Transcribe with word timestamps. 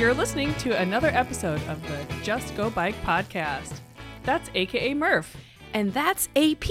You're 0.00 0.14
listening 0.14 0.54
to 0.54 0.80
another 0.80 1.08
episode 1.08 1.60
of 1.68 1.78
the 1.86 2.06
Just 2.22 2.56
Go 2.56 2.70
Bike 2.70 2.94
podcast. 3.04 3.80
That's 4.22 4.48
AKA 4.54 4.94
Murph. 4.94 5.36
And 5.74 5.92
that's 5.92 6.30
AP. 6.34 6.64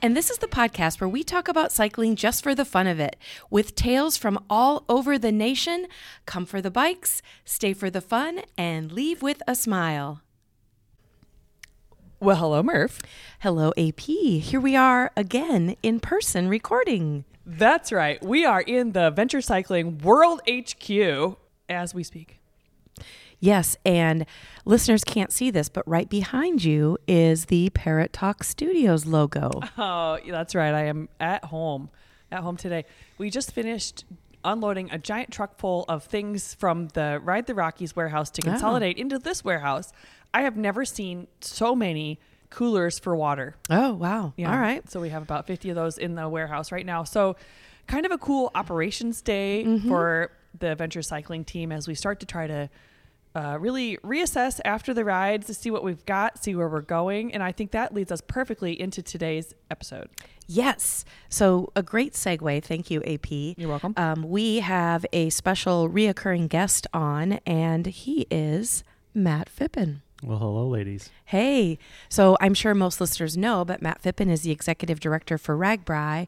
And 0.00 0.16
this 0.16 0.30
is 0.30 0.38
the 0.38 0.46
podcast 0.46 1.00
where 1.00 1.08
we 1.08 1.24
talk 1.24 1.48
about 1.48 1.72
cycling 1.72 2.14
just 2.14 2.44
for 2.44 2.54
the 2.54 2.64
fun 2.64 2.86
of 2.86 3.00
it, 3.00 3.16
with 3.50 3.74
tales 3.74 4.16
from 4.16 4.38
all 4.48 4.84
over 4.88 5.18
the 5.18 5.32
nation. 5.32 5.88
Come 6.26 6.46
for 6.46 6.62
the 6.62 6.70
bikes, 6.70 7.22
stay 7.44 7.72
for 7.72 7.90
the 7.90 8.00
fun, 8.00 8.42
and 8.56 8.92
leave 8.92 9.20
with 9.20 9.42
a 9.48 9.56
smile. 9.56 10.20
Well, 12.20 12.36
hello, 12.36 12.62
Murph. 12.62 13.00
Hello, 13.40 13.72
AP. 13.76 14.02
Here 14.02 14.60
we 14.60 14.76
are 14.76 15.10
again 15.16 15.74
in 15.82 15.98
person 15.98 16.46
recording. 16.46 17.24
That's 17.44 17.90
right. 17.90 18.24
We 18.24 18.44
are 18.44 18.60
in 18.60 18.92
the 18.92 19.10
Venture 19.10 19.40
Cycling 19.40 19.98
World 19.98 20.40
HQ 20.48 21.36
as 21.68 21.94
we 21.94 22.04
speak. 22.04 22.39
Yes, 23.40 23.76
and 23.86 24.26
listeners 24.66 25.02
can't 25.02 25.32
see 25.32 25.50
this, 25.50 25.68
but 25.70 25.86
right 25.88 26.08
behind 26.08 26.62
you 26.62 26.98
is 27.08 27.46
the 27.46 27.70
Parrot 27.70 28.12
Talk 28.12 28.44
Studios 28.44 29.06
logo. 29.06 29.50
Oh, 29.78 30.18
that's 30.28 30.54
right. 30.54 30.74
I 30.74 30.84
am 30.86 31.08
at 31.18 31.46
home. 31.46 31.88
At 32.30 32.40
home 32.40 32.56
today. 32.58 32.84
We 33.18 33.30
just 33.30 33.52
finished 33.52 34.04
unloading 34.44 34.90
a 34.92 34.98
giant 34.98 35.30
truck 35.32 35.58
full 35.58 35.84
of 35.88 36.04
things 36.04 36.54
from 36.54 36.88
the 36.88 37.20
Ride 37.24 37.46
the 37.46 37.54
Rockies 37.54 37.96
warehouse 37.96 38.30
to 38.32 38.42
Oh. 38.46 38.50
consolidate 38.50 38.98
into 38.98 39.18
this 39.18 39.42
warehouse. 39.44 39.92
I 40.32 40.42
have 40.42 40.56
never 40.56 40.84
seen 40.84 41.26
so 41.40 41.74
many 41.74 42.20
coolers 42.50 42.98
for 42.98 43.16
water. 43.16 43.56
Oh, 43.68 43.94
wow. 43.94 44.32
Yeah. 44.36 44.52
All 44.52 44.58
right. 44.60 44.88
So 44.90 45.00
we 45.00 45.08
have 45.08 45.22
about 45.22 45.46
50 45.46 45.70
of 45.70 45.76
those 45.76 45.98
in 45.98 46.14
the 46.14 46.28
warehouse 46.28 46.70
right 46.72 46.86
now. 46.86 47.04
So 47.04 47.36
kind 47.86 48.04
of 48.06 48.12
a 48.12 48.18
cool 48.18 48.50
operations 48.54 49.22
day 49.22 49.64
Mm-hmm. 49.66 49.88
for 49.88 50.30
the 50.58 50.72
adventure 50.72 51.02
cycling 51.02 51.44
team 51.44 51.72
as 51.72 51.86
we 51.88 51.94
start 51.94 52.20
to 52.20 52.26
try 52.26 52.46
to 52.46 52.68
uh, 53.34 53.56
really 53.60 53.96
reassess 53.98 54.60
after 54.64 54.92
the 54.92 55.04
rides 55.04 55.46
to 55.46 55.54
see 55.54 55.70
what 55.70 55.84
we've 55.84 56.04
got, 56.06 56.42
see 56.42 56.54
where 56.54 56.68
we're 56.68 56.80
going. 56.80 57.32
And 57.32 57.42
I 57.42 57.52
think 57.52 57.70
that 57.70 57.94
leads 57.94 58.10
us 58.10 58.20
perfectly 58.20 58.80
into 58.80 59.02
today's 59.02 59.54
episode. 59.70 60.08
Yes. 60.46 61.04
So, 61.28 61.70
a 61.76 61.82
great 61.82 62.14
segue. 62.14 62.64
Thank 62.64 62.90
you, 62.90 63.02
AP. 63.04 63.30
You're 63.56 63.68
welcome. 63.68 63.94
Um, 63.96 64.28
we 64.28 64.60
have 64.60 65.06
a 65.12 65.30
special 65.30 65.88
reoccurring 65.88 66.48
guest 66.48 66.88
on, 66.92 67.34
and 67.46 67.86
he 67.86 68.26
is 68.30 68.82
Matt 69.14 69.48
Phippen. 69.48 70.00
Well, 70.22 70.36
hello, 70.36 70.68
ladies. 70.68 71.08
Hey, 71.24 71.78
so 72.10 72.36
I'm 72.42 72.52
sure 72.52 72.74
most 72.74 73.00
listeners 73.00 73.38
know, 73.38 73.64
but 73.64 73.80
Matt 73.80 74.02
Phippen 74.02 74.28
is 74.28 74.42
the 74.42 74.50
executive 74.50 75.00
director 75.00 75.38
for 75.38 75.56
RAGBRAI. 75.56 76.26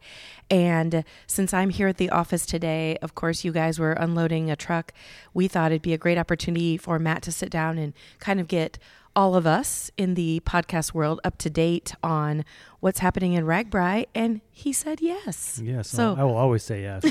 And 0.49 1.05
since 1.27 1.53
I'm 1.53 1.69
here 1.69 1.89
at 1.89 1.99
the 1.99 2.09
office 2.09 2.47
today, 2.47 2.97
of 3.03 3.15
course, 3.15 3.45
you 3.45 3.53
guys 3.53 3.79
were 3.79 3.93
unloading 3.93 4.51
a 4.51 4.57
truck. 4.57 4.95
We 5.35 5.47
thought 5.47 5.73
it'd 5.73 5.83
be 5.83 5.93
a 5.93 5.99
great 5.99 6.17
opportunity 6.17 6.79
for 6.79 6.99
Matt 6.99 7.21
to 7.25 7.33
sit 7.33 7.51
down 7.51 7.77
and 7.77 7.93
kind 8.19 8.41
of 8.41 8.49
get 8.49 8.79
all 9.15 9.35
of 9.35 9.47
us 9.47 9.91
in 9.97 10.15
the 10.15 10.41
podcast 10.47 10.95
world 10.95 11.21
up 11.25 11.37
to 11.39 11.51
date 11.51 11.95
on 12.03 12.45
what's 12.81 13.01
happening 13.01 13.35
in 13.35 13.45
RAGBRAI. 13.45 14.07
And 14.15 14.41
he 14.51 14.73
said 14.73 15.01
yes. 15.01 15.61
Yes, 15.63 15.89
So- 15.89 16.17
I 16.19 16.25
will 16.25 16.37
always 16.37 16.63
say 16.63 16.83
yes. 16.83 17.05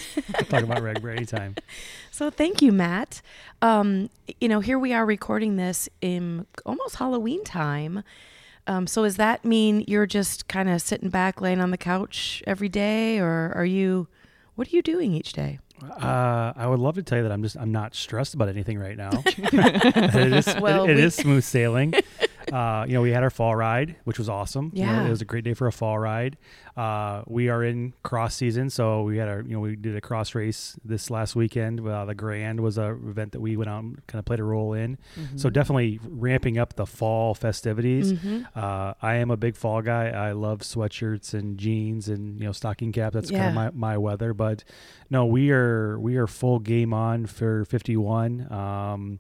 Talk 0.50 0.64
about 0.64 0.78
RAGBRAI 0.80 1.16
anytime. 1.18 1.56
So 2.14 2.30
thank 2.30 2.62
you, 2.62 2.72
Matt. 2.74 3.22
Um, 3.62 4.10
you 4.42 4.48
know, 4.50 4.60
here 4.60 4.78
we 4.78 4.92
are 4.94 5.06
recording 5.06 5.56
this 5.56 5.88
in 6.02 6.46
almost 6.66 6.98
Halloween 6.98 7.44
time. 7.46 8.04
Um, 8.68 8.86
so 8.86 9.04
does 9.04 9.16
that 9.16 9.44
mean 9.46 9.86
you're 9.88 10.06
just 10.06 10.48
kind 10.50 10.70
of 10.70 10.82
sitting 10.82 11.10
back, 11.10 11.40
laying 11.42 11.62
on 11.62 11.72
the 11.72 11.78
couch 11.78 12.44
every 12.46 12.70
day, 12.70 13.18
or 13.18 13.54
are 13.56 13.66
you? 13.66 14.08
What 14.56 14.68
are 14.68 14.76
you 14.76 14.82
doing 14.84 15.14
each 15.14 15.32
day? 15.34 15.60
Uh, 15.84 16.54
I 16.56 16.68
would 16.68 16.80
love 16.80 16.96
to 16.96 17.04
tell 17.04 17.18
you 17.18 17.24
that 17.24 17.32
I'm 17.32 17.42
just 17.44 17.58
I'm 17.58 17.72
not 17.72 17.96
stressed 17.96 18.34
about 18.34 18.50
anything 18.50 18.78
right 18.78 18.98
now. 18.98 19.10
it 19.26 20.34
is 20.34 20.56
Well, 20.62 20.84
it, 20.86 20.92
it 20.92 20.96
we- 20.98 21.02
is 21.04 21.16
smooth 21.16 21.44
sailing. 21.44 21.94
Uh, 22.52 22.86
you 22.88 22.94
know, 22.94 23.02
we 23.02 23.12
had 23.12 23.24
our 23.24 23.30
fall 23.30 23.56
ride, 23.56 23.96
which 24.04 24.18
was 24.20 24.28
awesome. 24.30 24.72
You 24.74 24.86
know, 24.86 24.92
Yeah. 24.92 25.08
it 25.08 25.10
was 25.10 25.22
a 25.22 25.26
great 25.26 25.44
day 25.44 25.54
for 25.54 25.68
a 25.68 25.72
fall 25.72 25.98
ride. 25.98 26.38
Uh, 26.78 27.24
we 27.28 27.50
are 27.50 27.64
in 27.64 27.94
cross 28.04 28.36
season, 28.36 28.70
so 28.70 29.04
we 29.04 29.18
had 29.18 29.28
our 29.28 29.42
you 29.42 29.54
know 29.54 29.60
we 29.60 29.76
did 29.76 29.96
a 29.96 30.02
cross 30.02 30.34
race 30.36 30.78
this 30.86 31.10
last 31.10 31.36
weekend. 31.36 31.86
Uh, 31.86 32.06
the 32.06 32.16
Grand 32.16 32.60
was 32.60 32.78
a 32.78 32.92
event 32.92 33.34
that 33.34 33.42
we 33.42 33.58
went 33.58 33.70
out 33.70 33.84
and 33.84 34.08
kind 34.08 34.20
of 34.20 34.26
played 34.26 34.40
a 34.40 34.44
role 34.44 34.74
in. 34.74 34.98
So 35.36 35.50
definitely 35.50 36.00
ramping 36.08 36.58
up 36.58 36.76
the 36.76 36.86
fall 36.86 37.34
festivities. 37.36 38.14
Mm-hmm. 38.14 38.44
Uh, 38.56 38.94
I 39.02 39.16
am 39.16 39.32
a 39.32 39.38
big 39.38 39.56
fall 39.56 39.82
guy. 39.82 40.10
I 40.10 40.32
love 40.32 40.60
sweatshirts 40.60 41.34
and 41.34 41.58
jeans 41.58 42.08
and 42.08 42.40
you 42.40 42.46
know 42.46 42.52
stocking 42.54 42.92
cap. 42.92 43.12
That's 43.14 43.30
Yeah. 43.32 43.40
kind 43.40 43.50
of 43.50 43.74
my, 43.76 43.90
my 43.94 43.98
weather. 43.98 44.34
But 44.34 44.64
no, 45.10 45.26
we 45.26 45.52
are 45.52 46.00
we 46.00 46.16
are 46.18 46.28
full 46.28 46.60
game 46.60 46.94
on 46.94 47.26
for 47.26 47.66
51. 47.66 48.52
Um, 48.52 49.20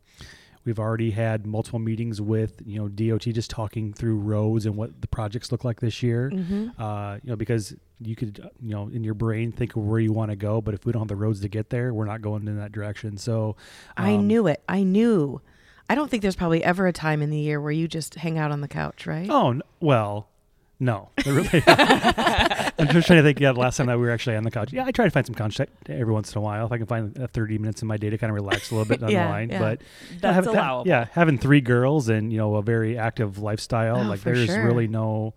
we've 0.65 0.79
already 0.79 1.11
had 1.11 1.45
multiple 1.45 1.79
meetings 1.79 2.21
with 2.21 2.61
you 2.65 2.79
know 2.79 2.87
DOT 2.87 3.21
just 3.21 3.49
talking 3.49 3.93
through 3.93 4.17
roads 4.17 4.65
and 4.65 4.75
what 4.75 5.01
the 5.01 5.07
projects 5.07 5.51
look 5.51 5.63
like 5.63 5.79
this 5.79 6.03
year. 6.03 6.31
Mm-hmm. 6.33 6.81
Uh, 6.81 7.15
you 7.15 7.29
know 7.29 7.35
because 7.35 7.75
you 7.99 8.15
could 8.15 8.49
you 8.61 8.73
know 8.73 8.89
in 8.89 9.03
your 9.03 9.13
brain 9.13 9.51
think 9.51 9.75
of 9.75 9.83
where 9.83 9.99
you 9.99 10.11
want 10.11 10.31
to 10.31 10.35
go, 10.35 10.61
but 10.61 10.73
if 10.73 10.85
we 10.85 10.91
don't 10.91 11.01
have 11.01 11.07
the 11.07 11.15
roads 11.15 11.41
to 11.41 11.49
get 11.49 11.69
there, 11.69 11.93
we're 11.93 12.05
not 12.05 12.21
going 12.21 12.47
in 12.47 12.57
that 12.57 12.71
direction. 12.71 13.17
So 13.17 13.55
I 13.97 14.13
um, 14.13 14.27
knew 14.27 14.47
it. 14.47 14.63
I 14.67 14.83
knew. 14.83 15.41
I 15.89 15.95
don't 15.95 16.09
think 16.09 16.21
there's 16.21 16.37
probably 16.37 16.63
ever 16.63 16.87
a 16.87 16.93
time 16.93 17.21
in 17.21 17.31
the 17.31 17.37
year 17.37 17.59
where 17.59 17.71
you 17.71 17.85
just 17.87 18.15
hang 18.15 18.37
out 18.37 18.51
on 18.51 18.61
the 18.61 18.67
couch, 18.67 19.05
right? 19.05 19.27
Oh 19.29 19.49
n- 19.49 19.61
well, 19.79 20.29
no. 20.81 21.09
Really, 21.25 21.63
I'm 21.67 22.87
just 22.89 23.07
trying 23.07 23.19
to 23.19 23.23
think. 23.23 23.39
Yeah, 23.39 23.53
the 23.53 23.59
last 23.59 23.77
time 23.77 23.85
that 23.87 23.97
we 23.97 24.05
were 24.05 24.11
actually 24.11 24.35
on 24.35 24.43
the 24.43 24.51
couch. 24.51 24.73
Yeah, 24.73 24.85
I 24.85 24.91
try 24.91 25.05
to 25.05 25.11
find 25.11 25.25
some 25.25 25.35
couch 25.35 25.57
time 25.57 25.67
every 25.87 26.11
once 26.11 26.33
in 26.33 26.39
a 26.39 26.41
while 26.41 26.65
if 26.65 26.71
I 26.71 26.77
can 26.77 26.87
find 26.87 27.17
uh, 27.17 27.27
30 27.27 27.59
minutes 27.59 27.81
in 27.81 27.87
my 27.87 27.97
day 27.97 28.09
to 28.09 28.17
kind 28.17 28.31
of 28.31 28.35
relax 28.35 28.71
a 28.71 28.75
little 28.75 28.87
bit, 28.97 28.99
Yeah, 29.09 29.39
yeah. 29.39 29.59
But 29.59 29.81
That's 30.19 30.35
having, 30.35 30.49
allowable. 30.49 30.87
yeah, 30.89 31.05
having 31.11 31.37
three 31.37 31.61
girls 31.61 32.09
and 32.09 32.31
you 32.31 32.37
know 32.39 32.55
a 32.55 32.61
very 32.63 32.97
active 32.97 33.37
lifestyle, 33.37 33.97
Oh, 33.97 34.09
like 34.09 34.21
there's 34.21 34.47
sure. 34.47 34.65
really 34.65 34.87
no, 34.87 35.33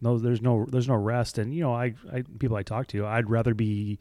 no, 0.00 0.18
there's 0.18 0.40
no, 0.40 0.66
there's 0.68 0.88
no 0.88 0.94
rest. 0.94 1.38
And 1.38 1.54
you 1.54 1.62
know, 1.62 1.74
I, 1.74 1.94
I 2.12 2.22
people 2.38 2.56
I 2.56 2.62
talk 2.62 2.86
to, 2.88 3.06
I'd 3.06 3.28
rather 3.30 3.54
be. 3.54 3.98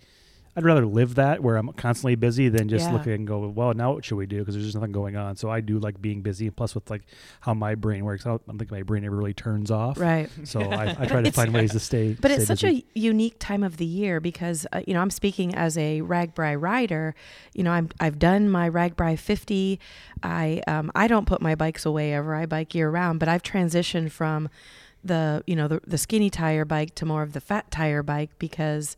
I'd 0.57 0.66
rather 0.66 0.88
live 0.88 1.16
that 1.16 1.44
where 1.44 1.56
I'm 1.56 1.72
constantly 1.73 2.16
busy 2.16 2.50
than 2.50 2.68
just 2.68 2.88
Yeah. 2.88 2.94
look 2.94 3.06
and 3.06 3.28
go, 3.28 3.47
well, 3.47 3.75
now 3.75 3.94
what 3.94 4.03
should 4.03 4.16
we 4.16 4.25
do? 4.25 4.40
Because 4.40 4.56
there's 4.56 4.66
just 4.66 4.75
nothing 4.75 4.91
going 4.91 5.16
on. 5.16 5.35
So 5.35 5.51
I 5.51 5.62
do 5.62 5.78
like 5.78 6.01
being 6.01 6.22
busy. 6.23 6.50
Plus, 6.50 6.73
with 6.73 6.90
like 6.90 7.03
how 7.41 7.53
my 7.53 7.75
brain 7.75 8.03
works, 8.03 8.25
I 8.25 8.29
don't, 8.29 8.41
I 8.47 8.51
don't 8.51 8.57
think 8.57 8.72
my 8.72 8.81
brain 8.81 9.06
ever 9.06 9.16
really 9.16 9.35
turns 9.35 9.69
off. 9.69 10.00
Right. 10.00 10.29
So 10.46 10.59
I, 10.62 10.96
I 11.00 11.06
try 11.07 11.22
to 11.22 11.31
find 11.31 11.53
ways 11.53 11.73
to 11.73 11.79
stay. 11.79 12.17
But 12.19 12.31
stay 12.31 12.38
it's 12.38 12.47
such 12.47 12.62
busy. 12.63 12.88
a 12.96 13.00
unique 13.00 13.35
time 13.38 13.62
of 13.62 13.78
the 13.78 13.85
year 13.85 14.19
because 14.19 14.66
uh, 14.73 14.81
you 14.88 14.96
know 14.96 15.01
I'm 15.01 15.12
speaking 15.12 15.53
as 15.53 15.78
a 15.78 16.01
RAGBRAI 16.01 16.59
rider. 16.59 17.13
You 17.53 17.63
know 17.63 17.72
I'm 17.72 17.90
I've 18.00 18.17
done 18.17 18.50
my 18.50 18.67
RAGBRAI 18.67 19.19
50. 19.19 19.79
I 20.23 20.63
um, 20.67 20.91
I 20.96 21.07
don't 21.07 21.28
put 21.28 21.40
my 21.40 21.53
bikes 21.53 21.85
away 21.85 22.13
ever. 22.13 22.34
I 22.34 22.47
bike 22.47 22.73
year 22.73 22.90
round, 22.90 23.19
but 23.19 23.29
I've 23.29 23.44
transitioned 23.44 24.12
from 24.12 24.50
the 25.03 25.44
you 25.46 25.56
know 25.56 25.67
the, 25.67 25.79
the 25.85 26.00
skinny 26.00 26.31
tire 26.31 26.66
bike 26.66 26.96
to 26.96 27.06
more 27.06 27.22
of 27.22 27.34
the 27.34 27.40
fat 27.41 27.69
tire 27.69 28.01
bike 28.01 28.31
because 28.40 28.97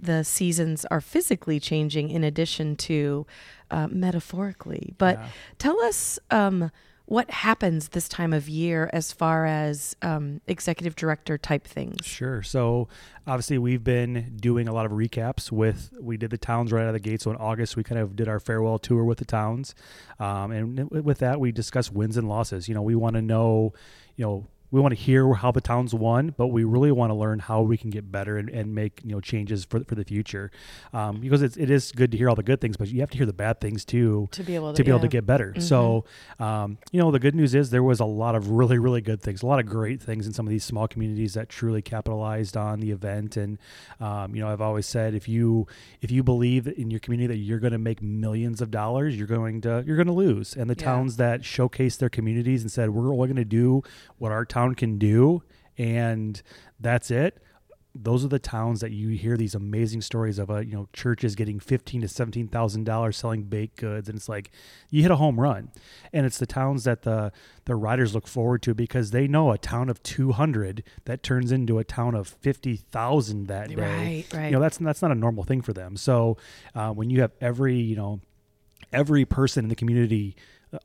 the 0.00 0.24
seasons 0.24 0.84
are 0.90 1.00
physically 1.00 1.60
changing 1.60 2.08
in 2.10 2.24
addition 2.24 2.76
to 2.76 3.26
uh, 3.70 3.86
metaphorically. 3.90 4.94
But 4.98 5.18
Yeah. 5.18 5.28
tell 5.58 5.80
us 5.82 6.18
um, 6.30 6.70
what 7.06 7.30
happens 7.30 7.88
this 7.88 8.08
time 8.08 8.32
of 8.32 8.48
year 8.48 8.88
as 8.92 9.12
far 9.12 9.44
as 9.44 9.96
um, 10.00 10.40
executive 10.46 10.94
director 10.94 11.36
type 11.36 11.66
things. 11.66 12.06
Sure. 12.06 12.42
So 12.42 12.88
obviously 13.26 13.58
we've 13.58 13.82
been 13.82 14.36
doing 14.40 14.68
a 14.68 14.72
lot 14.72 14.86
of 14.86 14.92
recaps 14.92 15.50
with 15.50 15.92
we 16.00 16.16
did 16.16 16.30
the 16.30 16.38
towns 16.38 16.72
right 16.72 16.82
out 16.82 16.88
of 16.88 16.94
the 16.94 17.00
gate. 17.00 17.20
So 17.22 17.30
in 17.30 17.36
August 17.36 17.76
we 17.76 17.82
kind 17.82 18.00
of 18.00 18.14
did 18.16 18.28
our 18.28 18.38
farewell 18.40 18.78
tour 18.78 19.04
with 19.04 19.18
the 19.18 19.24
towns, 19.24 19.74
um, 20.18 20.52
and 20.52 20.90
with 20.90 21.18
that 21.18 21.40
we 21.40 21.50
discussed 21.52 21.92
wins 21.92 22.16
and 22.16 22.28
losses. 22.28 22.68
You 22.68 22.74
know, 22.74 22.82
we 22.82 22.94
want 22.94 23.16
to 23.16 23.22
know, 23.22 23.72
you 24.16 24.24
know. 24.24 24.46
We 24.70 24.80
want 24.80 24.92
to 24.94 25.00
hear 25.00 25.32
how 25.34 25.50
the 25.50 25.60
towns 25.60 25.94
won, 25.94 26.34
but 26.36 26.48
we 26.48 26.64
really 26.64 26.92
want 26.92 27.10
to 27.10 27.14
learn 27.14 27.38
how 27.40 27.62
we 27.62 27.76
can 27.76 27.90
get 27.90 28.10
better 28.12 28.38
and, 28.38 28.48
and 28.48 28.74
make 28.74 29.00
you 29.04 29.12
know 29.12 29.20
changes 29.20 29.64
for, 29.64 29.82
for 29.84 29.94
the 29.94 30.04
future, 30.04 30.50
um, 30.92 31.20
because 31.20 31.42
it's, 31.42 31.56
it 31.56 31.70
is 31.70 31.92
good 31.92 32.10
to 32.12 32.16
hear 32.18 32.28
all 32.28 32.36
the 32.36 32.42
good 32.42 32.60
things, 32.60 32.76
but 32.76 32.88
you 32.88 33.00
have 33.00 33.10
to 33.10 33.16
hear 33.16 33.26
the 33.26 33.32
bad 33.32 33.60
things 33.60 33.84
too 33.84 34.28
to 34.32 34.42
be 34.42 34.54
able 34.54 34.72
to, 34.72 34.76
to 34.76 34.84
be 34.84 34.90
able 34.90 34.98
yeah. 34.98 35.00
Mm-hmm. 35.00 35.10
to 35.10 35.16
get 35.16 35.26
better. 35.26 35.60
So, 35.60 36.04
um, 36.38 36.78
you 36.92 37.00
know, 37.00 37.10
the 37.10 37.18
good 37.18 37.34
news 37.34 37.54
is 37.54 37.70
there 37.70 37.82
was 37.82 38.00
a 38.00 38.04
lot 38.04 38.34
of 38.34 38.50
really, 38.50 38.78
really 38.78 39.00
good 39.00 39.20
things, 39.20 39.42
a 39.42 39.46
lot 39.46 39.58
of 39.58 39.66
great 39.66 40.00
things 40.00 40.26
in 40.26 40.32
some 40.32 40.46
of 40.46 40.50
these 40.50 40.64
small 40.64 40.86
communities 40.86 41.34
that 41.34 41.48
truly 41.48 41.82
capitalized 41.82 42.56
on 42.56 42.80
the 42.80 42.90
event. 42.92 43.36
And, 43.36 43.58
um, 44.00 44.34
you 44.34 44.40
know, 44.40 44.48
I've 44.52 44.60
always 44.60 44.86
said 44.86 45.14
if 45.14 45.28
you 45.28 45.66
if 46.00 46.10
you 46.10 46.22
believe 46.22 46.66
in 46.66 46.90
your 46.90 47.00
community 47.00 47.26
that 47.34 47.38
you're 47.38 47.58
going 47.58 47.72
to 47.72 47.78
make 47.78 48.02
millions 48.02 48.60
of 48.60 48.70
dollars, 48.70 49.16
you're 49.16 49.26
going 49.26 49.60
to 49.62 49.82
you're 49.86 49.96
going 49.96 50.06
to 50.06 50.12
lose. 50.12 50.54
And 50.54 50.70
the 50.70 50.76
Yeah. 50.78 50.84
towns 50.84 51.16
that 51.16 51.44
showcase 51.44 51.96
their 51.96 52.08
communities 52.08 52.62
and 52.62 52.70
said 52.70 52.90
we're 52.90 53.12
only 53.12 53.26
going 53.26 53.36
to 53.36 53.44
do 53.44 53.82
what 54.18 54.30
our 54.32 54.44
town 54.44 54.59
can 54.74 54.98
do, 54.98 55.42
and 55.76 56.40
that's 56.78 57.10
it 57.10 57.42
those 57.94 58.24
are 58.24 58.28
the 58.28 58.38
towns 58.38 58.80
that 58.80 58.92
you 58.92 59.08
hear 59.10 59.36
these 59.36 59.54
amazing 59.54 60.00
stories 60.00 60.38
of. 60.38 60.50
Uh, 60.50 60.58
you 60.58 60.72
know, 60.72 60.88
churches 60.92 61.34
getting 61.34 61.58
fifteen 61.58 62.00
to 62.02 62.08
seventeen 62.08 62.46
thousand 62.46 62.84
dollars 62.84 63.16
selling 63.16 63.42
baked 63.44 63.78
goods, 63.78 64.08
and 64.08 64.16
it's 64.16 64.28
like 64.28 64.50
you 64.90 65.02
hit 65.02 65.10
a 65.10 65.16
home 65.16 65.40
run. 65.40 65.70
And 66.12 66.24
it's 66.24 66.38
the 66.38 66.46
towns 66.46 66.84
that 66.84 67.02
the 67.02 67.32
the 67.64 67.74
riders 67.74 68.14
look 68.14 68.26
forward 68.26 68.62
to 68.62 68.74
because 68.74 69.10
they 69.10 69.26
know 69.26 69.50
a 69.50 69.58
town 69.58 69.88
of 69.88 70.02
two 70.02 70.32
hundred 70.32 70.84
that 71.04 71.22
turns 71.22 71.50
into 71.50 71.78
a 71.78 71.84
town 71.84 72.14
of 72.14 72.28
fifty 72.28 72.76
thousand 72.76 73.48
that 73.48 73.68
day. 73.70 73.74
Right, 73.74 74.24
right. 74.32 74.46
You 74.46 74.52
know, 74.52 74.60
that's 74.60 74.78
that's 74.78 75.02
not 75.02 75.10
a 75.10 75.16
normal 75.16 75.42
thing 75.42 75.60
for 75.60 75.72
them. 75.72 75.96
So 75.96 76.36
uh, 76.74 76.90
when 76.90 77.10
you 77.10 77.22
have 77.22 77.32
every 77.40 77.76
you 77.76 77.96
know 77.96 78.20
every 78.92 79.24
person 79.24 79.64
in 79.64 79.68
the 79.68 79.76
community 79.76 80.36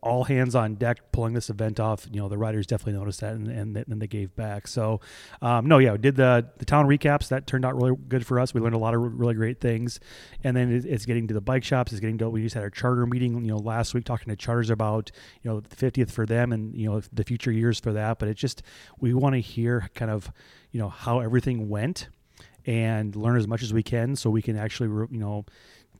all 0.02 0.24
hands 0.24 0.56
on 0.56 0.76
deck 0.76 1.12
pulling 1.12 1.34
this 1.34 1.50
event 1.50 1.80
off. 1.80 2.08
You 2.12 2.20
know, 2.20 2.30
the 2.30 2.38
riders 2.38 2.66
definitely 2.66 3.00
noticed 3.00 3.22
that, 3.22 3.34
and 3.34 3.48
and 3.48 3.76
then 3.76 4.00
they 4.00 4.08
gave 4.08 4.36
back. 4.36 4.68
So, 4.68 5.02
um, 5.42 5.68
no, 5.68 5.78
yeah, 5.78 5.98
did 5.98 6.16
the 6.16 6.48
the 6.58 6.66
town 6.66 6.88
recaps 6.88 7.28
that 7.30 7.48
turned 7.48 7.66
out 7.66 7.76
really 7.76 7.96
good 8.08 8.26
for 8.26 8.40
us. 8.40 8.54
We 8.54 8.62
learned 8.62 8.76
a 8.76 8.80
lot 8.80 8.94
of 8.94 9.20
really 9.20 9.36
great 9.36 9.62
things, 9.62 10.00
and 10.44 10.56
then 10.56 10.72
it's 10.86 11.06
getting 11.06 11.28
to 11.28 11.34
the 11.34 11.42
bike 11.42 11.64
shops. 11.64 11.92
It's 11.92 12.02
getting 12.02 12.18
to 12.20 12.30
we 12.30 12.42
just 12.42 12.56
had 12.56 12.64
our 12.64 12.70
charter 12.70 13.06
meeting. 13.06 13.34
You 13.46 13.52
know, 13.52 13.58
last 13.58 13.94
week 13.94 14.06
talking 14.06 14.30
to 14.30 14.36
charters 14.36 14.70
about 14.70 15.12
you 15.44 15.52
know 15.52 15.60
the 15.60 15.76
50th 15.76 16.12
for 16.12 16.26
them 16.26 16.52
and 16.52 16.76
you 16.76 16.90
know 16.90 17.02
the 17.14 17.24
future 17.24 17.52
years 17.52 17.80
for 17.80 17.94
that. 17.94 18.20
But 18.20 18.30
it's 18.30 18.42
just 18.42 18.64
we 19.00 19.14
want 19.14 19.36
to 19.36 19.42
hear 19.42 19.90
kind 19.94 20.12
of 20.12 20.32
you 20.72 20.80
know 20.80 20.90
how 20.90 21.20
everything 21.20 21.70
went 21.70 22.10
and 22.66 23.16
learn 23.16 23.38
as 23.38 23.48
much 23.48 23.62
as 23.62 23.74
we 23.74 23.84
can 23.84 24.16
so 24.16 24.30
we 24.30 24.42
can 24.42 24.58
actually 24.58 24.90
you 25.12 25.20
know 25.20 25.46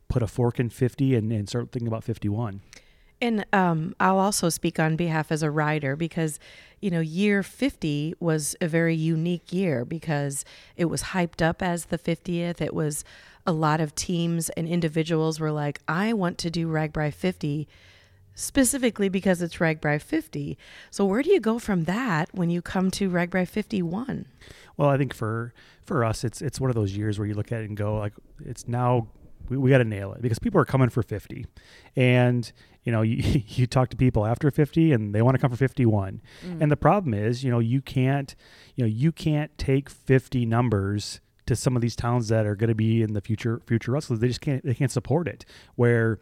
put 0.08 0.24
a 0.24 0.28
fork 0.28 0.60
in 0.60 0.70
50 0.70 1.16
and, 1.16 1.32
and 1.32 1.50
start 1.50 1.72
thinking 1.72 1.88
about 1.88 2.04
51 2.04 2.62
and 3.22 3.46
um, 3.54 3.96
I'll 4.00 4.20
also 4.20 4.50
speak 4.50 4.80
on 4.80 4.96
behalf 4.96 5.32
as 5.32 5.42
a 5.42 5.50
rider 5.50 5.96
because, 5.96 6.40
you 6.82 6.92
know, 6.92 7.00
year 7.00 7.44
50 7.44 8.16
was 8.20 8.56
a 8.62 8.68
very 8.68 8.96
unique 8.96 9.54
year 9.54 9.86
because 9.86 10.44
it 10.76 10.86
was 10.86 11.04
hyped 11.04 11.42
up 11.42 11.62
as 11.62 11.86
the 11.86 11.98
50th. 11.98 12.62
It 12.62 12.74
was 12.74 13.04
a 13.46 13.52
lot 13.52 13.80
of 13.80 13.96
teams 13.96 14.50
and 14.50 14.68
individuals 14.68 15.40
were 15.40 15.52
like, 15.52 15.80
I 15.88 16.14
want 16.14 16.38
to 16.40 16.50
do 16.50 16.68
RAGBRAI 16.68 17.14
50 17.14 17.68
specifically 18.36 19.08
because 19.08 19.42
it's 19.42 19.58
RAGBRAI 19.58 20.02
50. 20.02 20.58
So 20.92 21.06
where 21.06 21.24
do 21.24 21.32
you 21.32 21.40
go 21.40 21.58
from 21.58 21.86
that 21.86 22.30
when 22.34 22.50
you 22.50 22.62
come 22.62 22.92
to 22.92 23.10
RAGBRAI 23.10 23.48
51? 23.48 24.26
Well, 24.78 24.90
I 24.90 24.98
think 24.98 25.14
for 25.14 25.54
for 25.84 26.04
us, 26.04 26.24
it's 26.24 26.42
it's 26.42 26.60
one 26.60 26.70
of 26.70 26.76
those 26.76 26.98
years 26.98 27.18
where 27.18 27.28
you 27.28 27.34
look 27.34 27.52
at 27.52 27.62
it 27.62 27.70
and 27.70 27.78
go 27.78 27.98
like, 27.98 28.14
it's 28.44 28.68
now 28.68 29.08
we, 29.50 29.58
we 29.58 29.70
got 29.70 29.78
to 29.78 29.86
nail 29.86 30.12
it 30.14 30.22
because 30.22 30.40
people 30.40 30.60
are 30.60 30.66
coming 30.66 30.90
for 30.90 31.02
50 31.04 31.46
and 31.96 32.52
you 32.86 32.92
know 32.92 33.02
you, 33.04 33.42
you 33.48 33.68
talk 33.68 33.90
to 33.90 33.98
people 33.98 34.26
after 34.26 34.50
50 34.50 34.94
and 34.94 35.14
they 35.14 35.22
want 35.22 35.36
to 35.36 35.42
come 35.42 35.52
for 35.52 35.58
51 35.58 36.22
mm. 36.46 36.62
and 36.62 36.72
the 36.72 36.78
problem 36.78 37.14
is 37.14 37.44
you 37.44 37.52
know 37.52 37.60
you 37.60 37.82
can't 37.82 38.36
you 38.76 38.84
know 38.84 38.90
you 38.90 39.12
can't 39.12 39.56
take 39.58 39.90
50 39.90 40.46
numbers 40.46 41.20
to 41.46 41.56
some 41.56 41.76
of 41.76 41.82
these 41.82 41.96
towns 41.96 42.28
that 42.30 42.46
are 42.46 42.56
going 42.56 42.70
to 42.70 42.76
be 42.76 43.02
in 43.02 43.14
the 43.14 43.22
future 43.22 43.62
future 43.66 43.92
wrestlers. 43.92 44.20
They 44.20 44.28
just 44.28 44.42
can't 44.42 44.64
they 44.64 44.74
can't 44.74 44.92
support 44.92 45.28
it. 45.28 45.46
Where 45.76 46.20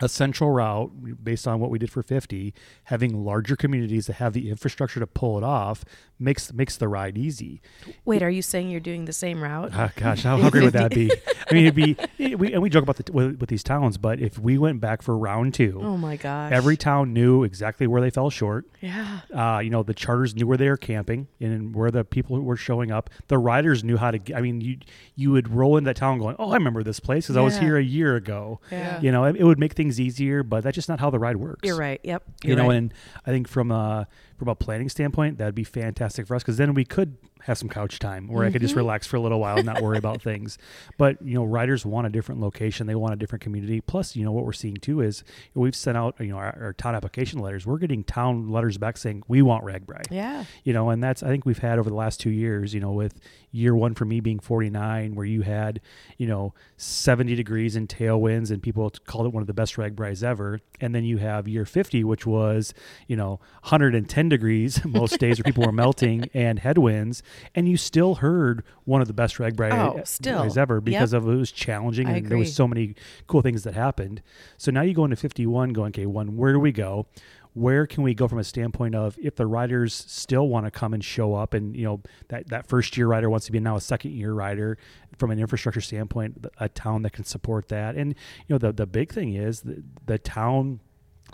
a 0.00 0.08
central 0.08 0.50
route 0.50 0.90
based 1.22 1.46
on 1.46 1.60
what 1.60 1.70
we 1.70 1.78
did 1.78 1.90
for 1.90 2.02
50 2.02 2.54
having 2.84 3.24
larger 3.24 3.56
communities 3.56 4.06
that 4.06 4.14
have 4.14 4.32
the 4.32 4.50
infrastructure 4.50 4.98
to 4.98 5.06
pull 5.06 5.38
it 5.38 5.44
off 5.44 5.84
makes 6.18 6.52
makes 6.52 6.76
the 6.76 6.88
ride 6.88 7.18
easy. 7.18 7.60
Wait 8.04 8.22
are 8.22 8.30
you 8.30 8.42
saying 8.42 8.70
you're 8.70 8.80
doing 8.80 9.04
the 9.04 9.12
same 9.12 9.42
route? 9.42 9.70
Oh, 9.74 9.90
gosh 9.96 10.22
how, 10.22 10.38
how 10.38 10.50
great 10.50 10.64
would 10.64 10.72
that 10.72 10.94
be? 10.94 11.10
I 11.50 11.54
mean 11.54 11.64
it'd 11.66 11.74
be 11.74 11.96
it, 12.18 12.38
we, 12.38 12.52
and 12.52 12.62
we 12.62 12.70
joke 12.70 12.84
about 12.84 12.96
the 12.96 13.12
with, 13.12 13.40
with, 13.40 13.48
these 13.48 13.62
towns 13.62 13.98
but 13.98 14.20
if 14.20 14.38
we 14.38 14.56
went 14.58 14.80
back 14.80 15.02
for 15.02 15.16
round 15.16 15.54
two 15.54 15.80
oh 15.82 15.96
my 15.96 16.16
gosh. 16.16 16.52
every 16.52 16.76
town 16.76 17.12
knew 17.12 17.44
exactly 17.44 17.86
where 17.86 18.00
they 18.00 18.10
fell 18.10 18.30
short. 18.30 18.66
Yeah. 18.80 19.20
Uh, 19.32 19.58
you 19.58 19.70
know 19.70 19.82
the 19.82 19.94
charters 19.94 20.34
knew 20.34 20.46
where 20.46 20.56
they 20.56 20.68
were 20.68 20.76
camping 20.76 21.28
and 21.40 21.74
where 21.74 21.90
the 21.90 22.04
people 22.04 22.40
were 22.40 22.56
showing 22.56 22.90
up. 22.90 23.10
The 23.28 23.38
riders 23.38 23.84
knew 23.84 23.96
how 23.96 24.10
to 24.10 24.34
i 24.34 24.40
mean 24.40 24.60
you 24.60 24.78
you 25.14 25.30
would 25.32 25.48
roll 25.48 25.76
in 25.76 25.84
that 25.84 25.96
town 25.96 26.18
going 26.18 26.36
oh 26.38 26.50
i 26.50 26.54
remember 26.54 26.82
this 26.82 27.00
place 27.00 27.26
because 27.26 27.36
yeah. 27.36 27.42
i 27.42 27.44
was 27.44 27.58
here 27.58 27.76
a 27.76 27.82
year 27.82 28.16
ago. 28.16 28.60
Yeah. 28.70 29.00
you 29.00 29.12
know 29.12 29.24
it, 29.24 29.36
it 29.36 29.44
would 29.44 29.58
make 29.58 29.74
things 29.74 29.81
things 29.82 30.00
easier, 30.00 30.42
but 30.42 30.62
that's 30.62 30.74
just 30.74 30.88
not 30.88 31.00
how 31.00 31.10
the 31.10 31.18
ride 31.18 31.36
works. 31.36 31.60
You're 31.64 31.76
right. 31.76 32.00
Yep. 32.02 32.22
You're 32.44 32.50
you 32.50 32.56
know, 32.56 32.68
right. 32.68 32.76
and 32.76 32.94
I 33.26 33.30
think 33.30 33.48
from 33.48 33.70
a 33.70 34.06
from 34.42 34.48
a 34.48 34.56
planning 34.56 34.88
standpoint, 34.88 35.38
that'd 35.38 35.54
be 35.54 35.62
fantastic 35.62 36.26
for 36.26 36.34
us 36.34 36.42
because 36.42 36.56
then 36.56 36.74
we 36.74 36.84
could 36.84 37.16
have 37.44 37.58
some 37.58 37.68
couch 37.68 37.98
time 37.98 38.28
where 38.28 38.40
mm-hmm. 38.40 38.48
I 38.48 38.52
could 38.52 38.60
just 38.60 38.72
mm-hmm. 38.72 38.78
relax 38.78 39.06
for 39.06 39.16
a 39.16 39.20
little 39.20 39.38
while 39.40 39.56
and 39.56 39.66
not 39.66 39.80
worry 39.80 39.98
about 39.98 40.20
things. 40.20 40.58
But 40.98 41.20
you 41.22 41.34
know, 41.34 41.44
riders 41.44 41.86
want 41.86 42.06
a 42.06 42.10
different 42.10 42.40
location; 42.40 42.86
they 42.86 42.94
want 42.94 43.12
a 43.12 43.16
different 43.16 43.42
community. 43.42 43.80
Plus, 43.80 44.14
you 44.14 44.24
know, 44.24 44.32
what 44.32 44.44
we're 44.44 44.52
seeing 44.52 44.76
too 44.76 45.00
is 45.00 45.24
we've 45.54 45.74
sent 45.74 45.96
out 45.96 46.14
you 46.20 46.28
know 46.28 46.36
our, 46.36 46.56
our 46.60 46.72
town 46.72 46.94
application 46.94 47.38
letters. 47.38 47.66
We're 47.66 47.78
getting 47.78 48.04
town 48.04 48.50
letters 48.50 48.78
back 48.78 48.96
saying 48.96 49.22
we 49.26 49.42
want 49.42 49.64
RAGBRAI. 49.64 50.02
Yeah. 50.10 50.44
You 50.64 50.72
know, 50.72 50.90
and 50.90 51.02
that's 51.02 51.22
I 51.22 51.28
think 51.28 51.46
we've 51.46 51.58
had 51.58 51.78
over 51.78 51.88
the 51.88 51.96
last 51.96 52.20
two 52.20 52.30
years. 52.30 52.74
You 52.74 52.80
know, 52.80 52.92
with 52.92 53.20
year 53.52 53.74
one 53.74 53.94
for 53.94 54.04
me 54.04 54.20
being 54.20 54.38
49, 54.38 55.14
where 55.14 55.26
you 55.26 55.42
had 55.42 55.80
you 56.18 56.26
know 56.26 56.54
70 56.76 57.34
degrees 57.34 57.74
and 57.74 57.88
tailwinds, 57.88 58.50
and 58.50 58.62
people 58.62 58.90
called 59.06 59.26
it 59.26 59.32
one 59.32 59.42
of 59.42 59.46
the 59.46 59.54
best 59.54 59.76
RAGBRAIs 59.76 60.22
ever. 60.22 60.60
And 60.80 60.94
then 60.94 61.04
you 61.04 61.18
have 61.18 61.48
year 61.48 61.64
50, 61.64 62.04
which 62.04 62.26
was 62.26 62.74
you 63.08 63.16
know 63.16 63.40
110 63.62 64.28
degrees 64.32 64.84
most 64.84 65.18
days, 65.18 65.38
where 65.38 65.44
people 65.44 65.64
were 65.64 65.72
melting 65.72 66.28
and 66.34 66.58
headwinds 66.58 67.22
and 67.54 67.68
you 67.68 67.76
still 67.76 68.16
heard 68.16 68.64
one 68.84 69.00
of 69.00 69.06
the 69.06 69.14
best 69.14 69.36
RAGBRAI 69.36 69.72
oh, 69.72 70.00
still. 70.04 70.58
ever 70.58 70.80
because 70.80 71.12
yep. 71.12 71.22
of 71.22 71.28
it 71.28 71.36
was 71.36 71.52
challenging 71.52 72.06
I 72.08 72.10
and 72.10 72.18
agree. 72.18 72.28
there 72.28 72.38
was 72.38 72.54
so 72.54 72.66
many 72.66 72.94
cool 73.26 73.42
things 73.42 73.62
that 73.64 73.74
happened. 73.74 74.22
So 74.56 74.70
now 74.70 74.82
you 74.82 74.94
go 74.94 75.04
into 75.04 75.16
51 75.16 75.72
going, 75.72 75.90
okay, 75.90 76.06
one, 76.06 76.36
where 76.36 76.52
do 76.52 76.58
we 76.58 76.72
go? 76.72 77.06
Where 77.54 77.86
can 77.86 78.02
we 78.02 78.14
go 78.14 78.28
from 78.28 78.38
a 78.38 78.44
standpoint 78.44 78.94
of 78.94 79.18
if 79.20 79.36
the 79.36 79.46
riders 79.46 79.92
still 79.92 80.48
want 80.48 80.64
to 80.64 80.70
come 80.70 80.94
and 80.94 81.04
show 81.04 81.34
up 81.34 81.52
and, 81.52 81.76
you 81.76 81.84
know, 81.84 82.00
that, 82.28 82.48
that 82.48 82.66
first 82.66 82.96
year 82.96 83.06
rider 83.06 83.28
wants 83.28 83.44
to 83.46 83.52
be 83.52 83.60
now 83.60 83.76
a 83.76 83.80
second 83.80 84.12
year 84.12 84.32
rider 84.32 84.78
from 85.18 85.30
an 85.30 85.38
infrastructure 85.38 85.82
standpoint, 85.82 86.46
a 86.58 86.70
town 86.70 87.02
that 87.02 87.12
can 87.12 87.24
support 87.24 87.68
that. 87.68 87.94
And, 87.94 88.14
you 88.46 88.54
know, 88.54 88.58
the, 88.58 88.72
the 88.72 88.86
big 88.86 89.12
thing 89.12 89.34
is 89.34 89.60
the, 89.60 89.82
the 90.06 90.18
town 90.18 90.80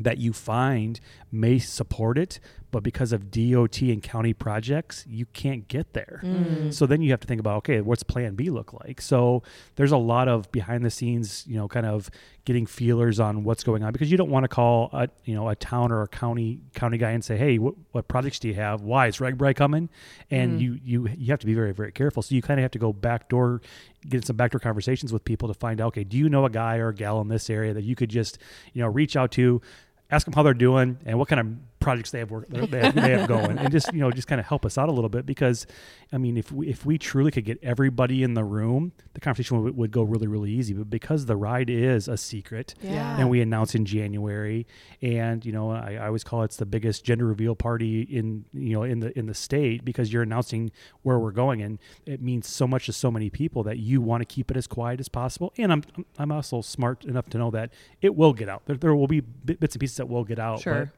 that 0.01 0.19
you 0.19 0.33
find 0.33 1.01
may 1.31 1.59
support 1.59 2.19
it, 2.19 2.41
but 2.71 2.83
because 2.83 3.13
of 3.13 3.31
DOT 3.31 3.81
and 3.83 4.03
county 4.03 4.35
projects, 4.35 5.05
you 5.09 5.27
can't 5.27 5.69
get 5.69 5.95
there. 5.95 6.21
Mm. 6.23 6.73
So 6.73 6.87
then 6.87 7.01
you 7.01 7.11
have 7.11 7.21
to 7.21 7.27
think 7.27 7.41
about 7.41 7.59
okay, 7.59 7.81
what's 7.81 8.03
Plan 8.03 8.35
B 8.35 8.51
look 8.51 8.73
like? 8.73 9.01
So 9.01 9.43
there's 9.77 9.93
a 9.93 9.97
lot 9.97 10.29
of 10.29 10.51
behind 10.53 10.85
the 10.85 10.91
scenes, 10.91 11.45
you 11.47 11.57
know, 11.57 11.67
kind 11.67 11.87
of 11.87 12.11
getting 12.45 12.67
feelers 12.67 13.21
on 13.21 13.45
what's 13.45 13.63
going 13.63 13.83
on 13.83 13.93
because 13.93 14.11
you 14.11 14.17
don't 14.17 14.31
want 14.31 14.45
to 14.45 14.49
call 14.49 14.91
a 14.93 15.09
you 15.25 15.35
know 15.35 15.49
a 15.49 15.57
town 15.57 15.93
or 15.93 16.03
a 16.03 16.09
county 16.09 16.61
county 16.75 16.99
guy 16.99 17.11
and 17.11 17.25
say, 17.25 17.37
hey, 17.37 17.59
what, 17.59 17.75
what 17.93 18.09
projects 18.09 18.39
do 18.39 18.49
you 18.49 18.55
have? 18.55 18.83
Why 18.83 19.07
is 19.07 19.19
RAGBRAI 19.19 19.57
coming? 19.57 19.89
And 20.31 20.59
mm. 20.59 20.63
you 20.63 20.81
you 20.85 21.09
you 21.17 21.27
have 21.33 21.41
to 21.41 21.47
be 21.47 21.55
very 21.55 21.73
very 21.73 21.93
careful. 21.93 22.23
So 22.23 22.35
you 22.35 22.43
kind 22.43 22.61
of 22.61 22.63
have 22.63 22.73
to 22.73 22.79
go 22.79 22.93
backdoor, 22.93 23.63
get 24.09 24.27
some 24.27 24.37
backdoor 24.37 24.61
conversations 24.61 25.11
with 25.11 25.25
people 25.25 25.49
to 25.49 25.55
find 25.55 25.81
out 25.81 25.89
okay, 25.89 26.05
do 26.05 26.19
you 26.19 26.29
know 26.29 26.45
a 26.45 26.51
guy 26.51 26.77
or 26.77 26.89
a 26.89 26.95
gal 26.95 27.21
in 27.23 27.29
this 27.29 27.49
area 27.49 27.73
that 27.73 27.85
you 27.85 27.97
could 27.97 28.11
just 28.11 28.39
you 28.75 28.83
know 28.83 28.89
reach 28.89 29.17
out 29.17 29.31
to 29.33 29.63
ask 30.11 30.25
them 30.25 30.35
how 30.35 30.43
they're 30.43 30.55
doing 30.55 30.99
and 31.05 31.19
what 31.19 31.29
kind 31.29 31.41
of 31.41 31.78
projects 31.81 32.11
they 32.11 32.19
have 32.19 32.31
work 32.31 32.49
they 32.49 32.81
have, 32.81 32.95
they 32.95 33.11
have 33.11 33.29
going. 33.29 33.59
And 33.59 33.71
just 33.71 33.93
you 33.93 34.01
know 34.01 34.11
just 34.11 34.29
kind 34.29 34.41
of 34.41 34.47
help 34.47 34.67
us 34.67 34.77
out 34.77 34.89
a 34.89 34.93
little 34.93 35.09
bit 35.09 35.27
because 35.27 35.67
i 36.13 36.19
mean 36.19 36.37
if 36.37 36.51
we 36.51 36.69
if 36.69 36.85
we 36.85 36.99
truly 36.99 37.31
could 37.31 37.45
get 37.45 37.59
everybody 37.63 38.23
in 38.23 38.35
the 38.35 38.45
room 38.45 38.93
the 39.15 39.21
conversation 39.21 39.63
would, 39.63 39.77
would 39.77 39.91
go 39.91 40.03
really 40.03 40.27
really 40.27 40.51
easy. 40.51 40.75
But 40.75 40.91
because 40.91 41.27
the 41.27 41.37
ride 41.37 41.71
is 41.71 42.09
a 42.09 42.17
secret 42.17 42.75
yeah. 42.83 43.19
and 43.19 43.31
we 43.31 43.41
announce 43.41 43.75
in 43.75 43.85
january 43.85 44.67
and 45.03 45.45
you 45.45 45.53
know 45.53 45.71
I, 45.71 45.99
I 46.01 46.07
always 46.07 46.25
call 46.25 46.43
it 46.43 46.47
it's 46.47 46.57
the 46.57 46.67
biggest 46.67 47.05
gender 47.05 47.27
reveal 47.27 47.55
party 47.55 48.03
in 48.03 48.45
you 48.53 48.75
know 48.75 48.83
in 48.83 49.01
the 49.01 49.17
in 49.19 49.27
the 49.27 49.35
state 49.35 49.85
because 49.85 50.13
you're 50.13 50.23
announcing 50.23 50.71
where 51.03 51.19
we're 51.19 51.31
going. 51.31 51.63
And 51.63 51.79
it 52.07 52.23
means 52.23 52.49
so 52.49 52.67
much 52.67 52.87
to 52.87 52.93
so 52.93 53.11
many 53.11 53.31
people 53.31 53.63
that 53.65 53.79
you 53.79 54.01
want 54.01 54.23
to 54.23 54.25
keep 54.25 54.51
it 54.51 54.57
as 54.57 54.67
quiet 54.67 55.01
as 55.01 55.09
possible. 55.09 55.53
And 55.59 55.73
i'm 55.73 55.83
i'm 56.19 56.33
also 56.33 56.61
smart 56.61 57.05
enough 57.05 57.29
to 57.31 57.39
know 57.39 57.51
that 57.51 57.73
it 58.01 58.15
will 58.15 58.33
get 58.33 58.49
out. 58.49 58.63
There, 58.67 58.77
there 58.77 58.95
will 58.95 59.07
be 59.07 59.21
bits 59.21 59.75
and 59.75 59.81
pieces 59.81 59.97
that 59.99 60.09
will 60.09 60.25
get 60.25 60.39
out 60.39 60.61
sure 60.61 60.93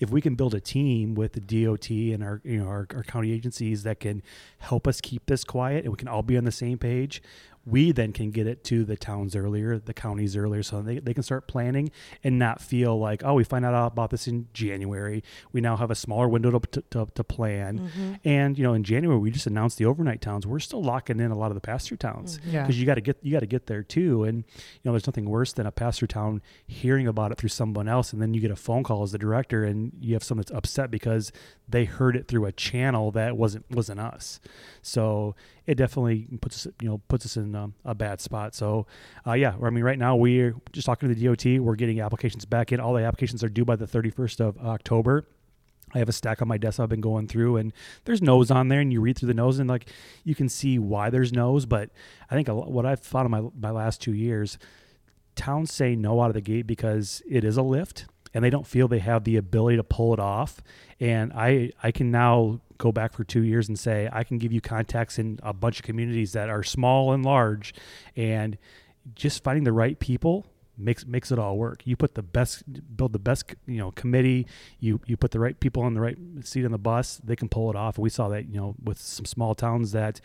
if 0.00 0.10
we 0.10 0.20
can 0.20 0.34
build 0.34 0.54
a 0.54 0.60
team 0.60 1.14
with 1.14 1.34
the 1.34 1.40
DOT 1.40 1.90
and 1.90 2.24
our 2.24 2.40
you 2.42 2.58
know 2.58 2.66
our, 2.66 2.86
our 2.94 3.02
county 3.04 3.32
agencies 3.32 3.82
that 3.84 4.00
can 4.00 4.22
help 4.58 4.88
us 4.88 5.00
keep 5.00 5.26
this 5.26 5.44
quiet 5.44 5.84
and 5.84 5.92
we 5.92 5.96
can 5.96 6.08
all 6.08 6.22
be 6.22 6.36
on 6.36 6.44
the 6.44 6.52
same 6.52 6.78
page, 6.78 7.22
we 7.66 7.92
then 7.92 8.12
can 8.12 8.30
get 8.30 8.46
it 8.46 8.64
to 8.64 8.84
the 8.84 8.96
towns 8.96 9.36
earlier, 9.36 9.78
the 9.78 9.92
counties 9.92 10.36
earlier, 10.36 10.62
so 10.62 10.80
they, 10.80 10.98
they 10.98 11.12
can 11.12 11.22
start 11.22 11.46
planning 11.46 11.90
and 12.24 12.38
not 12.38 12.60
feel 12.60 12.98
like, 12.98 13.22
oh, 13.24 13.34
we 13.34 13.44
find 13.44 13.64
out 13.64 13.92
about 13.92 14.10
this 14.10 14.26
in 14.26 14.48
January. 14.54 15.22
We 15.52 15.60
now 15.60 15.76
have 15.76 15.90
a 15.90 15.94
smaller 15.94 16.26
window 16.28 16.58
to, 16.58 16.82
to, 16.90 17.06
to 17.14 17.24
plan. 17.24 17.78
Mm-hmm. 17.80 18.14
And, 18.24 18.58
you 18.58 18.64
know, 18.64 18.72
in 18.72 18.82
January, 18.82 19.18
we 19.18 19.30
just 19.30 19.46
announced 19.46 19.76
the 19.78 19.84
overnight 19.84 20.22
towns. 20.22 20.46
We're 20.46 20.58
still 20.58 20.82
locking 20.82 21.20
in 21.20 21.30
a 21.30 21.36
lot 21.36 21.50
of 21.50 21.54
the 21.54 21.60
pass 21.60 21.86
through 21.86 21.98
towns 21.98 22.38
because 22.38 22.54
mm-hmm. 22.54 22.70
yeah. 22.70 22.76
you 22.76 22.86
got 22.86 22.94
to 22.94 23.00
get, 23.02 23.18
you 23.22 23.32
got 23.32 23.40
to 23.40 23.46
get 23.46 23.66
there 23.66 23.82
too. 23.82 24.24
And, 24.24 24.38
you 24.56 24.80
know, 24.84 24.92
there's 24.92 25.06
nothing 25.06 25.28
worse 25.28 25.52
than 25.52 25.66
a 25.66 25.72
pass 25.72 25.98
through 25.98 26.08
town 26.08 26.40
hearing 26.66 27.06
about 27.06 27.30
it 27.30 27.38
through 27.38 27.50
someone 27.50 27.88
else. 27.88 28.12
And 28.12 28.22
then 28.22 28.32
you 28.32 28.40
get 28.40 28.50
a 28.50 28.56
phone 28.56 28.82
call 28.82 29.02
as 29.02 29.12
the 29.12 29.18
director 29.18 29.64
and 29.64 29.92
you 30.00 30.14
have 30.14 30.24
someone 30.24 30.42
that's 30.42 30.56
upset 30.56 30.90
because 30.90 31.30
they 31.68 31.84
heard 31.84 32.16
it 32.16 32.26
through 32.26 32.46
a 32.46 32.52
channel 32.52 33.10
that 33.12 33.36
wasn't, 33.36 33.70
wasn't 33.70 34.00
us. 34.00 34.40
So 34.82 35.36
it 35.66 35.76
definitely 35.76 36.26
puts 36.40 36.66
us, 36.66 36.72
you 36.80 36.88
know, 36.88 37.00
puts 37.06 37.24
us 37.24 37.36
in 37.36 37.49
um, 37.54 37.74
a 37.84 37.94
bad 37.94 38.20
spot. 38.20 38.54
So, 38.54 38.86
uh, 39.26 39.32
yeah, 39.32 39.54
I 39.62 39.70
mean, 39.70 39.84
right 39.84 39.98
now 39.98 40.16
we're 40.16 40.54
just 40.72 40.86
talking 40.86 41.08
to 41.08 41.14
the 41.14 41.26
DOT. 41.26 41.62
We're 41.62 41.76
getting 41.76 42.00
applications 42.00 42.44
back 42.44 42.72
in. 42.72 42.80
All 42.80 42.94
the 42.94 43.04
applications 43.04 43.44
are 43.44 43.48
due 43.48 43.64
by 43.64 43.76
the 43.76 43.86
31st 43.86 44.40
of 44.40 44.58
October. 44.58 45.26
I 45.92 45.98
have 45.98 46.08
a 46.08 46.12
stack 46.12 46.40
on 46.40 46.48
my 46.48 46.56
desk 46.56 46.78
I've 46.78 46.88
been 46.88 47.00
going 47.00 47.26
through, 47.26 47.56
and 47.56 47.72
there's 48.04 48.22
no's 48.22 48.50
on 48.50 48.68
there, 48.68 48.80
and 48.80 48.92
you 48.92 49.00
read 49.00 49.18
through 49.18 49.26
the 49.26 49.34
no's, 49.34 49.58
and 49.58 49.68
like 49.68 49.88
you 50.24 50.34
can 50.34 50.48
see 50.48 50.78
why 50.78 51.10
there's 51.10 51.32
no's. 51.32 51.66
But 51.66 51.90
I 52.30 52.34
think 52.34 52.48
what 52.48 52.86
I've 52.86 53.00
found 53.00 53.26
in 53.26 53.30
my 53.30 53.50
my 53.58 53.70
last 53.70 54.00
two 54.00 54.14
years, 54.14 54.56
towns 55.34 55.72
say 55.72 55.96
no 55.96 56.20
out 56.20 56.28
of 56.28 56.34
the 56.34 56.40
gate 56.40 56.66
because 56.66 57.22
it 57.28 57.42
is 57.42 57.56
a 57.56 57.62
lift, 57.62 58.06
and 58.32 58.44
they 58.44 58.50
don't 58.50 58.66
feel 58.66 58.88
they 58.88 58.98
have 59.00 59.24
the 59.24 59.36
ability 59.36 59.76
to 59.76 59.84
pull 59.84 60.12
it 60.14 60.20
off. 60.20 60.62
And 60.98 61.32
I 61.32 61.72
I 61.82 61.90
can 61.90 62.10
now 62.10 62.60
go 62.78 62.92
back 62.92 63.12
for 63.12 63.24
two 63.24 63.42
years 63.42 63.68
and 63.68 63.78
say 63.78 64.08
I 64.12 64.24
can 64.24 64.38
give 64.38 64.52
you 64.52 64.60
contacts 64.60 65.18
in 65.18 65.38
a 65.42 65.52
bunch 65.52 65.80
of 65.80 65.84
communities 65.84 66.32
that 66.32 66.48
are 66.48 66.62
small 66.62 67.12
and 67.12 67.24
large, 67.24 67.74
and 68.16 68.56
just 69.14 69.42
finding 69.42 69.64
the 69.64 69.72
right 69.72 69.98
people 69.98 70.46
makes 70.80 71.06
makes 71.06 71.30
it 71.30 71.38
all 71.38 71.56
work. 71.56 71.82
You 71.84 71.96
put 71.96 72.14
the 72.14 72.22
best, 72.22 72.62
build 72.96 73.12
the 73.12 73.18
best, 73.18 73.54
you 73.66 73.78
know, 73.78 73.90
committee. 73.90 74.46
You 74.78 75.00
you 75.06 75.16
put 75.16 75.30
the 75.30 75.40
right 75.40 75.58
people 75.58 75.82
on 75.82 75.94
the 75.94 76.00
right 76.00 76.16
seat 76.42 76.64
on 76.64 76.72
the 76.72 76.78
bus. 76.78 77.20
They 77.22 77.36
can 77.36 77.48
pull 77.48 77.70
it 77.70 77.76
off. 77.76 77.98
We 77.98 78.10
saw 78.10 78.28
that, 78.28 78.48
you 78.48 78.56
know, 78.60 78.74
with 78.82 78.98
some 78.98 79.26
small 79.26 79.54
towns 79.54 79.92
that, 79.92 80.20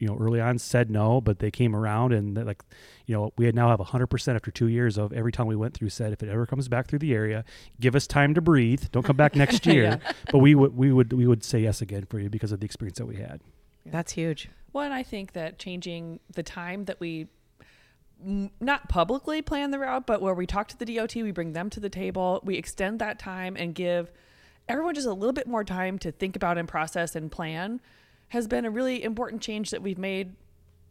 you 0.00 0.08
know, 0.08 0.16
early 0.18 0.40
on 0.40 0.58
said 0.58 0.90
no, 0.90 1.20
but 1.20 1.38
they 1.38 1.50
came 1.50 1.76
around 1.76 2.12
and 2.12 2.34
like, 2.46 2.62
you 3.06 3.14
know, 3.14 3.32
we 3.36 3.52
now 3.52 3.68
have 3.68 3.78
hundred 3.80 4.06
percent 4.08 4.34
after 4.34 4.50
two 4.50 4.66
years 4.66 4.96
of 4.96 5.12
every 5.12 5.30
time 5.30 5.46
we 5.46 5.54
went 5.54 5.74
through 5.74 5.90
said 5.90 6.12
if 6.12 6.22
it 6.22 6.28
ever 6.30 6.46
comes 6.46 6.68
back 6.68 6.88
through 6.88 6.98
the 6.98 7.12
area, 7.12 7.44
give 7.78 7.94
us 7.94 8.06
time 8.06 8.34
to 8.34 8.40
breathe. 8.40 8.84
Don't 8.92 9.04
come 9.04 9.16
back 9.16 9.36
next 9.36 9.66
year. 9.72 10.00
yeah. 10.02 10.12
But 10.32 10.38
we 10.38 10.54
would 10.54 10.74
we 10.74 10.90
would 10.90 11.12
we 11.12 11.26
would 11.26 11.44
say 11.44 11.60
yes 11.60 11.82
again 11.82 12.06
for 12.06 12.18
you 12.18 12.30
because 12.30 12.50
of 12.50 12.60
the 12.60 12.64
experience 12.64 12.98
that 12.98 13.06
we 13.06 13.16
had. 13.16 13.42
That's 13.84 14.12
huge. 14.12 14.48
Well, 14.72 14.84
and 14.84 14.94
I 14.94 15.02
think 15.02 15.32
that 15.32 15.58
changing 15.58 16.20
the 16.34 16.42
time 16.42 16.86
that 16.86 16.98
we 16.98 17.28
not 18.22 18.88
publicly 18.88 19.42
plan 19.42 19.70
the 19.70 19.78
route, 19.78 20.06
but 20.06 20.22
where 20.22 20.34
we 20.34 20.46
talk 20.46 20.68
to 20.68 20.78
the 20.78 20.84
DOT, 20.96 21.14
we 21.16 21.30
bring 21.30 21.52
them 21.52 21.70
to 21.70 21.80
the 21.80 21.88
table, 21.88 22.40
we 22.44 22.56
extend 22.56 22.98
that 23.00 23.18
time 23.18 23.56
and 23.56 23.74
give 23.74 24.10
everyone 24.68 24.94
just 24.94 25.06
a 25.06 25.12
little 25.12 25.32
bit 25.32 25.46
more 25.46 25.64
time 25.64 25.98
to 25.98 26.12
think 26.12 26.36
about 26.36 26.58
and 26.58 26.68
process 26.68 27.16
and 27.16 27.32
plan 27.32 27.80
has 28.30 28.48
been 28.48 28.64
a 28.64 28.70
really 28.70 29.02
important 29.02 29.42
change 29.42 29.70
that 29.70 29.82
we've 29.82 29.98
made 29.98 30.34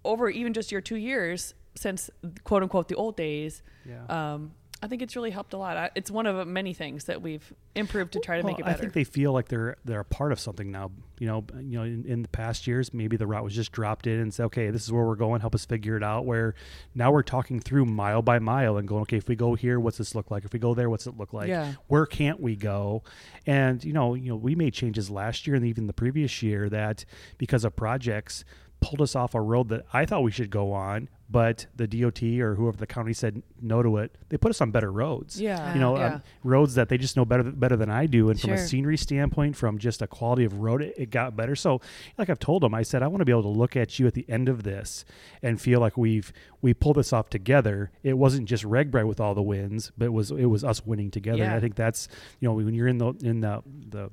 over 0.06 0.30
even 0.30 0.54
just 0.54 0.72
your 0.72 0.82
two 0.82 0.96
years 0.96 1.54
since 1.76 2.10
quote 2.44 2.64
unquote 2.64 2.88
the 2.88 2.96
old 2.96 3.18
days. 3.18 3.62
Yeah. 3.86 4.06
Um, 4.08 4.52
I 4.82 4.88
think 4.88 5.02
it's 5.02 5.16
really 5.16 5.32
helped 5.32 5.54
a 5.54 5.58
lot. 5.58 5.92
It's 5.96 6.10
one 6.10 6.26
of 6.26 6.38
uh, 6.38 6.46
many 6.46 6.74
things 6.74 7.06
that 7.06 7.22
we've 7.22 7.54
improved 7.76 8.14
to 8.14 8.20
try 8.20 8.38
to 8.38 8.44
well, 8.44 8.54
make 8.54 8.60
it 8.60 8.66
better. 8.66 8.78
I 8.78 8.80
think 8.80 8.94
they 8.94 9.04
feel 9.04 9.34
like 9.34 9.50
they're 9.50 9.76
they're 9.84 10.00
a 10.00 10.06
part 10.06 10.32
of 10.32 10.40
something 10.40 10.72
now. 10.72 10.92
You 11.18 11.28
know, 11.28 11.46
you 11.60 11.78
know, 11.78 11.84
in, 11.84 12.06
in, 12.06 12.22
the 12.22 12.30
past 12.30 12.66
years, 12.66 12.94
maybe 12.94 13.18
the 13.18 13.28
route 13.28 13.44
was 13.44 13.54
just 13.54 13.74
dropped 13.74 14.08
in 14.08 14.20
and 14.20 14.34
said, 14.34 14.46
"Okay, 14.46 14.70
this 14.70 14.84
is 14.84 14.92
where 14.92 15.04
we're 15.04 15.16
going. 15.16 15.42
Help 15.42 15.54
us 15.54 15.66
figure 15.66 15.98
it 15.98 16.04
out." 16.04 16.26
Where 16.26 16.56
now 16.96 17.12
we're 17.12 17.24
talking 17.24 17.60
through 17.60 17.86
mile 17.86 18.22
by 18.22 18.40
mile 18.40 18.78
and 18.78 18.88
going, 18.88 19.02
"Okay, 19.02 19.18
if 19.18 19.28
we 19.28 19.36
go 19.36 19.56
here, 19.56 19.80
what's 19.82 19.98
this 19.98 20.16
look 20.16 20.32
like? 20.32 20.46
If 20.46 20.54
we 20.54 20.60
go 20.60 20.74
there, 20.74 20.90
what's 20.90 21.08
it 21.08 21.18
look 21.18 21.34
like? 21.34 21.50
Yeah. 21.50 21.74
Where 21.88 22.06
can't 22.06 22.40
we 22.40 22.56
go?" 22.56 23.04
And 23.46 23.84
you 23.84 23.92
know, 23.92 24.14
you 24.14 24.30
know, 24.30 24.38
we 24.38 24.56
made 24.56 24.74
changes 24.74 25.10
last 25.10 25.46
year 25.46 25.58
and 25.58 25.66
even 25.66 25.88
the 25.88 25.94
previous 25.94 26.42
year 26.42 26.70
that 26.70 27.04
because 27.38 27.66
of 27.66 27.76
projects 27.76 28.46
pulled 28.80 29.02
us 29.02 29.14
off 29.14 29.36
a 29.36 29.42
road 29.42 29.68
that 29.70 29.86
I 29.92 30.06
thought 30.06 30.24
we 30.24 30.32
should 30.32 30.50
go 30.50 30.72
on, 30.72 31.10
but 31.32 31.68
the 31.76 31.88
DOT 31.88 32.24
or 32.24 32.56
whoever 32.56 32.78
the 32.78 32.88
county 32.88 33.14
said 33.14 33.44
no 33.62 33.84
to 33.84 33.98
it. 33.98 34.18
They 34.30 34.38
put 34.38 34.50
us 34.50 34.62
on 34.62 34.72
better 34.72 34.92
roads. 34.92 35.40
Yeah, 35.40 35.74
you 35.74 35.80
know, 35.80 35.98
yeah. 35.98 36.16
Um, 36.16 36.24
roads 36.44 36.76
that 36.76 36.90
they 36.90 36.98
just 36.98 37.16
know 37.16 37.26
better 37.26 37.44
better 37.44 37.76
than 37.76 37.90
I 37.90 38.08
do. 38.08 38.30
And 38.30 38.40
sure. 38.40 38.56
from 38.56 38.64
a 38.64 38.68
scenery 38.68 38.98
standpoint, 38.98 39.56
from 39.56 39.78
just 39.78 40.02
a 40.02 40.08
quality 40.08 40.44
of 40.44 40.60
road, 40.60 40.82
it, 40.82 40.96
it, 40.98 41.10
got 41.12 41.36
better. 41.36 41.56
So, 41.56 41.82
like 42.18 42.30
I've 42.30 42.40
told 42.40 42.64
them, 42.64 42.74
I 42.74 42.82
said 42.82 43.04
I 43.04 43.08
want 43.08 43.22
to 43.22 43.26
be 43.26 43.32
able 43.32 43.44
to 43.44 43.50
look 43.50 43.76
at 43.76 44.00
you 44.00 44.08
at 44.08 44.16
the 44.16 44.26
end 44.28 44.50
of 44.50 44.64
this 44.64 45.06
and 45.44 45.62
feel 45.62 45.80
like 45.80 45.98
we've 45.98 46.34
we 46.62 46.74
pulled 46.74 46.96
this 46.96 47.14
off 47.14 47.30
together. 47.30 47.92
It 48.02 48.14
wasn't 48.14 48.48
just 48.48 48.64
RAGBRAI 48.64 49.08
with 49.08 49.20
all 49.20 49.36
the 49.36 49.44
wins, 49.44 49.92
but 49.98 50.06
it 50.06 50.14
was 50.14 50.32
it 50.32 50.46
was 50.46 50.64
us 50.64 50.86
winning 50.86 51.12
together. 51.12 51.40
Yeah. 51.40 51.46
And 51.46 51.54
I 51.54 51.60
think 51.60 51.76
that's 51.76 52.08
you 52.40 52.48
know 52.48 52.56
when 52.56 52.74
you're 52.74 52.88
in 52.88 52.98
the 52.98 53.14
in 53.22 53.42
the 53.42 53.62
the 53.66 54.10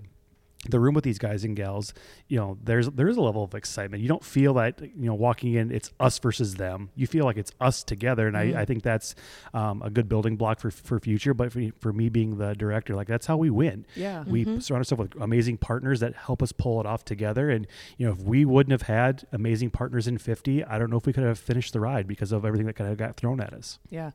the 0.70 0.80
room 0.80 0.94
with 0.94 1.04
these 1.04 1.18
guys 1.18 1.44
and 1.44 1.56
gals, 1.56 1.94
you 2.28 2.38
know, 2.38 2.58
there's 2.62 2.88
there's 2.90 3.16
a 3.16 3.20
level 3.20 3.42
of 3.44 3.54
excitement. 3.54 4.02
You 4.02 4.08
don't 4.08 4.25
feel 4.25 4.54
that 4.54 4.80
you 4.80 5.06
know 5.06 5.14
walking 5.14 5.54
in, 5.54 5.70
it's 5.70 5.90
us 6.00 6.18
versus 6.18 6.54
them. 6.54 6.90
You 6.94 7.06
feel 7.06 7.25
like 7.25 7.37
it's 7.37 7.52
us 7.61 7.82
together, 7.82 8.26
and 8.26 8.37
mm-hmm. 8.37 8.56
I, 8.56 8.62
I 8.62 8.64
think 8.64 8.82
that's 8.82 9.14
um, 9.54 9.82
a 9.82 9.90
good 9.90 10.08
building 10.08 10.37
block 10.37 10.61
for 10.61 10.70
for 10.70 10.99
future. 10.99 11.35
But 11.35 11.52
for, 11.52 11.62
for 11.78 11.92
me 11.92 12.08
being 12.08 12.38
the 12.38 12.54
director, 12.54 12.94
like 12.94 13.08
that's 13.08 13.26
how 13.26 13.37
we 13.37 13.50
win. 13.50 13.87
Yeah, 13.94 14.25
we 14.26 14.44
mm-hmm. 14.44 14.58
surround 14.61 14.80
ourselves 14.80 15.00
with 15.14 15.23
amazing 15.23 15.58
partners 15.58 16.00
that 16.00 16.14
help 16.14 16.42
us 16.42 16.52
pull 16.52 16.80
it 16.80 16.87
off 16.87 17.04
together. 17.04 17.50
And 17.50 17.66
you 17.99 18.06
know, 18.06 18.12
if 18.12 18.20
we 18.20 18.44
wouldn't 18.44 18.73
have 18.73 18.82
had 18.82 19.26
amazing 19.32 19.70
partners 19.70 20.06
in 20.06 20.18
50, 20.18 20.64
I 20.64 20.78
don't 20.78 20.90
know 20.90 20.96
if 20.96 21.06
we 21.06 21.12
could 21.12 21.25
have 21.25 21.38
finished 21.38 21.73
the 21.73 21.80
ride 21.80 22.06
because 22.06 22.32
of 22.32 22.44
everything 22.44 22.66
that 22.66 22.75
kind 22.75 22.90
of 22.90 22.99
got 22.99 23.16
thrown 23.16 23.40
at 23.40 23.52
us. 23.52 23.78
Yeah. 23.90 24.11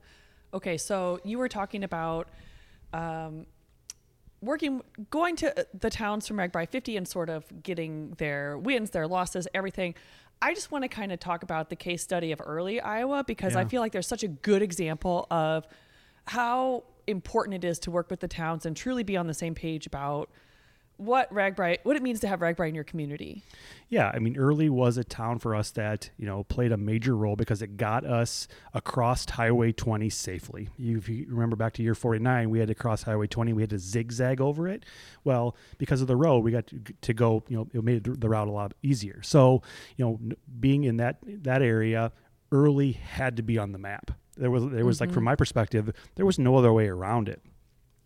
Okay, 0.53 0.77
so 0.77 1.19
you 1.23 1.37
were 1.37 1.49
talking 1.49 1.83
about. 1.83 2.27
Um, 2.93 3.45
working 4.41 4.81
going 5.09 5.35
to 5.37 5.59
uh, 5.59 5.63
the 5.79 5.89
towns 5.89 6.27
from 6.27 6.37
RAGBRAI 6.37 6.67
50 6.67 6.97
and 6.97 7.07
sort 7.07 7.29
of 7.29 7.45
getting 7.63 8.11
their 8.17 8.57
wins, 8.57 8.89
their 8.89 9.07
losses, 9.07 9.47
everything. 9.53 9.95
I 10.41 10.53
just 10.53 10.71
want 10.71 10.83
to 10.83 10.87
kind 10.87 11.11
of 11.11 11.19
talk 11.19 11.43
about 11.43 11.69
the 11.69 11.75
case 11.75 12.01
study 12.01 12.31
of 12.31 12.41
Early, 12.43 12.81
Iowa 12.81 13.23
because 13.23 13.53
yeah. 13.53 13.59
I 13.59 13.65
feel 13.65 13.81
like 13.81 13.91
there's 13.91 14.07
such 14.07 14.23
a 14.23 14.27
good 14.27 14.63
example 14.63 15.27
of 15.29 15.67
how 16.25 16.83
important 17.07 17.63
it 17.63 17.67
is 17.67 17.77
to 17.79 17.91
work 17.91 18.09
with 18.09 18.19
the 18.19 18.27
towns 18.27 18.65
and 18.65 18.75
truly 18.75 19.03
be 19.03 19.17
on 19.17 19.27
the 19.27 19.33
same 19.33 19.53
page 19.53 19.85
about 19.85 20.29
what 21.01 21.33
RAGBRAI, 21.33 21.79
what 21.83 21.95
it 21.95 22.03
means 22.03 22.19
to 22.19 22.27
have 22.27 22.41
RAGBRAI 22.41 22.69
in 22.69 22.75
your 22.75 22.83
community. 22.83 23.43
Yeah, 23.89 24.11
I 24.13 24.19
mean, 24.19 24.37
Early 24.37 24.69
was 24.69 24.97
a 24.97 25.03
town 25.03 25.39
for 25.39 25.55
us 25.55 25.71
that 25.71 26.11
you 26.17 26.25
know 26.25 26.43
played 26.43 26.71
a 26.71 26.77
major 26.77 27.15
role 27.15 27.35
because 27.35 27.61
it 27.61 27.75
got 27.75 28.05
us 28.05 28.47
across 28.73 29.27
Highway 29.29 29.71
20 29.71 30.09
safely. 30.09 30.69
You, 30.77 30.97
if 30.99 31.09
you 31.09 31.25
remember 31.27 31.55
back 31.55 31.73
to 31.73 31.83
year 31.83 31.95
49, 31.95 32.49
we 32.49 32.59
had 32.59 32.67
to 32.67 32.75
cross 32.75 33.03
Highway 33.03 33.27
20, 33.27 33.53
we 33.53 33.63
had 33.63 33.71
to 33.71 33.79
zigzag 33.79 34.39
over 34.39 34.67
it. 34.67 34.85
Well, 35.23 35.55
because 35.77 36.01
of 36.01 36.07
the 36.07 36.15
road, 36.15 36.39
we 36.39 36.51
got 36.51 36.67
to, 36.67 36.79
to 37.01 37.13
go. 37.13 37.43
You 37.47 37.57
know, 37.57 37.67
it 37.73 37.83
made 37.83 38.03
the 38.03 38.29
route 38.29 38.47
a 38.47 38.51
lot 38.51 38.73
easier. 38.83 39.21
So, 39.23 39.63
you 39.97 40.05
know, 40.05 40.19
being 40.59 40.83
in 40.83 40.97
that 40.97 41.17
that 41.23 41.61
area, 41.61 42.11
Early 42.51 42.91
had 42.91 43.37
to 43.37 43.43
be 43.43 43.57
on 43.57 43.71
the 43.71 43.79
map. 43.79 44.11
There 44.37 44.51
was 44.51 44.69
there 44.69 44.85
was 44.85 44.97
mm-hmm. 44.97 45.05
like 45.05 45.13
from 45.13 45.23
my 45.23 45.35
perspective, 45.35 45.91
there 46.15 46.25
was 46.25 46.37
no 46.37 46.55
other 46.55 46.71
way 46.71 46.87
around 46.87 47.27
it 47.27 47.41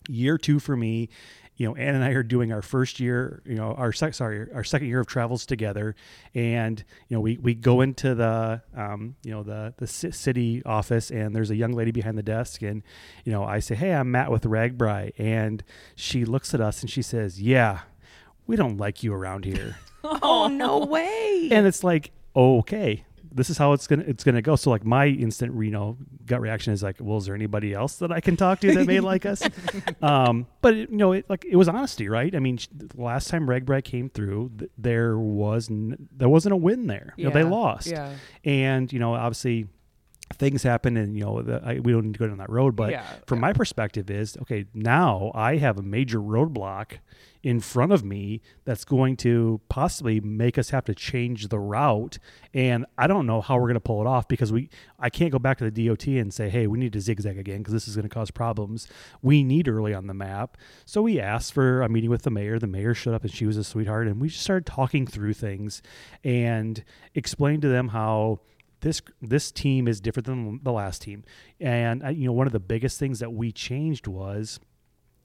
year 0.10 0.38
two 0.38 0.60
for 0.60 0.76
me 0.76 1.10
you 1.58 1.68
know, 1.68 1.76
Ann 1.76 1.96
and 1.96 2.04
I 2.04 2.10
are 2.10 2.24
doing 2.24 2.52
our 2.52 2.62
first 2.62 3.00
year, 3.00 3.42
you 3.46 3.56
know, 3.56 3.74
our 3.74 3.94
sec- 3.94 4.14
sorry, 4.14 4.52
our 4.54 4.64
second 4.64 4.88
year 4.88 5.00
of 5.00 5.08
travels 5.08 5.46
together, 5.46 5.96
and 6.34 6.84
you 7.08 7.16
know, 7.16 7.22
we 7.22 7.38
we 7.38 7.54
go 7.54 7.82
into 7.82 8.14
the, 8.14 8.62
um, 8.76 9.16
you 9.24 9.32
know, 9.32 9.44
the 9.44 9.74
the 9.78 9.88
city 9.88 10.62
office, 10.66 11.12
and 11.12 11.36
there's 11.36 11.52
a 11.52 11.56
young 11.56 11.72
lady 11.72 11.92
behind 11.92 12.18
the 12.18 12.24
desk, 12.24 12.62
and 12.62 12.84
you 13.24 13.32
know, 13.32 13.44
I 13.44 13.60
say, 13.60 13.76
hey, 13.76 13.94
I'm 13.94 14.12
Matt 14.12 14.32
with 14.32 14.44
RAGBRAI, 14.44 15.14
and 15.18 15.64
she 15.96 16.26
looks 16.26 16.54
at 16.54 16.60
us 16.60 16.82
and 16.82 16.90
she 16.90 17.02
says, 17.02 17.42
yeah, 17.42 17.82
we 18.48 18.56
don't 18.56 18.78
like 18.78 19.02
you 19.02 19.14
around 19.14 19.46
here. 19.46 19.78
oh 20.04 20.48
no 20.48 20.80
way! 20.80 21.50
And 21.52 21.66
it's 21.66 21.84
like, 21.84 22.12
okay, 22.36 23.06
this 23.36 23.50
is 23.50 23.58
how 23.58 23.74
it's 23.74 23.86
gonna 23.86 24.06
it's 24.08 24.24
gonna 24.24 24.42
go. 24.42 24.56
So 24.56 24.70
like 24.72 24.86
my 24.86 25.08
instant 25.08 25.54
you 25.62 25.70
know 25.70 25.98
gut 26.26 26.40
reaction 26.40 26.72
is 26.74 26.82
like, 26.82 26.96
well, 27.00 27.18
is 27.18 27.26
there 27.26 27.36
anybody 27.36 27.74
else 27.74 27.98
that 27.98 28.12
I 28.12 28.22
can 28.22 28.38
talk 28.38 28.62
to 28.62 28.74
that 28.74 28.88
may 28.88 29.00
like 29.02 29.26
us? 29.26 29.48
Um, 30.02 30.48
but 30.62 30.74
it, 30.74 30.90
you 30.90 30.98
know, 30.98 31.12
it, 31.12 31.30
like 31.30 31.46
it 31.46 31.58
was 31.58 31.68
honesty, 31.68 32.08
right? 32.08 32.34
I 32.34 32.40
mean, 32.40 32.58
the 32.74 32.90
last 33.02 33.30
time 33.30 33.46
RAGBRAI 33.48 33.84
came 33.84 34.10
through, 34.10 34.52
th- 34.58 34.72
there 34.78 35.18
was 35.18 35.70
n- 35.70 36.08
there 36.16 36.30
wasn't 36.30 36.54
a 36.54 36.58
win 36.58 36.88
there. 36.88 37.14
Yeah. 37.18 37.24
You 37.24 37.30
know, 37.30 37.34
they 37.34 37.44
lost. 37.44 37.88
Yeah. 37.88 38.16
And 38.46 38.92
you 38.92 39.00
know, 39.00 39.14
obviously 39.14 39.68
things 40.34 40.64
happen 40.64 40.98
and 40.98 41.16
you 41.16 41.24
know 41.24 41.42
the, 41.42 41.62
I, 41.64 41.80
we 41.80 41.92
don't 41.92 42.06
need 42.06 42.14
to 42.14 42.20
go 42.20 42.28
down 42.28 42.40
that 42.40 42.50
road 42.50 42.76
but 42.76 42.90
yeah, 42.92 43.06
from 43.28 43.38
yeah. 43.38 43.42
my 43.42 43.54
perspective 43.54 44.10
is 44.10 44.36
okay 44.42 44.66
now 44.74 45.32
i 45.36 45.58
have 45.58 45.78
a 45.78 45.84
major 45.84 46.20
roadblock 46.20 46.98
in 47.46 47.60
front 47.60 47.92
of 47.92 48.04
me 48.04 48.42
that's 48.64 48.84
going 48.84 49.16
to 49.16 49.62
possibly 49.70 50.20
make 50.20 50.58
us 50.58 50.72
have 50.72 50.84
to 50.84 50.96
change 50.96 51.50
the 51.50 51.60
route. 51.60 52.18
And 52.56 52.88
i 52.98 53.06
don't 53.06 53.28
know 53.28 53.40
how 53.40 53.56
we're 53.56 53.68
going 53.68 53.76
to 53.76 53.80
pull 53.80 54.02
it 54.02 54.08
off 54.08 54.28
because 54.28 54.52
we 54.52 54.68
i 55.00 55.12
can't 55.12 55.32
go 55.32 55.38
back 55.38 55.60
to 55.60 55.70
the 55.70 55.88
DOT 55.88 56.08
and 56.08 56.34
say 56.34 56.50
hey 56.50 56.66
we 56.66 56.80
need 56.80 56.94
to 56.94 57.02
zigzag 57.02 57.38
again 57.38 57.60
because 57.60 57.74
this 57.74 57.88
is 57.88 57.96
going 57.96 58.10
to 58.10 58.14
cause 58.14 58.32
problems. 58.32 58.88
We 59.22 59.44
need 59.44 59.68
Early 59.68 59.94
on 59.94 60.08
the 60.08 60.14
map. 60.14 60.58
So 60.86 61.04
we 61.04 61.20
asked 61.20 61.54
for 61.54 61.82
a 61.84 61.90
meeting 61.90 62.10
with 62.10 62.24
the 62.24 62.32
mayor. 62.32 62.58
The 62.58 62.66
mayor 62.66 62.96
showed 62.96 63.14
up 63.14 63.24
and 63.24 63.32
she 63.32 63.46
was 63.46 63.58
a 63.58 63.64
sweetheart 63.64 64.08
and 64.08 64.20
we 64.20 64.30
just 64.30 64.42
started 64.42 64.66
talking 64.66 65.06
through 65.06 65.34
things 65.34 65.84
and 66.24 66.84
explained 67.14 67.62
to 67.62 67.68
them 67.68 67.90
how 67.90 68.40
this 68.82 69.04
this 69.22 69.52
team 69.52 69.88
is 69.88 70.02
different 70.02 70.26
than 70.26 70.62
the 70.64 70.72
last 70.72 71.04
team. 71.04 71.24
And 71.60 72.04
uh, 72.04 72.10
you 72.10 72.26
know, 72.26 72.34
one 72.34 72.48
of 72.48 72.54
the 72.54 72.60
biggest 72.60 72.98
things 72.98 73.20
that 73.20 73.34
we 73.34 73.52
changed 73.52 74.08
was 74.08 74.60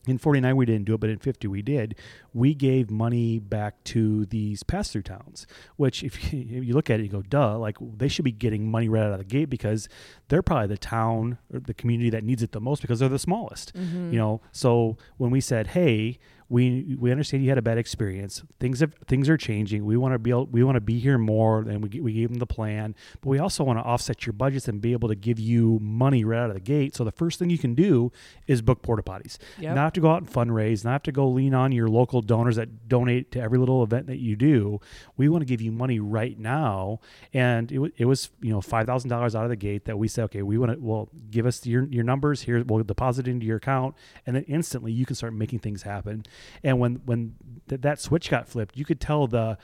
in 0.06 0.16
49 0.18 0.56
we 0.56 0.66
didn't 0.66 0.84
do 0.84 0.94
it 0.94 1.00
but 1.00 1.10
in 1.10 1.18
50 1.18 1.46
we 1.48 1.62
did 1.62 1.94
we 2.32 2.54
gave 2.54 2.90
money 2.90 3.38
back 3.38 3.82
to 3.84 4.24
these 4.26 4.62
pass-through 4.62 5.02
towns 5.02 5.46
which 5.76 6.02
if 6.02 6.32
you, 6.32 6.72
look 6.74 6.88
at 6.88 7.00
it 7.00 7.04
you 7.04 7.08
go 7.08 7.22
duh 7.22 7.58
like 7.58 7.76
they 7.96 8.08
should 8.08 8.24
be 8.24 8.32
getting 8.32 8.70
money 8.70 8.88
right 8.88 9.02
out 9.02 9.12
of 9.12 9.18
the 9.18 9.24
gate 9.24 9.50
because 9.50 9.88
they're 10.28 10.42
probably 10.42 10.68
the 10.68 10.78
town 10.78 11.38
or 11.52 11.60
the 11.60 11.74
community 11.74 12.10
that 12.10 12.24
needs 12.24 12.42
it 12.42 12.52
the 12.52 12.60
most 12.60 12.80
because 12.80 13.00
they're 13.00 13.08
the 13.08 13.18
smallest 13.18 13.74
mm-hmm. 13.74 14.12
you 14.12 14.18
know 14.18 14.40
so 14.52 14.96
when 15.18 15.30
we 15.30 15.40
said 15.40 15.68
hey 15.68 16.18
we 16.50 16.96
we 16.98 17.12
understand 17.12 17.44
you 17.44 17.48
had 17.48 17.58
a 17.58 17.62
bad 17.62 17.78
experience. 17.78 18.42
Things 18.58 18.80
have 18.80 18.92
things 19.06 19.28
are 19.28 19.36
changing. 19.36 19.84
We 19.84 19.96
want 19.96 20.14
to 20.14 20.18
be 20.18 20.30
able, 20.30 20.46
we 20.46 20.64
want 20.64 20.74
to 20.74 20.80
be 20.80 20.98
here 20.98 21.16
more, 21.16 21.60
and 21.60 21.80
we 21.80 22.00
we 22.00 22.12
gave 22.12 22.28
them 22.28 22.38
the 22.40 22.46
plan. 22.46 22.96
But 23.20 23.28
we 23.28 23.38
also 23.38 23.62
want 23.62 23.78
to 23.78 23.84
offset 23.84 24.26
your 24.26 24.32
budgets 24.32 24.66
and 24.66 24.80
be 24.80 24.90
able 24.90 25.08
to 25.08 25.14
give 25.14 25.38
you 25.38 25.78
money 25.80 26.24
right 26.24 26.40
out 26.40 26.50
of 26.50 26.54
the 26.54 26.60
gate. 26.60 26.96
So 26.96 27.04
the 27.04 27.12
first 27.12 27.38
thing 27.38 27.50
you 27.50 27.58
can 27.58 27.76
do 27.76 28.10
is 28.48 28.62
book 28.62 28.82
porta 28.82 29.02
potties. 29.02 29.38
Yep. 29.60 29.76
Not 29.76 29.82
have 29.84 29.92
to 29.92 30.00
go 30.00 30.10
out 30.10 30.22
and 30.22 30.30
fundraise. 30.30 30.84
Not 30.84 30.90
have 30.90 31.02
to 31.04 31.12
go 31.12 31.28
lean 31.28 31.54
on 31.54 31.70
your 31.70 31.88
local 31.88 32.20
donors 32.20 32.56
that 32.56 32.88
donate 32.88 33.30
to 33.30 33.40
every 33.40 33.58
little 33.58 33.84
event 33.84 34.08
that 34.08 34.18
you 34.18 34.34
do. 34.34 34.80
We 35.16 35.28
want 35.28 35.42
to 35.42 35.46
give 35.46 35.62
you 35.62 35.70
money 35.70 36.00
right 36.00 36.36
now, 36.36 36.98
and 37.32 37.70
it, 37.70 37.92
it 37.96 38.04
was 38.06 38.30
you 38.40 38.52
know 38.52 38.60
five 38.60 38.86
thousand 38.86 39.08
dollars 39.08 39.36
out 39.36 39.44
of 39.44 39.50
the 39.50 39.56
gate 39.56 39.84
that 39.84 39.96
we 39.96 40.08
said 40.08 40.24
okay 40.24 40.42
we 40.42 40.58
want 40.58 40.72
to 40.72 40.78
well 40.80 41.08
give 41.30 41.46
us 41.46 41.64
your 41.64 41.84
your 41.84 42.02
numbers 42.02 42.42
here 42.42 42.64
we'll 42.66 42.82
deposit 42.82 43.28
into 43.28 43.46
your 43.46 43.58
account, 43.58 43.94
and 44.26 44.34
then 44.34 44.42
instantly 44.48 44.90
you 44.90 45.06
can 45.06 45.14
start 45.14 45.32
making 45.32 45.60
things 45.60 45.82
happen. 45.82 46.24
And 46.62 46.78
when 46.78 46.96
when 47.04 47.34
th- 47.68 47.80
that 47.82 48.00
switch 48.00 48.30
got 48.30 48.48
flipped, 48.48 48.76
you 48.76 48.84
could 48.84 49.00
tell 49.00 49.26
the 49.26 49.58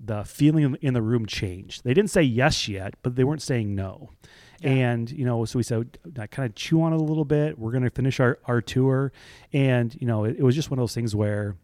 the 0.00 0.24
feeling 0.24 0.76
in 0.80 0.94
the 0.94 1.02
room 1.02 1.26
changed. 1.26 1.82
They 1.84 1.92
didn't 1.92 2.10
say 2.10 2.22
yes 2.22 2.68
yet, 2.68 2.94
but 3.02 3.16
they 3.16 3.24
weren't 3.24 3.42
saying 3.42 3.74
no. 3.74 4.10
Yeah. 4.60 4.70
And, 4.70 5.10
you 5.10 5.24
know, 5.24 5.44
so 5.44 5.58
we 5.58 5.62
said, 5.62 5.98
I 6.18 6.26
kind 6.26 6.48
of 6.48 6.54
chew 6.54 6.82
on 6.82 6.92
it 6.92 7.00
a 7.00 7.02
little 7.02 7.24
bit. 7.24 7.58
We're 7.58 7.70
going 7.70 7.84
to 7.84 7.90
finish 7.90 8.20
our, 8.20 8.38
our 8.44 8.60
tour. 8.60 9.12
And, 9.52 9.96
you 10.00 10.06
know, 10.06 10.24
it, 10.24 10.36
it 10.38 10.42
was 10.42 10.54
just 10.54 10.70
one 10.70 10.78
of 10.78 10.82
those 10.82 10.94
things 10.94 11.14
where, 11.14 11.56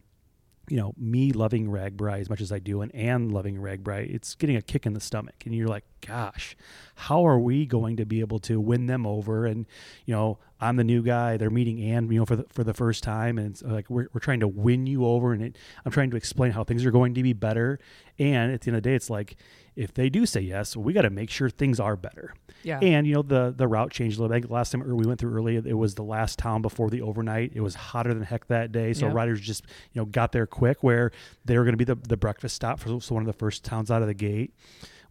you 0.68 0.76
know, 0.76 0.94
me 0.96 1.32
loving 1.32 1.68
RAGBRAI 1.68 2.20
as 2.20 2.30
much 2.30 2.40
as 2.40 2.50
I 2.50 2.58
do 2.58 2.82
and 2.82 2.94
Anne 2.94 3.30
loving 3.30 3.56
RAGBRAI, 3.56 4.14
it's 4.14 4.34
getting 4.34 4.56
a 4.56 4.62
kick 4.62 4.86
in 4.86 4.94
the 4.94 5.00
stomach. 5.00 5.42
And 5.44 5.54
you're 5.54 5.68
like, 5.68 5.84
gosh, 6.06 6.56
how 6.94 7.26
are 7.26 7.38
we 7.38 7.66
going 7.66 7.96
to 7.98 8.06
be 8.06 8.20
able 8.20 8.38
to 8.40 8.60
win 8.60 8.86
them 8.86 9.06
over? 9.06 9.44
And, 9.44 9.66
you 10.06 10.14
know, 10.14 10.38
I'm 10.64 10.76
the 10.76 10.84
new 10.84 11.02
guy. 11.02 11.36
They're 11.36 11.50
meeting 11.50 11.80
Anne, 11.80 12.10
you 12.10 12.18
know, 12.18 12.24
for 12.26 12.36
the, 12.36 12.46
for 12.50 12.64
the 12.64 12.74
first 12.74 13.02
time. 13.04 13.38
And 13.38 13.50
it's 13.50 13.62
uh, 13.62 13.68
like, 13.68 13.90
we're, 13.90 14.08
we're 14.12 14.20
trying 14.20 14.40
to 14.40 14.48
win 14.48 14.86
you 14.86 15.04
over. 15.06 15.32
And 15.32 15.42
it, 15.42 15.58
I'm 15.84 15.92
trying 15.92 16.10
to 16.10 16.16
explain 16.16 16.52
how 16.52 16.64
things 16.64 16.84
are 16.84 16.90
going 16.90 17.14
to 17.14 17.22
be 17.22 17.32
better. 17.32 17.78
And 18.18 18.52
at 18.52 18.62
the 18.62 18.68
end 18.68 18.76
of 18.76 18.82
the 18.82 18.88
day, 18.90 18.94
it's 18.94 19.10
like, 19.10 19.36
if 19.76 19.92
they 19.92 20.08
do 20.08 20.24
say 20.24 20.40
yes, 20.40 20.76
we 20.76 20.92
got 20.92 21.02
to 21.02 21.10
make 21.10 21.30
sure 21.30 21.50
things 21.50 21.80
are 21.80 21.96
better. 21.96 22.32
Yeah. 22.62 22.78
And 22.80 23.06
you 23.06 23.14
know 23.14 23.22
the 23.22 23.52
the 23.54 23.66
route 23.66 23.90
changed 23.90 24.18
a 24.18 24.22
little. 24.22 24.40
bit. 24.40 24.50
last 24.50 24.70
time 24.70 24.86
we 24.88 25.04
went 25.04 25.18
through 25.20 25.34
Early, 25.34 25.56
it 25.56 25.76
was 25.76 25.96
the 25.96 26.04
last 26.04 26.38
town 26.38 26.62
before 26.62 26.88
the 26.90 27.02
overnight. 27.02 27.52
It 27.54 27.60
was 27.60 27.74
hotter 27.74 28.14
than 28.14 28.22
heck 28.22 28.46
that 28.46 28.72
day, 28.72 28.92
so 28.94 29.06
Yeah. 29.08 29.12
riders 29.12 29.40
just 29.40 29.64
you 29.92 30.00
know 30.00 30.06
got 30.06 30.30
there 30.32 30.46
quick. 30.46 30.82
Where 30.84 31.10
they 31.44 31.58
were 31.58 31.64
going 31.64 31.72
to 31.76 31.76
be 31.76 31.84
the 31.84 31.96
the 31.96 32.16
breakfast 32.16 32.54
stop 32.54 32.78
for 32.78 33.00
so 33.00 33.14
one 33.14 33.22
of 33.22 33.26
the 33.26 33.32
first 33.34 33.64
towns 33.64 33.90
out 33.90 34.00
of 34.00 34.08
the 34.08 34.14
gate. 34.14 34.54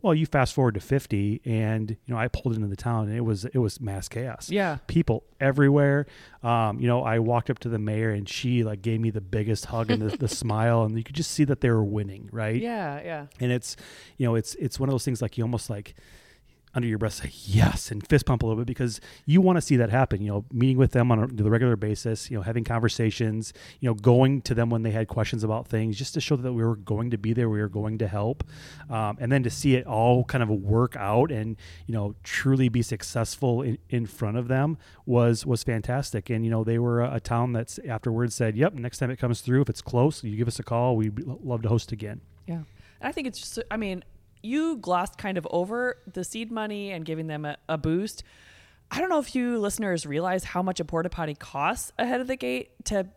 Well, 0.03 0.13
you 0.13 0.25
fast 0.27 0.53
forward 0.53 0.75
to 0.75 0.79
fifty, 0.79 1.41
and 1.45 1.89
you 1.91 2.13
know 2.13 2.17
I 2.17 2.27
pulled 2.27 2.53
into 2.55 2.67
the 2.67 2.75
town, 2.75 3.07
and 3.07 3.17
it 3.17 3.21
was 3.21 3.45
it 3.45 3.57
was 3.57 3.81
mass 3.81 4.07
chaos. 4.07 4.49
yeah. 4.51 4.77
People 4.87 5.23
everywhere. 5.39 6.05
Um, 6.43 6.79
you 6.79 6.87
know, 6.87 7.01
I 7.03 7.19
walked 7.19 7.49
up 7.49 7.57
to 7.59 7.69
the 7.69 7.79
mayor, 7.79 8.11
and 8.11 8.27
she 8.27 8.63
like 8.63 8.81
gave 8.81 8.99
me 8.99 9.09
the 9.11 9.21
biggest 9.21 9.65
hug 9.67 9.89
and 9.89 10.01
the, 10.01 10.15
the 10.17 10.27
smile, 10.43 10.83
and 10.83 10.97
you 10.97 11.03
could 11.03 11.15
just 11.15 11.31
see 11.31 11.45
that 11.45 11.61
they 11.61 11.69
were 11.69 11.83
winning, 11.83 12.29
right? 12.31 12.61
Yeah. 12.61 13.01
Yeah. 13.01 13.25
and 13.39 13.51
it's 13.51 13.75
you 14.17 14.27
know 14.27 14.35
it's 14.35 14.55
it's 14.55 14.79
one 14.79 14.89
of 14.89 14.93
those 14.93 15.05
things 15.05 15.21
like 15.21 15.37
you 15.37 15.43
almost 15.43 15.69
like 15.69 15.95
under 16.75 16.87
your 16.87 16.97
breath 16.97 17.13
say 17.13 17.29
yes 17.45 17.91
and 17.91 18.05
fist 18.07 18.25
pump 18.25 18.41
a 18.43 18.45
little 18.45 18.61
bit 18.61 18.67
because 18.67 18.99
you 19.25 19.41
want 19.41 19.57
to 19.57 19.61
see 19.61 19.75
that 19.75 19.89
happen 19.89 20.21
you 20.21 20.31
know 20.31 20.45
meeting 20.51 20.77
with 20.77 20.91
them 20.91 21.11
on 21.11 21.19
a 21.19 21.27
the 21.27 21.49
regular 21.49 21.75
basis 21.75 22.31
you 22.31 22.37
know 22.37 22.43
having 22.43 22.63
conversations 22.63 23.53
you 23.79 23.89
know 23.89 23.93
going 23.93 24.41
to 24.41 24.53
them 24.53 24.69
when 24.69 24.83
they 24.83 24.91
had 24.91 25.07
questions 25.07 25.43
about 25.43 25.67
things 25.67 25.97
just 25.97 26.13
to 26.13 26.21
show 26.21 26.35
that 26.35 26.53
we 26.53 26.63
were 26.63 26.75
going 26.75 27.11
to 27.11 27.17
be 27.17 27.33
there 27.33 27.49
we 27.49 27.59
were 27.59 27.69
going 27.69 27.97
to 27.97 28.07
help 28.07 28.43
um, 28.89 29.17
and 29.19 29.31
then 29.31 29.43
to 29.43 29.49
see 29.49 29.75
it 29.75 29.85
all 29.85 30.23
kind 30.23 30.41
of 30.43 30.49
work 30.49 30.95
out 30.95 31.31
and 31.31 31.57
you 31.85 31.93
know 31.93 32.15
truly 32.23 32.69
be 32.69 32.81
successful 32.81 33.61
in, 33.61 33.77
in 33.89 34.05
front 34.05 34.37
of 34.37 34.47
them 34.47 34.77
was 35.05 35.45
was 35.45 35.63
fantastic 35.63 36.29
and 36.29 36.43
you 36.43 36.51
know 36.51 36.63
they 36.63 36.79
were 36.79 37.01
a, 37.01 37.15
a 37.15 37.19
town 37.19 37.53
that's 37.53 37.79
afterwards 37.87 38.33
said 38.35 38.55
yep 38.55 38.73
next 38.73 38.97
time 38.97 39.11
it 39.11 39.17
comes 39.17 39.41
through 39.41 39.61
if 39.61 39.69
it's 39.69 39.81
close 39.81 40.23
you 40.23 40.35
give 40.35 40.47
us 40.47 40.59
a 40.59 40.63
call 40.63 40.95
we'd 40.95 41.19
love 41.19 41.61
to 41.61 41.69
host 41.69 41.91
again 41.91 42.21
Yeah. 42.47 42.61
I 43.01 43.11
think 43.11 43.27
it's 43.27 43.39
just, 43.39 43.59
I 43.69 43.75
mean, 43.75 44.01
you 44.43 44.77
glossed 44.77 45.17
kind 45.17 45.37
of 45.37 45.47
over 45.49 45.97
the 46.11 46.23
seed 46.23 46.51
money 46.51 46.91
and 46.91 47.05
giving 47.05 47.27
them 47.27 47.45
a, 47.45 47.57
a 47.69 47.77
boost. 47.77 48.23
I 48.91 48.99
don't 48.99 49.09
know 49.09 49.19
if 49.19 49.33
you 49.33 49.57
listeners 49.57 50.05
realize 50.05 50.43
how 50.43 50.61
much 50.61 50.79
a 50.79 50.85
porta 50.85 51.09
potty 51.09 51.33
costs 51.33 51.91
ahead 51.97 52.21
of 52.21 52.27
the 52.27 52.35
gate 52.35 52.71
to 52.85 53.07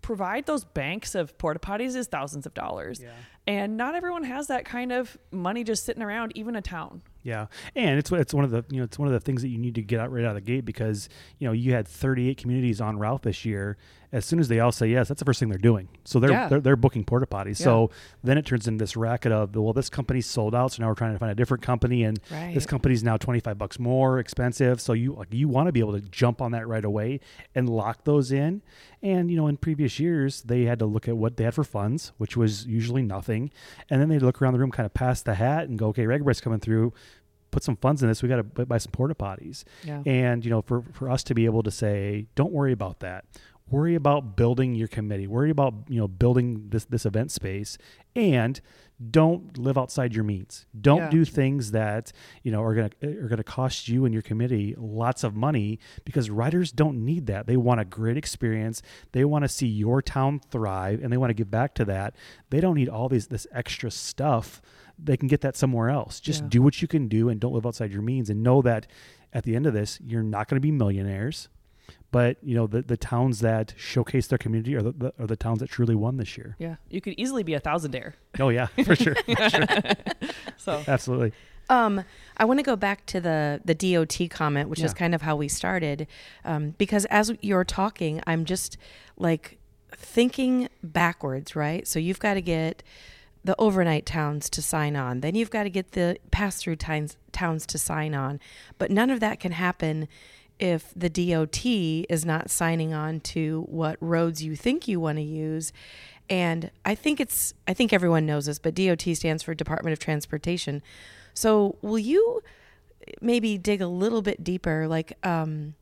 provide 0.00 0.46
those 0.46 0.64
banks 0.64 1.14
of 1.14 1.38
porta 1.38 1.60
potties 1.60 1.94
is 1.94 2.08
thousands 2.08 2.46
of 2.46 2.54
dollars. 2.54 3.00
Yeah. 3.00 3.10
And 3.46 3.76
not 3.76 3.94
everyone 3.96 4.22
has 4.24 4.46
that 4.48 4.64
kind 4.64 4.92
of 4.92 5.18
money 5.32 5.64
just 5.64 5.84
sitting 5.84 6.02
around, 6.02 6.32
even 6.36 6.54
a 6.54 6.62
town. 6.62 7.02
Yeah, 7.24 7.46
and 7.76 7.98
it's 8.00 8.10
it's 8.10 8.34
one 8.34 8.44
of 8.44 8.50
the 8.50 8.64
you 8.68 8.78
know 8.78 8.84
it's 8.84 8.98
one 8.98 9.06
of 9.06 9.14
the 9.14 9.20
things 9.20 9.42
that 9.42 9.48
you 9.48 9.58
need 9.58 9.76
to 9.76 9.82
get 9.82 10.00
out 10.00 10.10
right 10.10 10.24
out 10.24 10.30
of 10.30 10.34
the 10.34 10.40
gate 10.40 10.64
because 10.64 11.08
you 11.38 11.46
know 11.46 11.52
you 11.52 11.72
had 11.72 11.86
38 11.86 12.36
communities 12.36 12.80
on 12.80 12.98
route 12.98 13.22
this 13.22 13.44
year. 13.44 13.76
As 14.10 14.26
soon 14.26 14.40
as 14.40 14.48
they 14.48 14.58
all 14.60 14.72
say 14.72 14.88
yes, 14.88 15.08
that's 15.08 15.20
the 15.20 15.24
first 15.24 15.40
thing 15.40 15.48
they're 15.48 15.56
doing. 15.56 15.88
So 16.04 16.18
they're 16.20 16.30
Yeah. 16.32 16.48
they're, 16.48 16.60
they're 16.60 16.76
booking 16.76 17.04
porta 17.04 17.26
potties. 17.26 17.56
So 17.58 17.90
then 18.24 18.36
it 18.38 18.44
turns 18.44 18.66
into 18.68 18.82
this 18.82 18.94
racket 18.96 19.30
of 19.32 19.54
well, 19.54 19.72
this 19.72 19.88
company's 19.88 20.26
sold 20.26 20.52
out, 20.54 20.72
so 20.72 20.82
now 20.82 20.88
we're 20.88 20.94
trying 20.96 21.12
to 21.12 21.18
find 21.20 21.30
a 21.30 21.34
different 21.36 21.62
company, 21.62 22.02
and 22.02 22.16
this 22.16 22.32
Right. 22.32 22.66
company's 22.68 23.04
now 23.04 23.16
25 23.16 23.56
bucks 23.56 23.78
more 23.78 24.18
expensive. 24.18 24.80
So 24.80 24.92
you 24.92 25.14
like 25.14 25.28
you 25.32 25.46
want 25.48 25.68
to 25.68 25.72
be 25.72 25.78
able 25.80 25.92
to 25.92 26.00
jump 26.00 26.42
on 26.42 26.50
that 26.52 26.66
right 26.66 26.84
away 26.84 27.20
and 27.54 27.68
lock 27.68 28.02
those 28.04 28.32
in. 28.32 28.62
And 29.00 29.30
you 29.30 29.36
know, 29.36 29.46
in 29.46 29.56
previous 29.58 30.00
years, 30.00 30.42
they 30.42 30.64
had 30.64 30.80
to 30.80 30.86
look 30.86 31.06
at 31.08 31.16
what 31.16 31.36
they 31.36 31.44
had 31.44 31.54
for 31.54 31.64
funds, 31.64 32.10
which 32.18 32.36
was 32.36 32.66
usually 32.66 33.02
nothing, 33.02 33.31
and 33.90 34.00
then 34.00 34.08
they 34.08 34.18
look 34.18 34.40
around 34.40 34.54
the 34.54 34.58
room, 34.58 34.70
kind 34.70 34.86
of 34.86 34.94
pass 34.94 35.22
the 35.22 35.34
hat, 35.34 35.68
and 35.68 35.78
go, 35.78 35.88
okay, 35.88 36.04
RAGBRAI's 36.04 36.40
coming 36.40 36.60
through. 36.60 36.92
Put 37.50 37.62
some 37.62 37.76
funds 37.76 38.02
in 38.02 38.08
this. 38.08 38.22
We 38.22 38.30
got 38.30 38.36
to 38.36 38.66
buy 38.66 38.78
some 38.78 38.92
porta 38.92 39.14
potties. 39.14 39.64
Yeah. 39.84 40.02
And 40.06 40.42
you 40.42 40.50
know, 40.50 40.62
for 40.62 40.82
for 40.92 41.10
us 41.10 41.22
to 41.24 41.34
be 41.34 41.44
able 41.44 41.62
to 41.64 41.70
say, 41.70 42.26
don't 42.34 42.52
worry 42.52 42.72
about 42.72 43.00
that. 43.00 43.26
Worry 43.70 43.94
about 43.94 44.36
building 44.36 44.74
your 44.74 44.88
committee. 44.88 45.26
Worry 45.26 45.50
about 45.50 45.74
you 45.88 45.98
know 45.98 46.08
building 46.08 46.66
this 46.68 46.84
this 46.84 47.06
event 47.06 47.30
space, 47.30 47.78
and 48.14 48.60
don't 49.10 49.56
live 49.56 49.78
outside 49.78 50.14
your 50.14 50.24
means. 50.24 50.66
Don't 50.78 50.98
Yeah. 50.98 51.10
do 51.10 51.24
things 51.24 51.70
that 51.70 52.12
you 52.42 52.52
know 52.52 52.62
are 52.62 52.74
gonna 52.74 52.90
are 53.22 53.28
gonna 53.28 53.42
cost 53.42 53.88
you 53.88 54.04
and 54.04 54.12
your 54.12 54.22
committee 54.22 54.74
lots 54.76 55.24
of 55.24 55.34
money 55.34 55.78
because 56.04 56.28
writers 56.28 56.70
don't 56.70 57.02
need 57.02 57.26
that. 57.26 57.46
They 57.46 57.56
want 57.56 57.80
a 57.80 57.84
great 57.86 58.16
experience. 58.18 58.82
They 59.12 59.24
want 59.24 59.44
to 59.44 59.48
see 59.48 59.68
your 59.68 60.02
town 60.02 60.40
thrive, 60.50 61.02
and 61.02 61.10
they 61.12 61.16
want 61.16 61.30
to 61.30 61.34
give 61.34 61.50
back 61.50 61.74
to 61.76 61.84
that. 61.86 62.14
They 62.50 62.60
don't 62.60 62.74
need 62.74 62.90
all 62.90 63.08
these 63.08 63.28
this 63.28 63.46
extra 63.52 63.90
stuff. 63.90 64.60
They 64.98 65.16
can 65.16 65.28
get 65.28 65.40
that 65.40 65.56
somewhere 65.56 65.88
else. 65.88 66.20
Just 66.20 66.42
Yeah. 66.42 66.48
do 66.50 66.62
what 66.62 66.82
you 66.82 66.88
can 66.88 67.08
do 67.08 67.28
and 67.30 67.40
don't 67.40 67.54
live 67.54 67.64
outside 67.66 67.90
your 67.92 68.02
means, 68.02 68.28
and 68.28 68.42
know 68.42 68.60
that 68.62 68.86
at 69.32 69.44
the 69.44 69.56
end 69.56 69.66
of 69.66 69.72
this, 69.72 69.98
you're 70.02 70.22
not 70.22 70.46
going 70.46 70.56
to 70.56 70.60
be 70.60 70.70
millionaires. 70.70 71.48
But 72.12 72.36
you 72.42 72.54
know 72.54 72.68
the, 72.68 72.82
the 72.82 72.96
towns 72.96 73.40
that 73.40 73.74
showcase 73.76 74.28
their 74.28 74.38
community 74.38 74.76
are 74.76 74.82
the, 74.82 74.92
the 74.92 75.14
are 75.18 75.26
the 75.26 75.34
towns 75.34 75.58
that 75.60 75.70
truly 75.70 75.96
won 75.96 76.18
this 76.18 76.36
year. 76.36 76.54
Yeah. 76.58 76.76
You 76.90 77.00
could 77.00 77.14
easily 77.16 77.42
be 77.42 77.54
a 77.54 77.60
thousandaire. 77.60 78.12
Oh 78.38 78.50
yeah, 78.50 78.66
for 78.84 78.94
sure, 78.94 79.16
for 79.26 79.50
sure. 79.50 79.66
So, 80.58 80.84
absolutely. 80.86 81.32
Um, 81.68 82.04
I 82.36 82.44
want 82.44 82.58
to 82.58 82.64
go 82.64 82.76
back 82.76 83.06
to 83.06 83.20
the 83.20 83.60
the 83.64 83.74
DOT 83.74 84.28
comment, 84.30 84.68
which 84.68 84.82
is 84.82 84.92
kind 84.92 85.14
of 85.14 85.22
how 85.22 85.36
we 85.36 85.48
started, 85.48 86.06
um, 86.44 86.74
because 86.76 87.06
as 87.06 87.32
you're 87.40 87.64
talking, 87.64 88.20
I'm 88.26 88.44
just 88.44 88.76
like 89.16 89.58
thinking 89.96 90.68
backwards, 90.82 91.56
right? 91.56 91.86
So 91.86 91.98
you've 91.98 92.20
got 92.20 92.34
to 92.34 92.42
get 92.42 92.82
the 93.44 93.54
overnight 93.58 94.06
towns 94.06 94.48
to 94.50 94.62
sign 94.62 94.96
on, 94.96 95.20
then 95.20 95.34
you've 95.34 95.50
got 95.50 95.64
to 95.64 95.70
get 95.70 95.92
the 95.92 96.18
pass 96.30 96.60
through 96.60 96.76
towns 96.76 97.16
towns 97.32 97.64
to 97.66 97.78
sign 97.78 98.14
on, 98.14 98.38
but 98.78 98.90
none 98.90 99.10
of 99.10 99.20
that 99.20 99.40
can 99.40 99.52
happen 99.52 100.08
if 100.62 100.92
the 100.94 101.10
DOT 101.10 101.66
is 101.66 102.24
not 102.24 102.48
signing 102.48 102.94
on 102.94 103.18
to 103.18 103.66
what 103.68 103.96
roads 104.00 104.44
you 104.44 104.54
think 104.54 104.86
you 104.86 105.00
want 105.00 105.18
to 105.18 105.22
use. 105.22 105.72
And 106.30 106.70
I 106.84 106.94
think 106.94 107.18
it's 107.18 107.52
I 107.66 107.74
think 107.74 107.92
everyone 107.92 108.26
knows 108.26 108.46
this, 108.46 108.60
but 108.60 108.76
DOT 108.76 109.02
stands 109.14 109.42
for 109.42 109.54
Department 109.54 109.92
of 109.92 109.98
Transportation. 109.98 110.80
So 111.34 111.78
will 111.82 111.98
you 111.98 112.42
maybe 113.20 113.58
dig 113.58 113.82
a 113.82 113.88
little 113.88 114.22
bit 114.22 114.44
deeper? 114.44 114.86
Like, 114.86 115.18
um, 115.24 115.74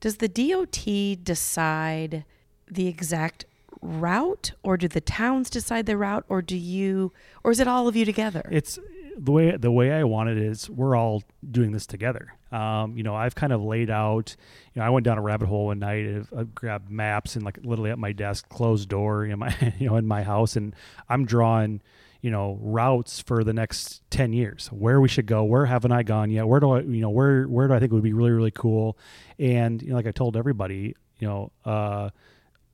does 0.00 0.18
the 0.18 0.28
DOT 0.28 1.24
decide 1.24 2.26
the 2.70 2.88
exact 2.88 3.46
route, 3.80 4.52
or 4.62 4.76
do 4.76 4.88
the 4.88 5.00
towns 5.00 5.48
decide 5.48 5.86
the 5.86 5.96
route, 5.96 6.26
or 6.28 6.42
do 6.42 6.56
you, 6.56 7.12
or 7.42 7.52
is 7.52 7.60
it 7.60 7.68
all 7.68 7.88
of 7.88 7.96
you 7.96 8.04
together? 8.04 8.46
It's 8.52 8.78
the 9.16 9.32
way 9.32 9.56
the 9.56 9.70
way 9.70 9.92
I 9.92 10.04
want 10.04 10.28
it 10.28 10.38
is 10.38 10.68
we're 10.68 10.96
all 10.96 11.22
doing 11.48 11.72
this 11.72 11.86
together. 11.86 12.34
Um, 12.52 12.96
you 12.96 13.02
know, 13.02 13.14
I've 13.14 13.34
kind 13.34 13.52
of 13.52 13.62
laid 13.62 13.90
out. 13.90 14.36
You 14.74 14.80
know, 14.80 14.86
I 14.86 14.90
went 14.90 15.04
down 15.04 15.18
a 15.18 15.22
rabbit 15.22 15.48
hole 15.48 15.66
one 15.66 15.78
night. 15.78 16.06
and 16.06 16.28
I 16.36 16.44
grabbed 16.44 16.90
maps 16.90 17.34
and 17.34 17.44
like 17.44 17.58
literally 17.62 17.90
at 17.90 17.98
my 17.98 18.12
desk, 18.12 18.48
closed 18.48 18.88
door 18.88 19.24
in 19.24 19.38
my 19.38 19.74
you 19.78 19.88
know 19.88 19.96
in 19.96 20.06
my 20.06 20.22
house, 20.22 20.56
and 20.56 20.74
I'm 21.08 21.24
drawing 21.24 21.82
you 22.20 22.30
know 22.30 22.58
routes 22.60 23.20
for 23.20 23.44
the 23.44 23.52
next 23.52 24.02
10 24.10 24.32
years 24.32 24.68
where 24.72 25.00
we 25.00 25.06
should 25.06 25.26
go 25.26 25.44
where 25.44 25.66
haven't 25.66 25.92
i 25.92 26.02
gone 26.02 26.30
yet 26.30 26.48
where 26.48 26.58
do 26.58 26.70
i 26.70 26.80
you 26.80 27.00
know 27.00 27.10
where 27.10 27.44
where 27.44 27.68
do 27.68 27.74
i 27.74 27.78
think 27.78 27.92
would 27.92 28.02
be 28.02 28.14
really 28.14 28.30
really 28.30 28.50
cool 28.50 28.98
and 29.38 29.82
you 29.82 29.90
know 29.90 29.96
like 29.96 30.06
i 30.06 30.10
told 30.10 30.36
everybody 30.36 30.96
you 31.18 31.28
know 31.28 31.52
uh 31.64 32.08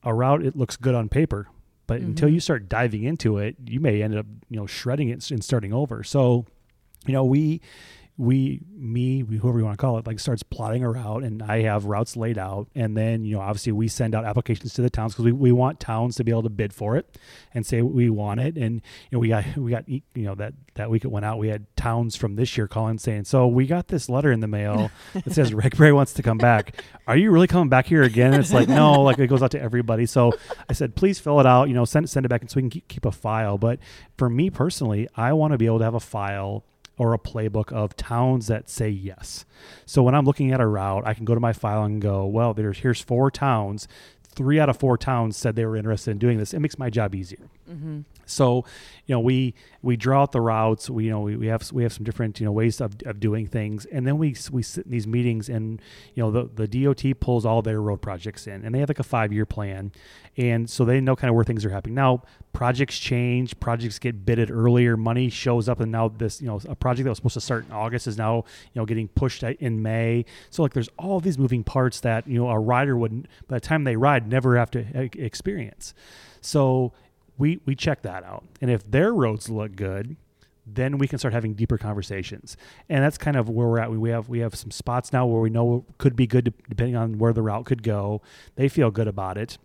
a 0.04 0.14
route 0.14 0.42
it 0.42 0.56
looks 0.56 0.76
good 0.76 0.94
on 0.94 1.08
paper 1.08 1.48
but 1.86 2.00
until 2.00 2.28
Mhm. 2.28 2.34
you 2.34 2.40
start 2.40 2.68
diving 2.68 3.02
into 3.04 3.38
it 3.38 3.56
you 3.66 3.80
may 3.80 4.02
end 4.02 4.14
up 4.16 4.26
you 4.48 4.56
know 4.56 4.66
shredding 4.66 5.08
it 5.08 5.30
and 5.30 5.42
starting 5.44 5.72
over 5.72 6.02
so 6.04 6.44
you 7.06 7.12
know 7.12 7.24
we 7.24 7.60
we 8.22 8.60
me 8.72 9.24
we, 9.24 9.36
whoever 9.36 9.58
you 9.58 9.64
want 9.64 9.76
to 9.76 9.80
call 9.80 9.98
it 9.98 10.06
like 10.06 10.20
starts 10.20 10.44
plotting 10.44 10.84
a 10.84 10.90
route 10.90 11.24
and 11.24 11.42
i 11.42 11.62
have 11.62 11.86
routes 11.86 12.16
laid 12.16 12.38
out. 12.38 12.68
And 12.74 12.96
then 12.96 13.24
you 13.24 13.34
know 13.34 13.42
obviously 13.42 13.72
we 13.72 13.88
send 13.88 14.14
out 14.14 14.24
applications 14.24 14.74
to 14.74 14.82
the 14.82 14.90
towns 14.90 15.14
because 15.14 15.24
we, 15.24 15.32
we 15.32 15.50
want 15.50 15.80
towns 15.80 16.14
to 16.16 16.24
be 16.24 16.30
able 16.30 16.44
to 16.44 16.48
bid 16.48 16.72
for 16.72 16.96
it 16.96 17.18
and 17.52 17.66
say 17.66 17.82
we 17.82 18.10
want 18.10 18.38
it. 18.38 18.56
And 18.56 18.76
you 19.10 19.16
know 19.16 19.18
we 19.18 19.28
got 19.28 19.56
we 19.56 19.72
got 19.72 19.88
you 19.88 20.02
know 20.14 20.36
that 20.36 20.54
that 20.74 20.88
week 20.88 21.04
it 21.04 21.08
went 21.08 21.26
out 21.26 21.38
we 21.38 21.48
had 21.48 21.66
towns 21.76 22.14
from 22.14 22.36
this 22.36 22.56
year 22.56 22.68
calling 22.68 22.98
saying 22.98 23.24
so 23.24 23.46
we 23.46 23.66
got 23.66 23.88
this 23.88 24.08
letter 24.08 24.30
in 24.30 24.38
the 24.38 24.46
mail 24.46 24.90
that 25.14 25.32
says 25.32 25.50
RAGBRAI 25.52 25.92
wants 25.92 26.12
to 26.14 26.22
come 26.22 26.38
back. 26.38 26.80
Are 27.08 27.16
you 27.16 27.32
really 27.32 27.48
coming 27.48 27.68
back 27.68 27.86
here 27.86 28.04
again? 28.04 28.34
And 28.34 28.42
it's 28.42 28.52
like 28.52 28.68
no 28.68 29.02
like 29.02 29.18
it 29.18 29.26
goes 29.26 29.42
out 29.42 29.50
to 29.50 29.60
everybody. 29.60 30.06
So 30.06 30.32
i 30.68 30.72
said 30.72 30.94
please 30.94 31.18
fill 31.18 31.40
it 31.40 31.46
out 31.46 31.68
you 31.68 31.74
know 31.74 31.84
send 31.84 32.08
send 32.08 32.24
it 32.24 32.28
back 32.28 32.40
and 32.40 32.50
so 32.50 32.56
we 32.56 32.62
can 32.62 32.70
keep, 32.70 32.86
keep 32.86 33.04
a 33.04 33.12
file. 33.12 33.58
But 33.58 33.80
for 34.16 34.30
me 34.30 34.50
personally 34.50 35.08
i 35.16 35.32
want 35.32 35.52
to 35.52 35.58
be 35.58 35.66
able 35.66 35.78
to 35.78 35.84
have 35.84 35.94
a 35.94 36.00
file 36.00 36.64
or 37.02 37.12
a 37.12 37.18
playbook 37.18 37.72
of 37.72 37.96
towns 37.96 38.46
that 38.46 38.70
say 38.70 38.88
yes. 38.88 39.44
So 39.86 40.04
when 40.04 40.14
I'm 40.14 40.24
looking 40.24 40.52
at 40.52 40.60
a 40.60 40.66
route, 40.66 41.04
I 41.04 41.14
can 41.14 41.24
go 41.24 41.34
to 41.34 41.40
my 41.40 41.52
file 41.52 41.82
and 41.82 42.00
go, 42.00 42.24
well, 42.26 42.54
there's 42.54 42.78
here's 42.78 43.00
four 43.00 43.28
towns. 43.28 43.88
three 44.34 44.60
out 44.60 44.68
of 44.68 44.76
four 44.78 44.96
towns 44.96 45.36
said 45.36 45.56
they 45.56 45.66
were 45.66 45.76
interested 45.76 46.12
in 46.12 46.18
doing 46.18 46.38
this. 46.38 46.54
It 46.54 46.60
makes 46.60 46.78
my 46.78 46.90
job 46.90 47.14
easier. 47.14 47.50
Mm-hmm. 47.68 48.02
So, 48.24 48.64
you 49.06 49.14
know, 49.14 49.20
we 49.20 49.54
we 49.82 49.96
draw 49.96 50.22
out 50.22 50.32
the 50.32 50.40
routes. 50.40 50.88
We 50.88 51.04
you 51.04 51.10
know 51.10 51.20
we, 51.20 51.36
we 51.36 51.46
have 51.48 51.70
we 51.72 51.82
have 51.82 51.92
some 51.92 52.04
different 52.04 52.38
you 52.38 52.46
know 52.46 52.52
ways 52.52 52.80
of, 52.80 52.94
of 53.04 53.18
doing 53.18 53.46
things, 53.46 53.84
and 53.86 54.06
then 54.06 54.16
we 54.16 54.36
we 54.50 54.62
sit 54.62 54.84
in 54.84 54.92
these 54.92 55.06
meetings, 55.06 55.48
and 55.48 55.82
you 56.14 56.22
know 56.22 56.30
the 56.30 56.66
the 56.66 56.84
DOT 56.84 57.18
pulls 57.18 57.44
all 57.44 57.62
their 57.62 57.80
road 57.80 58.00
projects 58.00 58.46
in, 58.46 58.64
and 58.64 58.74
they 58.74 58.78
have 58.78 58.88
like 58.88 59.00
a 59.00 59.04
five 59.04 59.32
year 59.32 59.44
plan, 59.44 59.90
and 60.36 60.70
so 60.70 60.84
they 60.84 61.00
know 61.00 61.16
kind 61.16 61.30
of 61.30 61.34
where 61.34 61.44
things 61.44 61.64
are 61.64 61.70
happening. 61.70 61.96
Now, 61.96 62.22
projects 62.52 62.98
change, 62.98 63.58
projects 63.58 63.98
get 63.98 64.24
bidded 64.24 64.52
earlier, 64.52 64.96
money 64.96 65.30
shows 65.30 65.68
up, 65.68 65.80
and 65.80 65.90
now 65.90 66.08
this 66.08 66.40
you 66.40 66.46
know 66.46 66.60
a 66.68 66.76
project 66.76 67.04
that 67.04 67.10
was 67.10 67.18
supposed 67.18 67.34
to 67.34 67.40
start 67.40 67.66
in 67.66 67.72
August 67.72 68.06
is 68.06 68.16
now 68.16 68.44
you 68.72 68.80
know 68.80 68.86
getting 68.86 69.08
pushed 69.08 69.42
uh, 69.42 69.54
in 69.58 69.82
May. 69.82 70.24
So 70.50 70.62
like 70.62 70.74
there's 70.74 70.90
all 70.96 71.18
these 71.18 71.38
moving 71.38 71.64
parts 71.64 71.98
that 72.00 72.28
you 72.28 72.38
know 72.38 72.48
a 72.48 72.58
rider 72.58 72.96
would 72.96 73.26
by 73.48 73.56
the 73.56 73.60
time 73.60 73.82
they 73.82 73.96
ride 73.96 74.28
never 74.28 74.56
have 74.56 74.70
to 74.72 74.84
uh, 74.94 75.08
experience. 75.14 75.92
So 76.40 76.92
we 77.38 77.60
we 77.64 77.74
check 77.74 78.02
that 78.02 78.24
out, 78.24 78.44
and 78.60 78.70
if 78.70 78.88
their 78.90 79.12
roads 79.14 79.48
look 79.48 79.74
good, 79.76 80.16
then 80.66 80.98
we 80.98 81.08
can 81.08 81.18
start 81.18 81.34
having 81.34 81.54
deeper 81.54 81.78
conversations. 81.78 82.56
And 82.88 83.02
that's 83.02 83.18
kind 83.18 83.36
of 83.36 83.48
where 83.48 83.66
we're 83.66 83.78
at. 83.78 83.90
We 83.90 84.10
have 84.10 84.28
we 84.28 84.40
have 84.40 84.54
some 84.54 84.70
spots 84.70 85.12
now 85.12 85.26
where 85.26 85.40
we 85.40 85.50
know 85.50 85.84
could 85.98 86.16
be 86.16 86.26
good 86.26 86.52
depending 86.68 86.96
on 86.96 87.18
where 87.18 87.32
the 87.32 87.42
route 87.42 87.64
could 87.64 87.82
go. 87.82 88.22
They 88.56 88.68
feel 88.68 88.90
good 88.90 89.08
about 89.08 89.38
it, 89.38 89.58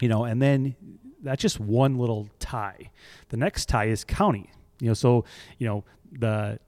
you 0.00 0.08
know. 0.08 0.24
And 0.24 0.42
then 0.42 0.74
that's 1.22 1.40
just 1.40 1.60
one 1.60 1.96
little 1.98 2.28
tie. 2.38 2.90
The 3.28 3.36
next 3.36 3.68
tie 3.68 3.86
is 3.86 4.04
county. 4.04 4.50
You 4.80 4.88
know, 4.88 4.94
so 4.94 5.24
you 5.58 5.66
know 5.66 5.84
the 6.12 6.58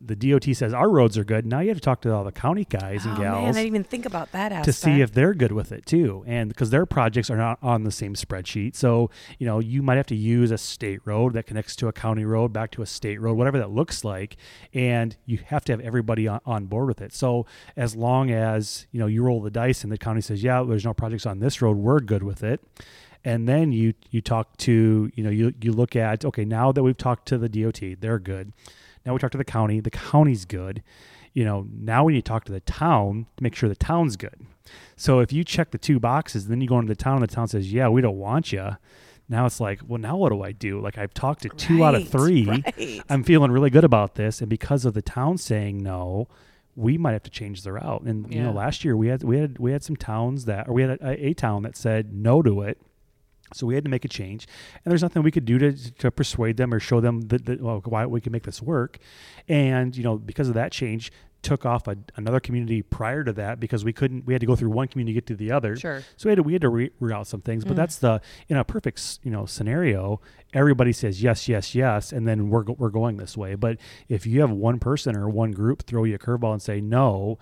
the 0.00 0.16
DOT 0.16 0.56
says 0.56 0.72
our 0.72 0.88
roads 0.88 1.18
are 1.18 1.24
good. 1.24 1.44
Now 1.44 1.60
you 1.60 1.68
have 1.68 1.76
to 1.76 1.82
talk 1.82 2.00
to 2.02 2.12
all 2.12 2.24
the 2.24 2.32
county 2.32 2.64
guys 2.64 3.04
and 3.04 3.18
oh, 3.18 3.20
gals. 3.20 3.40
Man, 3.42 3.48
I 3.48 3.52
didn't 3.52 3.66
even 3.66 3.84
think 3.84 4.06
about 4.06 4.32
that 4.32 4.50
aspect. 4.50 4.64
to 4.64 4.72
see 4.72 5.00
if 5.02 5.12
they're 5.12 5.34
good 5.34 5.52
with 5.52 5.72
it 5.72 5.84
too, 5.84 6.24
and 6.26 6.48
because 6.48 6.70
their 6.70 6.86
projects 6.86 7.30
are 7.30 7.36
not 7.36 7.58
on 7.62 7.84
the 7.84 7.90
same 7.90 8.14
spreadsheet. 8.14 8.74
So 8.76 9.10
you 9.38 9.46
know 9.46 9.58
you 9.58 9.82
might 9.82 9.96
have 9.96 10.06
to 10.06 10.16
use 10.16 10.50
a 10.50 10.58
state 10.58 11.00
road 11.04 11.34
that 11.34 11.46
connects 11.46 11.76
to 11.76 11.88
a 11.88 11.92
county 11.92 12.24
road 12.24 12.52
back 12.52 12.70
to 12.72 12.82
a 12.82 12.86
state 12.86 13.20
road, 13.20 13.34
whatever 13.34 13.58
that 13.58 13.70
looks 13.70 14.02
like, 14.02 14.36
and 14.72 15.16
you 15.26 15.38
have 15.46 15.64
to 15.66 15.72
have 15.72 15.80
everybody 15.80 16.26
on, 16.26 16.40
on 16.46 16.66
board 16.66 16.88
with 16.88 17.02
it. 17.02 17.12
So 17.12 17.44
as 17.76 17.94
long 17.94 18.30
as 18.30 18.86
you 18.92 19.00
know 19.00 19.06
you 19.06 19.22
roll 19.22 19.42
the 19.42 19.50
dice 19.50 19.82
and 19.82 19.92
the 19.92 19.98
county 19.98 20.22
says, 20.22 20.42
yeah, 20.42 20.62
there's 20.62 20.84
no 20.84 20.94
projects 20.94 21.26
on 21.26 21.40
this 21.40 21.60
road, 21.60 21.76
we're 21.76 22.00
good 22.00 22.22
with 22.22 22.42
it 22.42 22.60
and 23.22 23.46
then 23.46 23.70
you 23.70 23.92
you 24.10 24.22
talk 24.22 24.56
to 24.56 25.10
you 25.14 25.22
know 25.22 25.28
you 25.28 25.52
you 25.60 25.72
look 25.72 25.94
at 25.94 26.24
okay 26.24 26.42
now 26.42 26.72
that 26.72 26.82
we've 26.82 26.96
talked 26.96 27.28
to 27.28 27.36
the 27.36 27.50
DOT 27.50 28.00
they're 28.00 28.18
good 28.18 28.52
now 29.04 29.12
we 29.12 29.18
talk 29.18 29.30
to 29.32 29.38
the 29.38 29.44
county. 29.44 29.80
The 29.80 29.90
county's 29.90 30.44
good. 30.44 30.82
You 31.32 31.44
know, 31.44 31.66
now 31.72 32.04
we 32.04 32.14
need 32.14 32.24
to 32.24 32.28
talk 32.28 32.44
to 32.44 32.52
the 32.52 32.60
town 32.60 33.26
to 33.36 33.42
make 33.42 33.54
sure 33.54 33.68
the 33.68 33.76
town's 33.76 34.16
good. 34.16 34.46
So 34.96 35.20
if 35.20 35.32
you 35.32 35.44
check 35.44 35.70
the 35.70 35.78
two 35.78 36.00
boxes, 36.00 36.48
then 36.48 36.60
you 36.60 36.68
go 36.68 36.78
into 36.78 36.88
the 36.88 36.96
town 36.96 37.14
and 37.14 37.22
the 37.22 37.34
town 37.34 37.48
says, 37.48 37.72
"Yeah, 37.72 37.88
we 37.88 38.00
don't 38.00 38.18
want 38.18 38.52
you." 38.52 38.76
Now 39.28 39.46
it's 39.46 39.60
like, 39.60 39.80
well, 39.86 40.00
now 40.00 40.16
what 40.16 40.30
do 40.30 40.42
I 40.42 40.50
do? 40.50 40.80
Like 40.80 40.98
I've 40.98 41.14
talked 41.14 41.42
to 41.42 41.48
two 41.50 41.80
right, 41.80 41.88
out 41.88 41.94
of 41.94 42.08
three. 42.08 42.46
Right. 42.46 43.00
I'm 43.08 43.22
feeling 43.22 43.52
really 43.52 43.70
good 43.70 43.84
about 43.84 44.16
this, 44.16 44.40
and 44.40 44.50
because 44.50 44.84
of 44.84 44.94
the 44.94 45.02
town 45.02 45.38
saying 45.38 45.82
no, 45.82 46.26
we 46.74 46.98
might 46.98 47.12
have 47.12 47.22
to 47.22 47.30
change 47.30 47.62
the 47.62 47.72
route. 47.72 48.02
And 48.02 48.28
yeah. 48.28 48.38
you 48.38 48.44
know, 48.44 48.52
last 48.52 48.84
year 48.84 48.96
we 48.96 49.06
had 49.06 49.22
we 49.22 49.38
had 49.38 49.58
we 49.58 49.70
had 49.70 49.84
some 49.84 49.96
towns 49.96 50.46
that, 50.46 50.68
or 50.68 50.74
we 50.74 50.82
had 50.82 50.98
a, 51.00 51.26
a 51.26 51.34
town 51.34 51.62
that 51.62 51.76
said 51.76 52.12
no 52.12 52.42
to 52.42 52.62
it 52.62 52.78
so 53.52 53.66
we 53.66 53.74
had 53.74 53.84
to 53.84 53.90
make 53.90 54.04
a 54.04 54.08
change, 54.08 54.46
and 54.84 54.90
there's 54.92 55.02
nothing 55.02 55.22
we 55.22 55.30
could 55.30 55.44
do 55.44 55.58
to, 55.58 55.72
to 55.94 56.10
persuade 56.10 56.56
them 56.56 56.72
or 56.72 56.80
show 56.80 57.00
them 57.00 57.22
that, 57.22 57.44
that 57.46 57.60
well, 57.60 57.80
why 57.84 58.06
we 58.06 58.20
can 58.20 58.32
make 58.32 58.44
this 58.44 58.62
work. 58.62 58.98
And 59.48 59.96
you 59.96 60.04
know, 60.04 60.16
because 60.18 60.48
of 60.48 60.54
that 60.54 60.72
change, 60.72 61.10
took 61.42 61.64
off 61.64 61.88
a, 61.88 61.96
another 62.16 62.38
community 62.38 62.82
prior 62.82 63.24
to 63.24 63.32
that 63.32 63.58
because 63.58 63.82
we 63.82 63.92
couldn't. 63.94 64.26
We 64.26 64.34
had 64.34 64.40
to 64.40 64.46
go 64.46 64.54
through 64.56 64.70
one 64.70 64.88
community 64.88 65.14
to 65.14 65.20
get 65.20 65.26
to 65.28 65.34
the 65.36 65.52
other. 65.52 65.74
Sure. 65.76 66.02
So 66.16 66.28
we 66.28 66.30
had 66.32 66.36
to 66.36 66.42
we 66.42 66.52
had 66.52 66.62
to 66.62 66.68
re- 66.68 66.90
reroute 67.00 67.26
some 67.26 67.40
things. 67.40 67.64
But 67.64 67.72
Mm. 67.72 67.76
that's 67.76 67.96
the 67.96 68.20
in 68.48 68.56
a 68.58 68.64
perfect 68.64 69.20
you 69.22 69.30
know 69.30 69.46
scenario, 69.46 70.20
everybody 70.52 70.92
says 70.92 71.22
yes, 71.22 71.48
yes, 71.48 71.74
yes, 71.74 72.12
and 72.12 72.28
then 72.28 72.50
we're 72.50 72.62
go- 72.64 72.76
we're 72.78 72.90
going 72.90 73.16
this 73.16 73.36
way. 73.38 73.54
But 73.54 73.78
if 74.08 74.26
you 74.26 74.40
have 74.42 74.50
one 74.50 74.78
person 74.78 75.16
or 75.16 75.28
one 75.30 75.52
group 75.52 75.84
throw 75.84 76.04
you 76.04 76.14
a 76.14 76.18
curveball 76.18 76.52
and 76.52 76.60
say 76.62 76.80
no, 76.82 77.38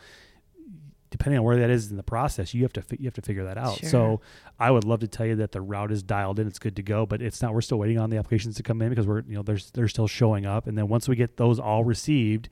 depending 1.10 1.38
on 1.38 1.44
where 1.44 1.56
that 1.56 1.70
is 1.70 1.90
in 1.90 1.96
the 1.96 2.02
process, 2.02 2.54
you 2.54 2.62
have 2.62 2.72
to 2.74 2.84
you 2.98 3.06
have 3.06 3.14
to 3.14 3.22
figure 3.22 3.44
that 3.44 3.58
out. 3.58 3.78
Sure. 3.78 3.88
So 3.88 4.20
I 4.60 4.72
would 4.72 4.84
love 4.84 5.00
to 5.00 5.08
tell 5.08 5.24
you 5.24 5.36
that 5.36 5.52
the 5.52 5.60
route 5.60 5.92
is 5.92 6.02
dialed 6.02 6.40
in, 6.40 6.48
it's 6.48 6.58
good 6.58 6.74
to 6.76 6.82
go, 6.82 7.06
but 7.06 7.22
it's 7.22 7.40
not. 7.40 7.54
We're 7.54 7.60
still 7.60 7.78
waiting 7.78 7.98
on 7.98 8.10
the 8.10 8.16
applications 8.16 8.56
to 8.56 8.64
come 8.64 8.82
in 8.82 8.88
because 8.88 9.06
we're 9.06 9.20
you 9.20 9.36
know 9.36 9.42
there's 9.42 9.70
they're 9.70 9.88
still 9.88 10.08
showing 10.08 10.46
up, 10.46 10.66
and 10.66 10.76
then 10.76 10.88
once 10.88 11.08
we 11.08 11.14
get 11.14 11.36
those 11.36 11.60
all 11.60 11.84
received, 11.84 12.48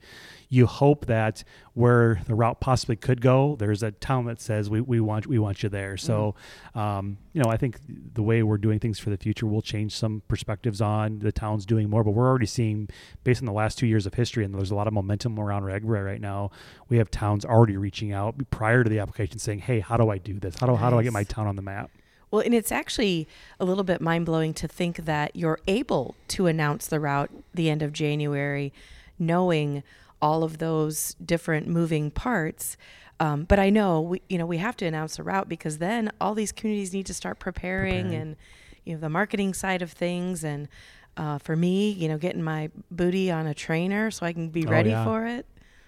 you 0.47 0.67
hope 0.67 1.07
that 1.07 1.43
where 1.73 2.21
the 2.25 2.33
route 2.33 2.61
possibly 2.61 2.95
could 2.95 3.19
go, 3.19 3.57
there's 3.59 3.83
a 3.83 3.91
town 3.91 4.25
that 4.25 4.39
says 4.39 4.69
we, 4.69 4.79
we 4.79 5.01
want 5.01 5.27
we 5.27 5.37
want 5.37 5.63
you 5.63 5.69
there. 5.69 5.97
So 5.97 6.35
um, 6.75 7.17
you 7.33 7.41
know 7.41 7.49
I 7.49 7.57
think 7.57 7.79
the 8.13 8.23
way 8.23 8.41
we're 8.41 8.57
doing 8.57 8.79
things 8.79 8.99
for 8.99 9.09
the 9.09 9.17
future 9.17 9.45
will 9.45 9.61
change 9.61 9.93
some 9.93 10.21
perspectives 10.29 10.79
on 10.79 11.19
the 11.19 11.33
towns 11.33 11.65
doing 11.65 11.89
more, 11.89 12.05
but 12.05 12.11
we're 12.11 12.27
already 12.27 12.45
seeing 12.45 12.87
based 13.25 13.41
on 13.41 13.45
the 13.45 13.51
last 13.51 13.77
two 13.77 13.87
years 13.87 14.05
of 14.05 14.13
history, 14.13 14.45
and 14.45 14.55
there's 14.55 14.71
a 14.71 14.75
lot 14.75 14.87
of 14.87 14.93
momentum 14.93 15.37
around 15.37 15.63
RAGBRAI 15.63 16.05
right 16.05 16.21
now. 16.21 16.51
We 16.87 16.97
have 16.97 17.11
towns 17.11 17.43
already 17.43 17.75
reaching 17.75 18.13
out 18.13 18.35
prior 18.49 18.85
to 18.85 18.89
the 18.89 18.99
application 18.99 19.39
saying, 19.39 19.59
"Hey, 19.59 19.81
how 19.81 19.97
do 19.97 20.09
I 20.09 20.19
do 20.19 20.39
this? 20.39 20.55
How 20.57 20.67
do 20.67 20.75
how 20.75 20.89
do 20.89 20.97
I 20.97 21.03
get 21.03 21.11
my 21.11 21.25
town 21.25 21.47
on 21.47 21.57
the 21.57 21.61
map?" 21.61 21.91
Well, 22.29 22.41
and 22.41 22.53
it's 22.53 22.71
actually 22.71 23.27
a 23.59 23.65
little 23.65 23.83
bit 23.83 24.01
mind 24.01 24.25
blowing 24.25 24.53
to 24.55 24.67
think 24.67 24.97
that 25.05 25.35
you're 25.35 25.59
able 25.67 26.15
to 26.29 26.47
announce 26.47 26.87
the 26.87 26.99
route 26.99 27.31
the 27.53 27.69
end 27.69 27.81
of 27.81 27.93
January, 27.93 28.73
knowing 29.17 29.83
all 30.21 30.43
of 30.43 30.57
those 30.57 31.15
different 31.23 31.67
moving 31.67 32.11
parts. 32.11 32.75
Um, 33.19 33.43
but 33.45 33.59
I 33.59 33.69
know 33.69 34.01
we, 34.01 34.21
you 34.29 34.37
know, 34.37 34.45
we 34.45 34.57
have 34.57 34.75
to 34.77 34.85
announce 34.85 35.17
the 35.17 35.23
route 35.23 35.47
because 35.49 35.77
then 35.77 36.11
all 36.19 36.35
these 36.35 36.51
communities 36.51 36.93
need 36.93 37.05
to 37.07 37.13
start 37.13 37.39
preparing, 37.39 38.05
Preparing. 38.07 38.21
and 38.21 38.35
you 38.83 38.93
know 38.93 38.99
the 38.99 39.09
marketing 39.09 39.53
side 39.53 39.81
of 39.81 39.91
things. 39.91 40.43
And 40.43 40.67
uh, 41.15 41.37
for 41.39 41.55
me, 41.55 41.91
you 41.91 42.07
know, 42.09 42.17
getting 42.17 42.43
my 42.43 42.69
booty 42.91 43.31
on 43.31 43.47
a 43.47 43.53
trainer 43.53 44.11
so 44.11 44.25
I 44.25 44.33
can 44.33 44.49
be 44.49 44.67
Oh, 44.67 44.69
ready 44.69 44.89
yeah. 44.91 45.03
for 45.03 45.25
it. 45.25 45.45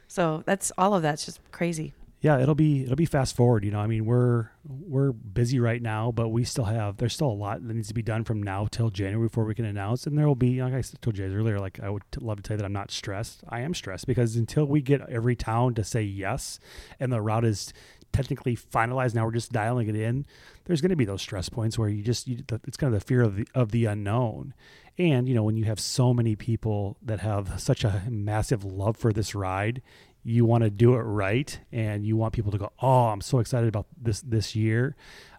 So 0.08 0.42
that's 0.46 0.72
all 0.78 0.96
of 0.96 1.02
that's 1.04 1.26
just 1.26 1.40
crazy. 1.52 1.94
Yeah 2.22 2.40
it'll 2.40 2.56
be 2.56 2.84
it'll 2.84 2.96
be 2.96 3.06
fast 3.06 3.36
forward 3.36 3.64
you 3.64 3.72
know 3.72 3.80
i 3.80 3.88
mean 3.88 4.06
we're 4.06 4.50
we're 4.66 5.12
busy 5.12 5.60
right 5.60 5.82
now 5.82 6.12
but 6.12 6.30
we 6.30 6.44
still 6.44 6.66
have 6.66 6.98
there's 6.98 7.14
still 7.14 7.30
a 7.30 7.32
lot 7.32 7.66
that 7.66 7.74
needs 7.74 7.88
to 7.88 7.94
be 7.94 8.02
done 8.02 8.24
from 8.24 8.44
now 8.44 8.68
till 8.70 8.90
january 8.90 9.28
before 9.28 9.46
we 9.46 9.56
can 9.56 9.66
announce. 9.66 10.06
And 10.06 10.18
there 10.18 10.28
will 10.28 10.36
be 10.36 10.62
like 10.62 10.74
I 10.74 10.84
told 11.02 11.18
you 11.18 11.26
guys 11.26 11.34
earlier 11.34 11.60
like 11.60 11.80
i 11.80 11.90
would 11.90 12.04
love 12.20 12.38
to 12.38 12.44
tell 12.44 12.56
you 12.56 12.60
that 12.60 12.66
i'm 12.66 12.74
not 12.74 12.92
stressed. 12.92 13.44
I 13.48 13.62
am 13.62 13.74
stressed 13.74 14.08
because 14.08 14.36
until 14.36 14.66
we 14.66 14.82
get 14.82 15.02
every 15.10 15.36
town 15.36 15.76
to 15.76 15.84
say 15.84 16.02
yes 16.02 16.60
and 17.00 17.12
the 17.12 17.22
route 17.22 17.46
is 17.46 17.74
technically 18.12 18.56
finalized 18.56 19.14
now 19.14 19.26
we're 19.26 19.32
just 19.32 19.52
dialing 19.52 19.88
it 19.88 19.96
in 19.96 20.26
there's 20.70 20.82
going 20.82 20.92
to 20.92 20.96
be 20.96 21.06
those 21.06 21.24
stress 21.24 21.50
points 21.50 21.80
where 21.80 21.90
you 21.90 22.04
just 22.04 22.28
you, 22.28 22.44
it's 22.68 22.78
kind 22.78 22.94
of 22.94 23.00
the 23.00 23.06
fear 23.06 23.24
of 23.24 23.36
the 23.36 23.48
of 23.56 23.72
the 23.72 23.86
unknown. 23.86 24.54
And 25.00 25.28
you 25.28 25.34
know 25.34 25.42
when 25.42 25.58
you 25.58 25.66
have 25.66 25.80
so 25.80 26.14
many 26.14 26.36
people 26.36 26.96
that 27.02 27.22
have 27.22 27.60
such 27.60 27.84
a 27.84 28.04
massive 28.08 28.64
love 28.64 28.96
for 28.96 29.12
this 29.12 29.34
ride 29.34 29.82
you 30.24 30.46
want 30.46 30.64
to 30.64 30.70
do 30.70 30.96
it 30.96 31.02
right 31.02 31.60
and 31.72 32.06
you 32.06 32.18
want 32.18 32.34
people 32.34 32.52
to 32.52 32.58
go 32.58 32.72
oh 32.82 33.08
i'm 33.08 33.22
so 33.22 33.40
excited 33.40 33.68
about 33.68 33.86
this 34.02 34.22
this 34.22 34.56
year 34.56 34.96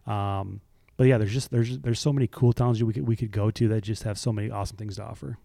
um, 0.06 0.60
but 0.96 1.06
yeah 1.06 1.18
there's 1.18 1.32
just 1.32 1.50
there's 1.50 1.78
there's 1.80 2.00
so 2.00 2.12
many 2.12 2.26
cool 2.26 2.52
towns 2.52 2.82
we 2.82 2.92
could 2.92 3.06
we 3.06 3.16
could 3.16 3.30
go 3.30 3.50
to 3.50 3.68
that 3.68 3.82
just 3.82 4.02
have 4.04 4.18
so 4.18 4.32
many 4.32 4.50
awesome 4.50 4.76
things 4.76 4.96
to 4.96 5.02
offer 5.04 5.36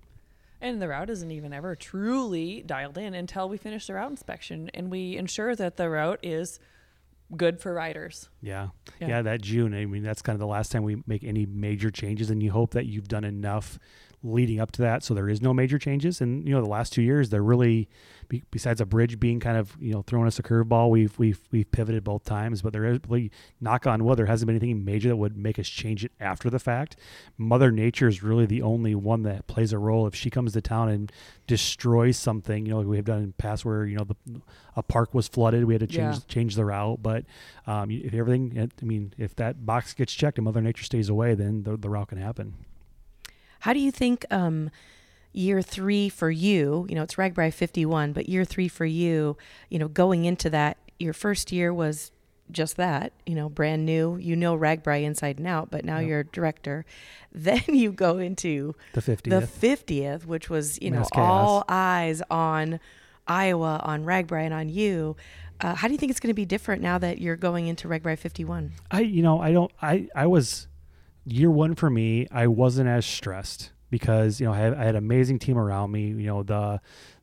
And 0.62 0.82
the 0.82 0.88
route 0.88 1.10
isn't 1.10 1.32
even 1.32 1.54
ever 1.54 1.76
truly 1.76 2.64
dialed 2.66 2.98
in 2.98 3.14
until 3.14 3.50
we 3.50 3.58
finish 3.58 3.88
the 3.88 3.94
route 3.94 4.10
inspection 4.10 4.70
and 4.74 4.90
we 4.90 5.18
ensure 5.18 5.56
that 5.56 5.78
the 5.78 5.90
route 5.90 6.20
is 6.24 6.60
good 7.36 7.60
for 7.60 7.74
riders. 7.74 8.30
yeah. 8.42 8.70
Yeah. 9.02 9.08
yeah 9.08 9.22
that 9.24 9.42
june 9.42 9.74
i 9.74 9.86
mean 9.86 10.04
that's 10.04 10.22
kind 10.22 10.36
of 10.36 10.40
the 10.40 10.48
last 10.48 10.72
time 10.72 10.84
we 10.84 11.02
make 11.08 11.24
any 11.24 11.46
major 11.46 11.90
changes 11.92 12.30
and 12.30 12.42
you 12.42 12.52
hope 12.52 12.72
that 12.72 12.86
you've 12.86 13.08
done 13.08 13.24
enough 13.24 13.80
leading 14.26 14.60
up 14.60 14.72
to 14.72 14.82
that. 14.82 15.04
So 15.04 15.14
there 15.14 15.30
is 15.30 15.42
no 15.42 15.54
major 15.54 15.78
changes. 15.78 16.20
And 16.22 16.48
you 16.48 16.54
know 16.54 16.62
the 16.62 16.70
last 16.70 16.92
two 16.94 17.02
years 17.02 17.30
they're 17.30 17.44
really 17.44 17.88
besides 18.50 18.82
a 18.82 18.86
bridge 18.88 19.20
being 19.20 19.40
kind 19.40 19.56
of 19.56 19.78
you 19.80 19.94
know 19.94 20.02
throwing 20.02 20.26
us 20.26 20.40
a 20.40 20.44
curveball 20.44 20.90
we've 20.90 21.18
we've 21.20 21.40
we've 21.52 21.70
pivoted 21.72 22.04
both 22.04 22.24
times. 22.24 22.62
But 22.62 22.74
there 22.74 22.86
is 22.86 23.00
really 23.08 23.32
knock 23.62 23.86
on 23.88 24.04
wood 24.04 24.18
there 24.18 24.26
hasn't 24.26 24.48
been 24.48 24.56
anything 24.56 24.84
major 24.84 25.10
that 25.10 25.16
would 25.18 25.38
make 25.38 25.60
us 25.60 25.68
change 25.68 26.04
it 26.04 26.12
after 26.20 26.50
the 26.50 26.60
fact. 26.60 26.96
Mother 27.38 27.72
nature 27.72 28.08
is 28.08 28.24
really 28.24 28.46
the 28.46 28.62
only 28.62 28.96
one 28.96 29.24
that 29.24 29.46
plays 29.48 29.72
a 29.74 29.78
role. 29.78 30.08
If 30.08 30.16
she 30.16 30.30
comes 30.30 30.54
to 30.54 30.62
town 30.62 30.90
and 30.90 31.12
destroys 31.48 32.18
something 32.18 32.66
you 32.66 32.72
know 32.72 32.80
like 32.80 32.88
we 32.88 32.96
have 32.98 33.06
done 33.06 33.20
in 33.20 33.28
the 33.28 33.34
past 33.34 33.64
where 33.64 33.86
you 33.86 33.96
know 33.98 34.04
the 34.04 34.16
a 34.76 34.82
park 34.84 35.14
was 35.14 35.28
flooded 35.28 35.64
we 35.66 35.74
had 35.74 35.82
to 35.82 35.88
change 35.88 36.16
Yeah. 36.16 36.22
change 36.28 36.56
the 36.56 36.66
route. 36.66 37.02
But 37.04 37.26
um, 37.68 37.92
if 37.92 38.14
everything 38.14 38.70
i 38.82 38.86
mean 38.86 39.14
if 39.18 39.36
that 39.36 39.66
box 39.66 39.94
gets 39.94 40.14
checked 40.14 40.38
and 40.38 40.46
mother 40.46 40.62
nature 40.62 40.84
stays 40.84 41.10
away 41.10 41.36
then 41.36 41.64
the, 41.64 41.78
the 41.78 41.90
route 41.90 42.08
can 42.10 42.18
happen 42.18 42.54
How 43.66 43.74
do 43.74 43.80
you 43.80 43.90
think 43.90 44.28
um, 44.30 44.70
year 45.34 45.60
three 45.60 46.08
for 46.08 46.30
you, 46.30 46.86
you 46.88 46.94
know, 46.94 47.02
it's 47.02 47.16
RAGBRAI 47.16 47.52
51, 47.52 48.14
but 48.14 48.30
year 48.30 48.46
three 48.46 48.68
for 48.68 48.86
you, 48.86 49.38
you 49.72 49.80
know, 49.80 49.88
going 49.88 50.26
into 50.26 50.52
that, 50.52 50.78
your 51.00 51.14
first 51.14 51.52
year 51.52 51.74
was 51.74 52.12
just 52.52 52.78
that, 52.78 53.12
you 53.26 53.34
know, 53.34 53.50
brand 53.50 53.84
new. 53.84 54.18
You 54.18 54.36
know 54.36 54.56
RAGBRAI 54.56 55.02
inside 55.04 55.40
and 55.40 55.48
out, 55.48 55.72
but 55.72 55.84
now 55.84 55.98
Yep. 55.98 56.08
you're 56.08 56.20
a 56.20 56.26
director. 56.26 56.86
Then 57.34 57.64
you 57.68 57.92
go 57.92 58.20
into 58.20 58.76
the 58.94 59.02
50th 59.02 59.24
the 59.24 59.68
50th, 59.68 60.26
which 60.28 60.48
was, 60.48 60.80
you 60.80 60.92
know, 60.92 61.04
chaos. 61.12 61.16
all 61.16 61.64
eyes 61.68 62.22
on 62.30 62.80
Iowa, 63.28 63.82
on 63.84 64.06
Ragbri, 64.06 64.46
and 64.46 64.54
on 64.54 64.70
you. 64.70 65.16
Uh, 65.60 65.74
how 65.74 65.88
do 65.88 65.94
you 65.96 65.98
think 65.98 66.12
it's 66.12 66.20
going 66.20 66.30
to 66.30 66.36
be 66.36 66.46
different 66.46 66.84
now 66.84 67.00
that 67.00 67.18
you're 67.20 67.36
going 67.36 67.66
into 67.66 67.88
RAGBRAI 67.88 68.20
51? 68.20 68.74
I, 68.92 69.00
you 69.00 69.24
know, 69.24 69.42
I 69.42 69.52
don't, 69.52 69.72
I, 69.82 70.08
I 70.14 70.28
was 70.28 70.68
year 71.26 71.52
one 71.52 71.76
for 71.76 71.90
me. 71.90 72.28
I 72.32 72.48
wasn't 72.48 72.88
as 72.88 73.06
stressed 73.06 73.72
because 73.90 74.40
you 74.40 74.46
know 74.46 74.54
I 74.54 74.58
had, 74.58 74.74
I 74.74 74.84
had 74.86 74.96
an 74.96 75.04
amazing 75.04 75.40
team 75.40 75.58
around 75.58 75.92
me. 75.92 76.08
You 76.08 76.28
know 76.28 76.44
the 76.44 76.82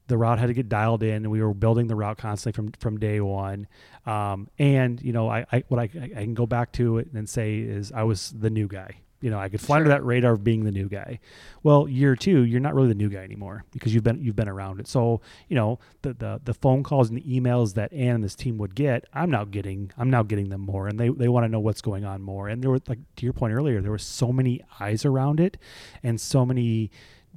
the 0.08 0.18
route 0.18 0.38
had 0.38 0.46
to 0.46 0.54
get 0.54 0.68
dialed 0.68 1.02
in, 1.02 1.14
and 1.14 1.30
we 1.30 1.42
were 1.42 1.54
building 1.54 1.86
the 1.86 1.94
route 1.94 2.18
constantly 2.18 2.54
from 2.56 2.72
from 2.72 2.98
day 2.98 3.20
one. 3.20 3.66
Um, 4.04 4.48
and 4.58 5.00
you 5.00 5.12
know, 5.12 5.28
I, 5.28 5.46
I 5.50 5.64
what 5.68 5.80
I, 5.80 5.84
I 5.84 6.22
can 6.22 6.34
go 6.34 6.46
back 6.46 6.72
to 6.72 6.98
it 6.98 7.08
and 7.14 7.28
say 7.28 7.58
is 7.58 7.92
I 7.92 8.02
was 8.02 8.30
the 8.30 8.50
new 8.50 8.68
guy 8.68 8.96
you 9.22 9.30
know, 9.30 9.38
I 9.38 9.48
could 9.48 9.60
fly 9.60 9.76
sure. 9.76 9.84
under 9.84 9.88
that 9.90 10.04
radar 10.04 10.32
of 10.32 10.44
being 10.44 10.64
the 10.64 10.70
new 10.70 10.88
guy. 10.88 11.20
Well, 11.62 11.88
year 11.88 12.16
two, 12.16 12.42
you're 12.42 12.60
not 12.60 12.74
really 12.74 12.88
the 12.88 12.94
new 12.94 13.08
guy 13.08 13.20
anymore 13.22 13.64
because 13.72 13.94
you've 13.94 14.04
been 14.04 14.20
you've 14.20 14.36
been 14.36 14.48
around 14.48 14.80
it. 14.80 14.88
So, 14.88 15.20
you 15.48 15.56
know, 15.56 15.78
the 16.02 16.12
the, 16.12 16.40
the 16.44 16.54
phone 16.54 16.82
calls 16.82 17.08
and 17.08 17.16
the 17.16 17.22
emails 17.22 17.74
that 17.74 17.92
Ann 17.92 18.16
and 18.16 18.24
this 18.24 18.34
team 18.34 18.58
would 18.58 18.74
get, 18.74 19.06
I'm 19.14 19.30
now 19.30 19.44
getting 19.44 19.92
I'm 19.96 20.10
now 20.10 20.22
getting 20.22 20.50
them 20.50 20.60
more 20.60 20.88
and 20.88 20.98
they, 20.98 21.08
they 21.08 21.28
want 21.28 21.44
to 21.44 21.48
know 21.48 21.60
what's 21.60 21.80
going 21.80 22.04
on 22.04 22.20
more. 22.20 22.48
And 22.48 22.62
there 22.62 22.70
were 22.70 22.80
like 22.88 22.98
to 23.16 23.24
your 23.24 23.32
point 23.32 23.54
earlier, 23.54 23.80
there 23.80 23.90
were 23.90 23.98
so 23.98 24.32
many 24.32 24.60
eyes 24.80 25.04
around 25.04 25.40
it 25.40 25.56
and 26.02 26.20
so 26.20 26.44
many 26.44 26.90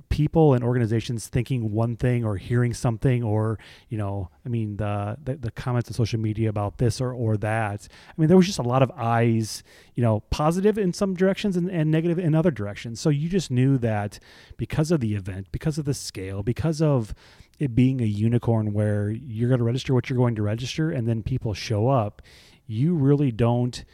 people 0.10 0.53
and 0.53 0.63
organizations 0.63 1.27
thinking 1.27 1.71
one 1.71 1.95
thing 1.95 2.23
or 2.23 2.38
hearing 2.38 2.73
something 2.73 3.23
or 3.23 3.58
you 3.89 3.97
know 3.97 4.29
i 4.45 4.49
mean 4.49 4.77
the, 4.77 5.17
the, 5.23 5.36
the 5.36 5.51
comments 5.51 5.89
on 5.89 5.93
social 5.93 6.19
media 6.19 6.49
about 6.49 6.77
this 6.77 7.01
or 7.01 7.13
or 7.13 7.38
that. 7.38 7.88
I 8.10 8.13
mean 8.21 8.27
there 8.27 8.38
was 8.38 8.45
just 8.45 8.60
a 8.60 8.63
lot 8.63 8.84
of 8.84 8.91
eyes 8.91 9.63
you 9.95 10.03
know 10.03 10.21
positive 10.29 10.77
in 10.77 10.93
some 10.93 11.15
directions 11.15 11.58
and, 11.58 11.69
and 11.69 11.91
negative 11.91 12.19
in 12.19 12.36
other 12.36 12.51
directions. 12.51 12.99
So 12.99 13.10
you 13.10 13.29
just 13.29 13.51
knew 13.51 13.77
that 13.79 14.19
because 14.58 14.91
of 14.91 14.99
the 14.99 15.15
event 15.15 15.47
because 15.51 15.77
of 15.77 15.86
the 15.86 15.93
scale 15.93 16.43
because 16.43 16.81
of 16.81 17.13
it 17.58 17.73
being 17.73 18.01
a 18.01 18.05
unicorn 18.05 18.73
where 18.73 19.10
you're 19.10 19.49
going 19.49 19.60
to 19.60 19.65
register 19.65 19.93
what 19.93 20.10
you're 20.10 20.17
going 20.17 20.36
to 20.36 20.41
register 20.41 20.91
and 20.91 21.08
then 21.08 21.23
people 21.23 21.53
show 21.53 21.88
up 21.88 22.21
you 22.67 22.93
really 22.95 23.31
don't 23.31 23.86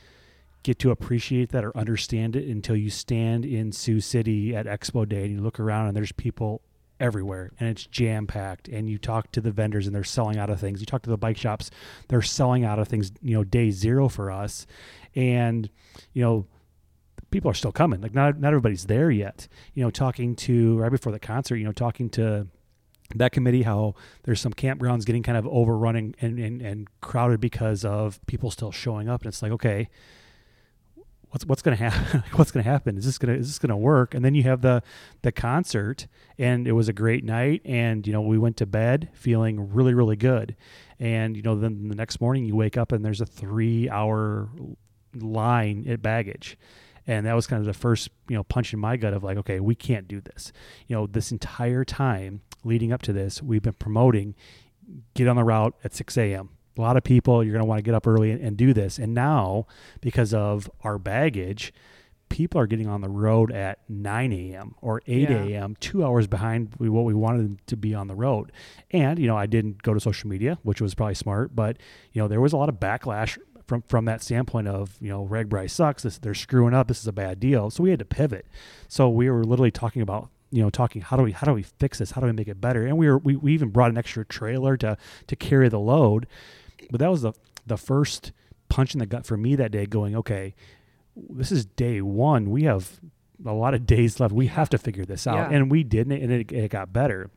get 0.63 0.80
to 0.80 0.91
appreciate 0.91 1.50
that 1.52 1.63
or 1.63 1.76
understand 1.76 2.36
it 2.36 2.47
until 2.47 2.76
you 2.76 2.89
stand 2.89 3.45
in 3.45 3.71
Sioux 3.71 4.00
City 4.00 4.56
at 4.56 4.65
Expo 4.65 5.08
Day 5.08 5.24
and 5.24 5.32
you 5.32 5.41
look 5.41 5.60
around 5.60 5.88
and 5.88 5.95
there's 5.95 6.12
people 6.12 6.62
everywhere 7.00 7.52
and 7.60 7.67
it's 7.67 7.88
jam 7.88 8.28
packed 8.28 8.67
and 8.67 8.88
you 8.88 9.00
talk 9.00 9.32
to 9.32 9.41
the 9.41 9.52
vendors 9.52 9.88
and 9.88 9.95
they're 9.95 10.04
selling 10.04 10.38
out 10.38 10.52
of 10.52 10.60
things. 10.60 10.80
You 10.80 10.86
talk 10.86 11.02
to 11.04 11.10
the 11.10 11.17
bike 11.17 11.38
shops 11.38 11.71
they're 12.08 12.21
selling 12.21 12.63
out 12.63 12.78
of 12.78 12.88
things 12.88 13.12
you 13.21 13.36
know 13.36 13.43
day 13.43 13.71
zero 13.71 14.08
for 14.08 14.30
us. 14.30 14.67
And 15.15 15.69
you 16.13 16.24
know 16.24 16.45
people 17.32 17.50
are 17.50 17.56
still 17.56 17.71
coming. 17.71 18.02
Like 18.02 18.13
not 18.13 18.39
not 18.39 18.50
everybody's 18.50 18.86
there 18.86 19.10
yet. 19.10 19.47
You 19.74 19.84
know 19.84 19.89
talking 19.89 20.36
to 20.38 20.78
right 20.78 20.91
before 20.91 21.12
the 21.12 21.19
concert 21.19 21.56
you 21.56 21.65
know 21.65 21.71
talking 21.71 22.10
to 22.12 22.47
that 23.15 23.32
committee 23.32 23.63
how 23.63 23.95
there's 24.24 24.39
some 24.39 24.54
campgrounds 24.54 25.06
getting 25.06 25.21
kind 25.21 25.38
of 25.38 25.45
overrunning 25.47 26.15
and, 26.21 26.39
and, 26.39 26.62
and 26.62 26.88
crowded 27.02 27.41
because 27.41 27.84
of 27.84 28.26
people 28.28 28.52
still 28.52 28.71
showing 28.71 29.10
up. 29.10 29.21
And 29.21 29.30
it's 29.30 29.41
like 29.41 29.52
okay 29.54 29.89
what's 31.32 31.46
what's 31.46 31.62
going 31.62 31.78
to 31.78 31.84
happen? 31.89 32.24
what's 32.36 32.52
going 32.52 32.63
to 32.63 32.70
happen? 32.70 32.98
Is 32.98 33.06
this 33.06 33.17
going 33.17 33.34
to 33.34 33.39
is 33.39 33.48
this 33.48 33.60
going 33.60 33.70
to 33.70 33.78
work? 33.78 34.13
And 34.13 34.24
then 34.24 34.36
you 34.36 34.44
have 34.44 34.62
the 34.62 34.84
the 35.24 35.32
concert, 35.32 36.08
and 36.38 36.67
it 36.67 36.74
was 36.74 36.88
a 36.88 36.94
great 36.94 37.24
night. 37.24 37.62
And 37.65 38.06
you 38.06 38.13
know, 38.13 38.22
we 38.22 38.38
went 38.38 38.58
to 38.58 38.65
bed 38.65 39.10
feeling 39.13 39.74
really 39.74 39.94
really 39.94 40.15
good. 40.15 40.56
And 41.00 41.36
you 41.36 41.41
know, 41.41 41.56
then 41.56 41.88
the 41.88 41.96
next 41.96 42.22
morning 42.22 42.46
you 42.46 42.56
wake 42.56 42.78
up 42.78 42.91
and 42.91 43.04
there's 43.04 43.22
a 43.22 43.26
three 43.26 43.89
hour 43.89 44.50
line 45.15 45.86
at 45.89 46.02
baggage. 46.02 46.58
And 47.08 47.26
that 47.26 47.34
was 47.34 47.48
kind 47.48 47.60
of 47.60 47.65
the 47.65 47.74
first, 47.74 48.10
you 48.30 48.36
know, 48.36 48.44
punch 48.44 48.74
in 48.74 48.80
my 48.80 48.96
gut 48.96 49.13
of 49.13 49.24
like, 49.24 49.36
okay, 49.38 49.60
we 49.60 49.74
can't 49.74 50.08
do 50.08 50.22
this. 50.22 50.54
You 50.88 50.96
know, 50.96 51.08
this 51.08 51.32
entire 51.32 51.84
time 51.84 52.41
leading 52.63 52.94
up 52.94 53.02
to 53.02 53.12
this, 53.12 53.41
we've 53.41 53.63
been 53.63 53.74
promoting 53.74 54.36
get 55.15 55.28
on 55.28 55.36
the 55.36 55.44
route 55.44 55.74
at 55.84 55.96
6 55.96 56.15
a.m 56.17 56.50
a 56.77 56.81
lot 56.81 56.97
of 56.97 57.03
people 57.03 57.43
you're 57.43 57.53
going 57.53 57.63
to 57.63 57.67
want 57.67 57.79
to 57.79 57.84
get 57.84 57.93
up 57.93 58.07
early 58.07 58.31
and, 58.31 58.41
and, 58.41 58.57
do 58.57 58.73
this. 58.73 58.97
And 58.97 59.13
now 59.13 59.67
because 59.99 60.34
of 60.34 60.69
our 60.81 60.97
baggage 60.97 61.73
people 62.29 62.62
are 62.62 62.67
getting 62.67 62.88
on 62.88 63.01
the 63.01 63.10
road 63.10 63.51
at 63.51 63.79
9 63.89 64.31
a.m 64.31 64.73
or 64.79 65.01
8 65.05 65.29
a.m 65.29 65.49
yeah. 65.49 65.67
two 65.81 66.05
hours 66.05 66.27
behind 66.27 66.73
what 66.77 67.03
we 67.03 67.13
wanted 67.13 67.39
them 67.39 67.57
to 67.67 67.75
be 67.75 67.93
on 67.93 68.07
the 68.07 68.15
road. 68.15 68.53
And 68.91 69.19
you 69.19 69.27
know 69.27 69.36
i 69.36 69.45
didn't 69.45 69.81
go 69.81 69.93
to 69.93 69.99
social 69.99 70.29
media 70.29 70.57
which 70.63 70.79
was 70.79 70.95
probably 70.95 71.15
smart 71.15 71.53
but 71.53 71.77
you 72.13 72.21
know 72.21 72.29
there 72.29 72.39
was 72.39 72.53
a 72.53 72.57
lot 72.57 72.69
of 72.69 72.75
backlash 72.75 73.38
from 73.71 73.84
from 73.84 74.03
that 74.03 74.21
standpoint 74.21 74.67
of 74.67 74.97
you 74.99 75.07
know 75.07 75.25
RAGBRAI 75.25 75.69
sucks 75.69 76.03
this 76.03 76.17
they're 76.17 76.34
screwing 76.34 76.73
up 76.73 76.89
this 76.89 76.99
is 76.99 77.07
a 77.07 77.13
bad 77.13 77.39
deal. 77.39 77.69
So 77.69 77.84
we 77.84 77.89
had 77.89 77.99
to 77.99 78.05
pivot. 78.05 78.45
So 78.89 79.10
we 79.10 79.29
were 79.29 79.45
literally 79.45 79.71
talking 79.71 80.01
about 80.01 80.29
you 80.51 80.62
know 80.62 80.69
talking 80.69 81.01
how 81.01 81.15
do 81.15 81.23
we 81.23 81.31
how 81.31 81.45
do 81.47 81.53
we 81.53 81.63
fix 81.63 81.99
this? 81.99 82.12
How 82.12 82.19
do 82.19 82.27
we 82.27 82.34
make 82.34 82.49
it 82.49 82.60
better? 82.60 82.86
And 82.86 82.97
we 82.97 83.07
were 83.07 83.17
we, 83.17 83.38
we 83.38 83.53
even 83.53 83.69
brought 83.69 83.89
an 83.89 83.97
extra 83.97 84.25
trailer 84.25 84.75
to 84.77 84.97
to 85.27 85.36
carry 85.38 85.69
the 85.69 85.79
load 85.79 86.27
but 86.91 86.99
that 86.99 87.10
was 87.10 87.21
the 87.21 87.34
the 87.65 87.77
first 87.77 88.32
punch 88.69 88.93
in 88.93 88.99
the 88.99 89.06
gut 89.06 89.25
for 89.25 89.38
me 89.38 89.56
that 89.56 89.71
day. 89.71 89.86
Going, 89.86 90.15
okay, 90.15 90.54
this 91.15 91.51
is 91.51 91.65
day 91.65 92.01
one. 92.01 92.49
We 92.49 92.63
have 92.63 92.99
a 93.45 93.54
lot 93.54 93.73
of 93.73 93.86
days 93.86 94.19
left. 94.19 94.34
We 94.34 94.47
have 94.47 94.69
to 94.69 94.77
figure 94.77 95.06
this 95.06 95.25
out, 95.25 95.51
yeah. 95.51 95.58
and 95.58 95.71
we 95.71 95.84
didn't, 95.84 96.21
and 96.21 96.32
it, 96.32 96.51
it 96.51 96.71
got 96.71 96.93
better. 96.93 97.30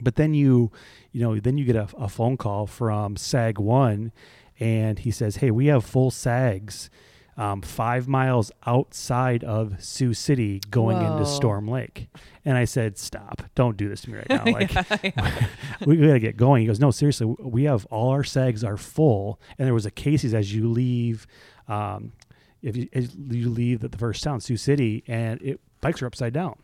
But 0.00 0.16
then 0.16 0.34
you, 0.34 0.70
you 1.12 1.20
know, 1.20 1.38
then 1.38 1.58
you 1.58 1.64
get 1.64 1.76
a, 1.76 1.88
a 1.96 2.08
phone 2.08 2.36
call 2.36 2.66
from 2.66 3.16
SAG 3.16 3.58
One, 3.58 4.12
and 4.60 4.98
he 4.98 5.10
says, 5.10 5.36
"Hey, 5.36 5.50
we 5.50 5.66
have 5.66 5.84
full 5.84 6.10
SAGs." 6.10 6.90
Um, 7.38 7.62
five 7.62 8.08
miles 8.08 8.50
outside 8.66 9.44
of 9.44 9.82
Sioux 9.82 10.12
City 10.12 10.60
going 10.70 10.98
Whoa. 10.98 11.12
into 11.12 11.24
Storm 11.24 11.68
Lake. 11.68 12.08
And 12.44 12.58
I 12.58 12.64
said, 12.64 12.98
Stop, 12.98 13.42
don't 13.54 13.76
do 13.76 13.88
this 13.88 14.02
to 14.02 14.10
me 14.10 14.18
right 14.18 14.28
now. 14.28 14.44
Like, 14.58 14.74
yeah, 14.74 14.96
yeah. 15.04 15.46
we, 15.86 15.98
we 15.98 16.06
got 16.06 16.14
to 16.14 16.20
get 16.20 16.36
going. 16.36 16.62
He 16.62 16.66
goes, 16.66 16.80
No, 16.80 16.90
seriously, 16.90 17.26
we 17.38 17.64
have 17.64 17.86
all 17.86 18.10
our 18.10 18.24
SAGs 18.24 18.64
are 18.64 18.76
full. 18.76 19.40
And 19.56 19.66
there 19.66 19.74
was 19.74 19.86
a 19.86 19.90
Casey's 19.90 20.34
as 20.34 20.52
you 20.52 20.68
leave, 20.68 21.26
um, 21.68 22.12
if 22.60 22.76
you, 22.76 22.88
you 22.92 23.48
leave 23.48 23.80
the 23.80 23.96
first 23.96 24.24
town, 24.24 24.40
Sioux 24.40 24.56
City, 24.56 25.04
and 25.06 25.40
it 25.40 25.60
bikes 25.80 26.02
are 26.02 26.06
upside 26.06 26.32
down. 26.32 26.56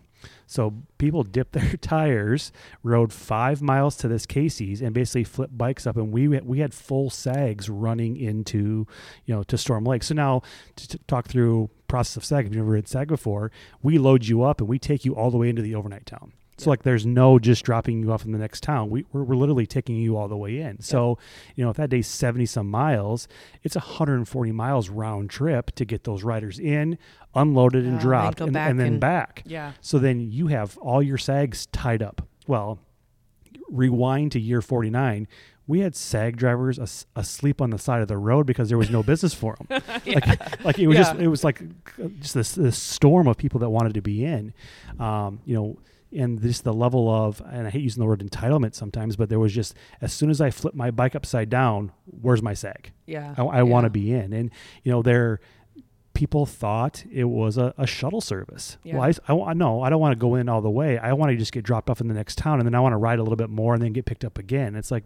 So 0.46 0.74
people 0.98 1.22
dipped 1.22 1.52
their 1.54 1.76
tires, 1.76 2.52
rode 2.82 3.12
five 3.12 3.62
miles 3.62 3.96
to 3.98 4.08
this 4.08 4.26
Casey's, 4.26 4.80
and 4.82 4.94
basically 4.94 5.24
flipped 5.24 5.56
bikes 5.56 5.86
up. 5.86 5.96
And 5.96 6.12
we 6.12 6.28
we 6.28 6.58
had 6.58 6.74
full 6.74 7.10
sags 7.10 7.68
running 7.68 8.16
into, 8.16 8.86
you 9.26 9.34
know, 9.34 9.42
to 9.44 9.58
Storm 9.58 9.84
Lake. 9.84 10.02
So 10.02 10.14
now 10.14 10.42
to, 10.76 10.98
talk 11.06 11.26
through 11.26 11.70
process 11.88 12.16
of 12.16 12.24
sag, 12.24 12.46
if 12.46 12.52
you've 12.52 12.64
never 12.64 12.76
had 12.76 12.88
sag 12.88 13.08
before, 13.08 13.50
we 13.82 13.98
load 13.98 14.26
you 14.26 14.42
up 14.42 14.60
and 14.60 14.68
we 14.68 14.78
take 14.78 15.04
you 15.04 15.14
all 15.14 15.30
the 15.30 15.38
way 15.38 15.48
into 15.48 15.62
the 15.62 15.74
overnight 15.74 16.06
town. 16.06 16.32
So 16.56 16.70
like 16.70 16.82
there's 16.82 17.04
no 17.04 17.38
just 17.38 17.64
dropping 17.64 18.02
you 18.02 18.12
off 18.12 18.24
in 18.24 18.32
the 18.32 18.38
next 18.38 18.62
town. 18.62 18.90
We, 18.90 19.04
we're, 19.12 19.24
we're 19.24 19.36
literally 19.36 19.66
taking 19.66 19.96
you 19.96 20.16
all 20.16 20.28
the 20.28 20.36
way 20.36 20.60
in. 20.60 20.80
So, 20.80 21.18
you 21.56 21.64
know, 21.64 21.70
if 21.70 21.76
that 21.76 21.90
day's 21.90 22.06
70 22.06 22.46
some 22.46 22.70
miles, 22.70 23.28
it's 23.62 23.74
140 23.74 24.52
miles 24.52 24.88
round 24.88 25.30
trip 25.30 25.72
to 25.72 25.84
get 25.84 26.04
those 26.04 26.22
riders 26.22 26.58
in, 26.58 26.98
unloaded 27.34 27.84
and 27.84 27.98
dropped 27.98 28.40
and, 28.40 28.56
and, 28.56 28.78
then 28.78 28.86
and, 28.86 29.00
back. 29.00 29.42
Yeah. 29.44 29.72
So 29.80 29.98
then 29.98 30.20
you 30.20 30.48
have 30.48 30.76
all 30.78 31.02
your 31.02 31.18
sags 31.18 31.66
tied 31.66 32.02
up. 32.02 32.26
Well, 32.46 32.78
rewind 33.68 34.32
to 34.32 34.40
year 34.40 34.60
49 34.60 35.26
we 35.66 35.80
had 35.80 35.96
sag 35.96 36.36
drivers 36.36 36.78
as- 36.78 37.06
asleep 37.16 37.60
on 37.60 37.70
the 37.70 37.78
side 37.78 38.02
of 38.02 38.08
the 38.08 38.18
road 38.18 38.46
because 38.46 38.68
there 38.68 38.78
was 38.78 38.90
no 38.90 39.02
business 39.02 39.32
for 39.32 39.56
them. 39.56 39.82
yeah. 40.04 40.14
like, 40.26 40.64
like 40.64 40.78
it 40.78 40.86
was 40.86 40.96
yeah. 40.96 41.02
just 41.02 41.16
it 41.16 41.28
was 41.28 41.44
like 41.44 41.62
just 42.20 42.34
this, 42.34 42.52
this 42.52 42.76
storm 42.76 43.26
of 43.26 43.36
people 43.36 43.60
that 43.60 43.70
wanted 43.70 43.94
to 43.94 44.02
be 44.02 44.24
in. 44.24 44.52
Um, 45.00 45.40
you 45.44 45.54
know, 45.54 45.78
and 46.14 46.40
just 46.40 46.64
the 46.64 46.72
level 46.72 47.10
of 47.10 47.42
and 47.50 47.66
I 47.66 47.70
hate 47.70 47.82
using 47.82 48.00
the 48.00 48.06
word 48.06 48.20
entitlement 48.20 48.74
sometimes, 48.74 49.16
but 49.16 49.28
there 49.28 49.38
was 49.38 49.52
just 49.52 49.74
as 50.00 50.12
soon 50.12 50.30
as 50.30 50.40
I 50.40 50.50
flip 50.50 50.74
my 50.74 50.90
bike 50.90 51.14
upside 51.14 51.50
down, 51.50 51.92
where's 52.06 52.42
my 52.42 52.54
sag? 52.54 52.92
Yeah, 53.06 53.34
I, 53.36 53.42
I 53.42 53.56
yeah. 53.58 53.62
want 53.62 53.84
to 53.84 53.90
be 53.90 54.12
in, 54.12 54.32
and 54.32 54.50
you 54.82 54.92
know 54.92 55.02
there. 55.02 55.40
People 56.12 56.46
thought 56.46 57.04
it 57.10 57.24
was 57.24 57.58
a, 57.58 57.74
a 57.76 57.88
shuttle 57.88 58.20
service. 58.20 58.76
Yeah. 58.84 58.98
Well, 58.98 59.12
I, 59.26 59.32
I 59.50 59.52
no, 59.52 59.82
I 59.82 59.90
don't 59.90 60.00
want 60.00 60.12
to 60.12 60.16
go 60.16 60.36
in 60.36 60.48
all 60.48 60.60
the 60.60 60.70
way. 60.70 60.96
I 60.96 61.12
want 61.12 61.32
to 61.32 61.36
just 61.36 61.50
get 61.50 61.64
dropped 61.64 61.90
off 61.90 62.00
in 62.00 62.06
the 62.06 62.14
next 62.14 62.38
town, 62.38 62.60
and 62.60 62.66
then 62.66 62.72
I 62.72 62.78
want 62.78 62.92
to 62.92 62.98
ride 62.98 63.18
a 63.18 63.22
little 63.24 63.34
bit 63.34 63.50
more, 63.50 63.74
and 63.74 63.82
then 63.82 63.92
get 63.92 64.04
picked 64.04 64.24
up 64.24 64.38
again. 64.38 64.76
It's 64.76 64.92
like 64.92 65.02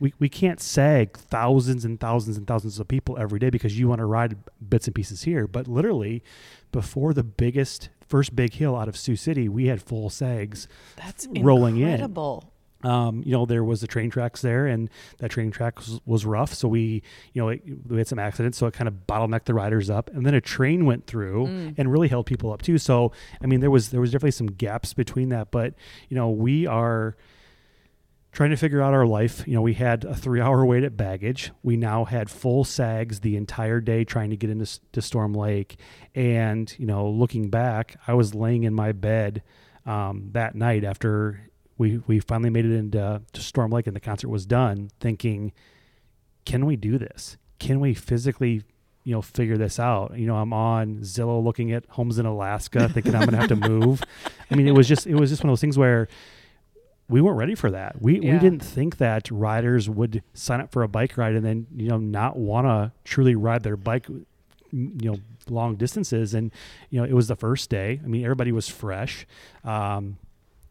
we 0.00 0.12
we 0.18 0.28
can't 0.28 0.60
sag 0.60 1.16
thousands 1.16 1.84
and 1.84 2.00
thousands 2.00 2.36
and 2.36 2.48
thousands 2.48 2.80
of 2.80 2.88
people 2.88 3.16
every 3.16 3.38
day 3.38 3.48
because 3.48 3.78
you 3.78 3.86
want 3.86 4.00
to 4.00 4.06
ride 4.06 4.38
bits 4.68 4.88
and 4.88 4.94
pieces 4.94 5.22
here. 5.22 5.46
But 5.46 5.68
literally, 5.68 6.24
before 6.72 7.14
the 7.14 7.22
biggest 7.22 7.88
first 8.10 8.34
big 8.34 8.52
hill 8.52 8.76
out 8.76 8.88
of 8.88 8.96
Sioux 8.96 9.16
City, 9.16 9.48
we 9.48 9.68
had 9.68 9.80
full 9.80 10.10
sags 10.10 10.68
That's 10.96 11.26
rolling 11.38 11.78
incredible. 11.78 12.44
in. 12.44 12.50
Um, 12.82 13.22
you 13.26 13.32
know, 13.32 13.44
there 13.44 13.62
was 13.62 13.82
the 13.82 13.86
train 13.86 14.10
tracks 14.10 14.40
there, 14.40 14.66
and 14.66 14.88
that 15.18 15.30
train 15.30 15.50
track 15.50 15.78
was, 15.78 16.00
was 16.06 16.24
rough. 16.24 16.54
So 16.54 16.66
we, 16.66 17.02
you 17.32 17.42
know, 17.42 17.50
it, 17.50 17.62
we 17.86 17.98
had 17.98 18.08
some 18.08 18.18
accidents, 18.18 18.56
so 18.56 18.66
it 18.66 18.74
kind 18.74 18.88
of 18.88 19.06
bottlenecked 19.06 19.44
the 19.44 19.54
riders 19.54 19.90
up. 19.90 20.10
And 20.10 20.24
then 20.24 20.34
a 20.34 20.40
train 20.40 20.86
went 20.86 21.06
through 21.06 21.46
mm. 21.46 21.74
and 21.76 21.92
really 21.92 22.08
held 22.08 22.26
people 22.26 22.52
up 22.52 22.62
too. 22.62 22.78
So 22.78 23.12
I 23.42 23.46
mean, 23.46 23.60
there 23.60 23.70
was 23.70 23.90
there 23.90 24.00
was 24.00 24.10
definitely 24.10 24.30
some 24.32 24.46
gaps 24.46 24.94
between 24.94 25.28
that, 25.28 25.50
but 25.50 25.74
you 26.08 26.16
know, 26.16 26.30
we 26.30 26.66
are 26.66 27.16
trying 28.32 28.50
to 28.50 28.56
figure 28.56 28.80
out 28.80 28.94
our 28.94 29.06
life. 29.06 29.46
You 29.46 29.54
know, 29.54 29.62
we 29.62 29.74
had 29.74 30.04
a 30.04 30.14
three 30.14 30.40
hour 30.40 30.64
wait 30.64 30.84
at 30.84 30.96
baggage. 30.96 31.50
We 31.62 31.76
now 31.76 32.04
had 32.04 32.30
full 32.30 32.64
sags 32.64 33.20
the 33.20 33.36
entire 33.36 33.80
day 33.80 34.04
trying 34.04 34.30
to 34.30 34.36
get 34.36 34.50
into 34.50 34.80
to 34.92 35.02
Storm 35.02 35.32
Lake. 35.32 35.78
And, 36.14 36.72
you 36.78 36.86
know, 36.86 37.08
looking 37.08 37.50
back, 37.50 37.96
I 38.06 38.14
was 38.14 38.34
laying 38.34 38.64
in 38.64 38.74
my 38.74 38.92
bed 38.92 39.42
um, 39.86 40.28
that 40.32 40.54
night 40.54 40.84
after 40.84 41.50
we, 41.78 41.98
we 42.06 42.20
finally 42.20 42.50
made 42.50 42.66
it 42.66 42.72
into 42.72 43.22
to 43.32 43.40
Storm 43.40 43.70
Lake 43.70 43.86
and 43.86 43.96
the 43.96 44.00
concert 44.00 44.28
was 44.28 44.46
done, 44.46 44.90
thinking, 45.00 45.52
can 46.44 46.66
we 46.66 46.76
do 46.76 46.98
this? 46.98 47.36
Can 47.58 47.80
we 47.80 47.94
physically, 47.94 48.62
you 49.04 49.14
know, 49.14 49.22
figure 49.22 49.56
this 49.56 49.78
out? 49.78 50.16
You 50.16 50.26
know, 50.26 50.36
I'm 50.36 50.52
on 50.52 50.98
Zillow 50.98 51.42
looking 51.42 51.72
at 51.72 51.84
homes 51.88 52.18
in 52.18 52.26
Alaska, 52.26 52.88
thinking 52.88 53.14
I'm 53.14 53.22
going 53.22 53.32
to 53.32 53.36
have 53.38 53.48
to 53.48 53.68
move. 53.68 54.02
I 54.50 54.54
mean, 54.54 54.68
it 54.68 54.74
was 54.74 54.88
just 54.88 55.06
it 55.06 55.14
was 55.14 55.30
just 55.30 55.42
one 55.42 55.50
of 55.50 55.52
those 55.52 55.60
things 55.60 55.78
where 55.78 56.08
we 57.10 57.20
weren't 57.20 57.36
ready 57.36 57.54
for 57.54 57.70
that. 57.70 58.00
We 58.00 58.20
Yeah. 58.20 58.34
we 58.34 58.38
didn't 58.38 58.62
think 58.64 58.96
that 58.98 59.30
riders 59.30 59.90
would 59.90 60.22
sign 60.32 60.60
up 60.60 60.70
for 60.72 60.82
a 60.82 60.88
bike 60.88 61.16
ride 61.18 61.34
and 61.34 61.44
then 61.44 61.66
you 61.74 61.88
know 61.88 61.98
not 61.98 62.36
want 62.38 62.66
to 62.66 62.92
truly 63.04 63.34
ride 63.34 63.62
their 63.62 63.76
bike, 63.76 64.08
you 64.08 65.10
know, 65.10 65.16
long 65.48 65.74
distances. 65.76 66.32
And 66.34 66.52
you 66.90 67.00
know, 67.00 67.04
it 67.06 67.12
was 67.12 67.28
the 67.28 67.36
first 67.36 67.68
day. 67.70 68.00
I 68.02 68.06
mean, 68.06 68.22
everybody 68.24 68.52
was 68.52 68.68
fresh. 68.68 69.26
Um, 69.64 70.16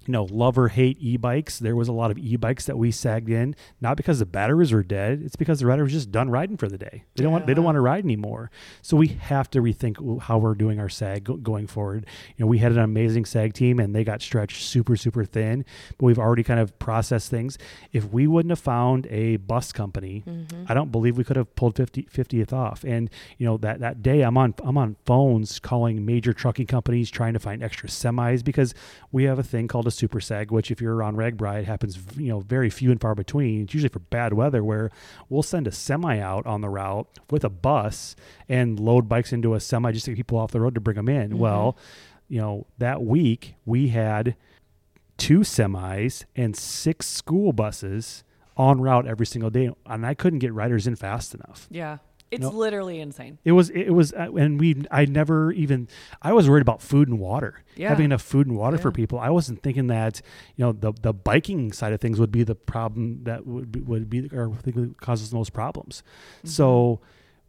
you 0.05 0.11
know, 0.13 0.23
love 0.25 0.57
or 0.57 0.69
hate 0.69 0.97
e-bikes. 0.99 1.59
There 1.59 1.75
was 1.75 1.87
a 1.87 1.91
lot 1.93 2.09
of 2.09 2.17
e-bikes 2.17 2.65
that 2.65 2.77
we 2.77 2.89
sagged 2.91 3.29
in, 3.29 3.55
not 3.81 3.97
because 3.97 4.19
the 4.19 4.25
batteries 4.25 4.71
were 4.71 4.81
dead. 4.83 5.21
It's 5.23 5.35
because 5.35 5.59
the 5.59 5.65
rider 5.67 5.83
was 5.83 5.91
just 5.93 6.11
done 6.11 6.29
riding 6.29 6.57
for 6.57 6.67
the 6.67 6.77
day. 6.77 7.03
They 7.15 7.23
don't 7.23 7.31
want 7.31 7.45
they 7.47 7.53
don't 7.53 7.65
want 7.65 7.75
to 7.75 7.81
ride 7.81 8.03
anymore. 8.03 8.49
So 8.81 8.97
we 8.97 9.07
have 9.07 9.49
to 9.51 9.61
rethink 9.61 10.21
how 10.23 10.37
we're 10.37 10.55
doing 10.55 10.79
our 10.79 10.89
sag 10.89 11.25
go- 11.25 11.37
going 11.37 11.67
forward. 11.67 12.05
You 12.37 12.45
know, 12.45 12.47
we 12.47 12.57
had 12.59 12.71
an 12.71 12.79
amazing 12.79 13.25
sag 13.25 13.53
team 13.53 13.79
and 13.79 13.95
they 13.95 14.03
got 14.03 14.21
stretched 14.21 14.63
super 14.63 14.95
super 14.95 15.25
thin, 15.25 15.65
but 15.97 16.05
we've 16.05 16.19
already 16.19 16.43
kind 16.43 16.59
of 16.59 16.77
processed 16.79 17.29
things. 17.29 17.57
If 17.91 18.05
we 18.11 18.25
wouldn't 18.25 18.51
have 18.51 18.59
found 18.59 19.05
a 19.07 19.37
bus 19.37 19.71
company, 19.71 20.23
Mm-hmm. 20.25 20.63
I 20.67 20.73
don't 20.73 20.91
believe 20.91 21.17
we 21.17 21.23
could 21.23 21.35
have 21.35 21.53
pulled 21.55 21.75
50, 21.75 22.03
50th 22.03 22.53
off. 22.53 22.83
And 22.83 23.09
you 23.37 23.45
know 23.45 23.57
that 23.57 23.79
that 23.79 24.01
day 24.01 24.21
I'm 24.21 24.37
on 24.37 24.53
I'm 24.63 24.77
on 24.77 24.95
phones 25.05 25.59
calling 25.59 26.05
major 26.05 26.33
trucking 26.33 26.67
companies 26.67 27.09
trying 27.09 27.33
to 27.33 27.39
find 27.39 27.63
extra 27.63 27.89
semis 27.89 28.43
because 28.43 28.73
we 29.11 29.23
have 29.25 29.39
a 29.39 29.43
thing 29.43 29.67
called 29.67 29.87
a 29.89 29.91
super 29.91 30.21
sag, 30.21 30.49
which 30.51 30.71
if 30.71 30.79
you're 30.79 30.95
around 30.95 31.17
RAGBRAI, 31.17 31.59
it 31.59 31.65
happens 31.65 31.99
you 32.15 32.29
know 32.29 32.39
very 32.39 32.69
few 32.69 32.89
and 32.91 33.01
far 33.01 33.13
between. 33.15 33.63
It's 33.63 33.73
usually 33.73 33.89
for 33.89 33.99
bad 33.99 34.33
weather 34.33 34.63
where 34.63 34.89
we'll 35.27 35.43
send 35.43 35.67
a 35.67 35.71
semi 35.71 36.17
out 36.19 36.45
on 36.45 36.61
the 36.61 36.69
route 36.69 37.07
with 37.29 37.43
a 37.43 37.49
bus 37.49 38.15
and 38.47 38.79
load 38.79 39.09
bikes 39.09 39.33
into 39.33 39.53
a 39.53 39.59
semi 39.59 39.91
just 39.91 40.05
to 40.05 40.11
get 40.11 40.17
people 40.17 40.37
off 40.37 40.51
the 40.51 40.61
road 40.61 40.75
to 40.75 40.81
bring 40.81 40.95
them 40.95 41.09
in. 41.09 41.31
Mm-hmm. 41.31 41.39
Well, 41.39 41.77
you 42.29 42.39
know 42.39 42.65
that 42.77 43.01
week 43.01 43.55
we 43.65 43.89
had 43.89 44.35
two 45.17 45.39
semis 45.39 46.23
and 46.35 46.55
six 46.55 47.05
school 47.07 47.51
buses 47.51 48.23
on 48.55 48.79
route 48.81 49.05
every 49.07 49.25
single 49.25 49.49
day 49.49 49.69
and 49.85 50.05
i 50.05 50.13
couldn't 50.13 50.39
get 50.39 50.53
riders 50.53 50.85
in 50.87 50.95
fast 50.95 51.33
enough 51.33 51.67
Yeah. 51.69 51.97
It's 52.31 52.43
No. 52.43 52.49
literally 52.49 52.99
insane. 52.99 53.39
it 53.43 53.53
was 53.53 53.69
it 53.71 53.89
was 53.89 54.13
uh, 54.13 54.31
and 54.35 54.59
we 54.59 54.83
i 54.91 55.05
never 55.05 55.51
even 55.53 55.87
i 56.21 56.31
was 56.31 56.47
worried 56.49 56.61
about 56.61 56.81
food 56.81 57.07
and 57.07 57.17
water 57.19 57.63
Yeah. 57.75 57.89
having 57.89 58.05
enough 58.05 58.21
food 58.21 58.45
and 58.47 58.55
water 58.55 58.77
for 58.77 58.91
people 58.91 59.17
i 59.19 59.29
wasn't 59.31 59.63
thinking 59.63 59.87
that 59.87 60.21
you 60.55 60.63
know 60.63 60.71
the 60.71 60.93
the 61.01 61.13
biking 61.13 61.71
side 61.71 61.91
of 61.93 61.99
things 62.01 62.19
would 62.19 62.31
be 62.31 62.43
the 62.43 62.53
problem 62.55 63.23
that 63.23 63.47
would 63.47 63.71
be, 63.71 63.79
would 63.81 64.09
be 64.09 64.29
or 64.31 64.51
I 64.51 64.55
think 64.57 64.75
would 64.75 65.01
cause 65.01 65.23
us 65.23 65.29
the 65.29 65.35
most 65.37 65.53
problems 65.53 66.03
so 66.43 66.99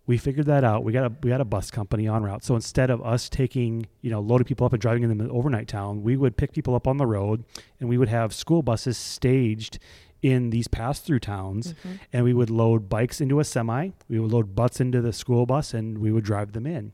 we 0.06 0.16
figured 0.18 0.46
that 0.46 0.64
out. 0.64 0.82
We 0.82 0.92
got 0.92 1.04
a 1.04 1.12
we 1.22 1.30
got 1.30 1.40
a 1.40 1.44
bus 1.44 1.70
company 1.70 2.08
on 2.08 2.24
route. 2.24 2.42
So 2.42 2.56
instead 2.56 2.90
of 2.90 3.00
us 3.04 3.28
taking, 3.28 3.86
you 4.00 4.10
know, 4.10 4.18
loading 4.18 4.44
people 4.46 4.66
up 4.66 4.72
and 4.72 4.82
driving 4.82 5.02
them 5.02 5.12
in 5.12 5.18
the 5.18 5.28
overnight 5.32 5.68
town, 5.68 6.02
we 6.02 6.16
would 6.16 6.36
pick 6.36 6.50
people 6.52 6.74
up 6.74 6.88
on 6.88 6.96
the 6.96 7.06
road 7.06 7.44
and 7.78 7.88
we 7.88 7.96
would 7.96 8.08
have 8.08 8.34
school 8.34 8.62
buses 8.62 8.98
staged 8.98 9.78
in 10.22 10.50
these 10.50 10.68
pass 10.68 11.00
through 11.00 11.20
towns 11.20 11.72
mm-hmm. 11.74 11.96
and 12.12 12.24
we 12.24 12.34
would 12.34 12.50
load 12.50 12.88
bikes 12.88 13.20
into 13.20 13.40
a 13.40 13.44
semi, 13.44 13.90
we 14.08 14.18
would 14.18 14.32
load 14.32 14.54
butts 14.54 14.80
into 14.80 15.00
the 15.00 15.12
school 15.12 15.46
bus 15.46 15.72
and 15.74 15.98
we 15.98 16.12
would 16.12 16.24
drive 16.24 16.52
them 16.52 16.66
in. 16.66 16.92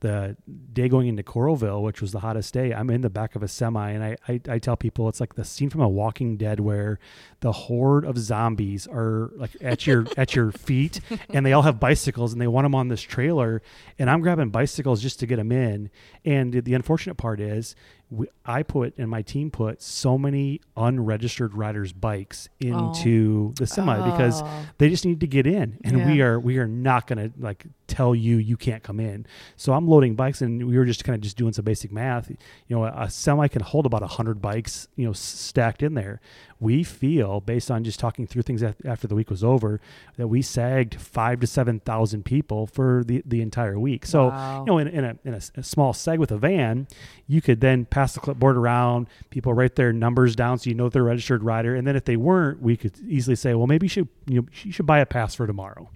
The 0.00 0.36
day 0.72 0.88
going 0.88 1.06
into 1.06 1.22
Coralville, 1.22 1.80
which 1.80 2.00
was 2.00 2.10
the 2.10 2.18
hottest 2.18 2.52
day, 2.52 2.74
I'm 2.74 2.90
in 2.90 3.02
the 3.02 3.10
back 3.10 3.36
of 3.36 3.42
a 3.44 3.46
semi 3.46 3.90
and 3.90 4.02
I, 4.02 4.16
I, 4.26 4.40
I 4.48 4.58
tell 4.58 4.76
people 4.76 5.08
it's 5.08 5.20
like 5.20 5.36
the 5.36 5.44
scene 5.44 5.70
from 5.70 5.80
a 5.80 5.88
Walking 5.88 6.36
Dead 6.36 6.58
where 6.58 6.98
the 7.42 7.52
horde 7.52 8.04
of 8.04 8.16
zombies 8.18 8.88
are 8.90 9.30
like 9.36 9.50
at 9.60 9.86
your 9.86 10.06
at 10.16 10.34
your 10.34 10.50
feet 10.50 11.00
and 11.28 11.44
they 11.44 11.52
all 11.52 11.62
have 11.62 11.78
bicycles 11.78 12.32
and 12.32 12.40
they 12.40 12.46
want 12.46 12.64
them 12.64 12.74
on 12.74 12.88
this 12.88 13.02
trailer 13.02 13.60
and 13.98 14.08
i'm 14.08 14.20
grabbing 14.20 14.48
bicycles 14.48 15.02
just 15.02 15.20
to 15.20 15.26
get 15.26 15.36
them 15.36 15.52
in 15.52 15.90
and 16.24 16.52
the 16.64 16.72
unfortunate 16.72 17.16
part 17.16 17.40
is 17.40 17.74
we, 18.12 18.26
i 18.44 18.62
put 18.62 18.92
and 18.98 19.08
my 19.08 19.22
team 19.22 19.50
put 19.50 19.80
so 19.80 20.18
many 20.18 20.60
unregistered 20.76 21.54
riders 21.54 21.92
bikes 21.94 22.48
oh. 22.64 22.66
into 22.92 23.54
the 23.54 23.66
semi 23.66 23.96
because 24.10 24.42
Oh. 24.42 24.66
they 24.78 24.88
just 24.90 25.04
need 25.06 25.20
to 25.20 25.26
get 25.26 25.46
in. 25.46 25.78
And 25.84 26.06
we 26.06 26.20
are 26.20 26.38
we 26.38 26.58
are 26.58 26.66
not 26.68 27.06
going 27.06 27.30
to 27.30 27.32
like 27.40 27.64
tell 27.86 28.14
you 28.14 28.36
you 28.36 28.56
can't 28.56 28.82
come 28.82 29.00
in. 29.00 29.24
So 29.56 29.72
i'm 29.72 29.86
loading 29.88 30.14
bikes 30.14 30.42
and 30.42 30.66
we 30.66 30.76
were 30.76 30.84
just 30.84 31.04
kind 31.04 31.14
of 31.14 31.20
just 31.22 31.36
doing 31.36 31.52
some 31.52 31.64
basic 31.64 31.90
math. 31.92 32.28
You 32.30 32.36
know 32.68 32.84
a, 32.84 32.92
a 33.04 33.10
semi 33.10 33.48
can 33.48 33.62
hold 33.62 33.86
about 33.86 34.02
100 34.02 34.42
bikes 34.42 34.88
you 34.96 35.04
know 35.04 35.12
s- 35.12 35.20
stacked 35.20 35.82
in 35.82 35.94
there 35.94 36.20
we 36.62 36.84
feel 36.84 37.40
based 37.40 37.70
on 37.70 37.82
just 37.82 37.98
talking 37.98 38.26
through 38.26 38.42
things 38.42 38.62
after 38.62 39.06
the 39.08 39.14
week 39.16 39.28
was 39.30 39.42
over 39.42 39.80
that 40.16 40.28
we 40.28 40.40
sagged 40.40 40.94
five 41.00 41.40
to 41.40 41.46
seven 41.46 41.80
thousand 41.80 42.24
people 42.24 42.66
for 42.66 43.02
the, 43.04 43.20
the 43.26 43.42
entire 43.42 43.78
week. 43.78 44.06
So 44.06 44.28
Wow. 44.28 44.60
you 44.60 44.66
know 44.66 44.78
in, 44.78 44.88
in, 44.88 45.04
a, 45.04 45.16
in 45.24 45.34
a, 45.34 45.40
a 45.56 45.62
small 45.62 45.92
seg 45.92 46.18
with 46.18 46.30
a 46.30 46.38
van 46.38 46.86
you 47.26 47.42
could 47.42 47.60
then 47.60 47.84
pass 47.84 48.14
the 48.14 48.20
clipboard 48.20 48.56
around 48.56 49.08
people 49.30 49.52
write 49.52 49.74
their 49.74 49.92
numbers 49.92 50.36
down 50.36 50.58
so 50.58 50.70
you 50.70 50.74
know 50.76 50.88
they're 50.88 51.02
a 51.02 51.06
registered 51.06 51.42
rider. 51.42 51.74
And 51.74 51.86
then 51.86 51.96
if 51.96 52.04
they 52.04 52.16
weren't 52.16 52.62
we 52.62 52.76
could 52.76 52.96
easily 53.06 53.34
say 53.36 53.54
well 53.54 53.66
maybe 53.66 53.86
you 53.86 53.90
should 53.90 54.08
you 54.26 54.40
know 54.42 54.46
you 54.62 54.70
should 54.72 54.86
buy 54.86 55.00
a 55.00 55.06
pass 55.06 55.34
for 55.34 55.46
tomorrow 55.46 55.90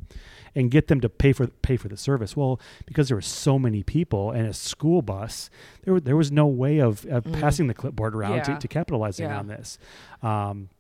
and 0.57 0.71
get 0.73 0.89
them 0.89 1.01
to 1.03 1.09
pay 1.09 1.33
for 1.33 1.47
pay 1.47 1.77
for 1.77 1.87
the 1.87 1.97
service. 1.97 2.37
Well, 2.37 2.59
because 2.87 3.07
there 3.09 3.17
were 3.17 3.21
so 3.23 3.57
many 3.59 3.85
people 3.85 4.33
and 4.33 4.49
a 4.49 4.53
school 4.53 5.03
bus, 5.03 5.51
there 5.85 6.01
there 6.01 6.17
was 6.17 6.33
no 6.33 6.47
way 6.49 6.79
of, 6.81 7.05
of 7.07 7.23
passing 7.35 7.69
the 7.69 7.75
clipboard 7.75 8.17
around 8.17 8.43
to, 8.45 8.51
Yeah. 8.53 8.59
to 8.59 8.67
capitalizing 8.69 9.27
Yeah. 9.27 9.39
on 9.39 9.47
this. 9.47 9.79
Um, 10.23 10.71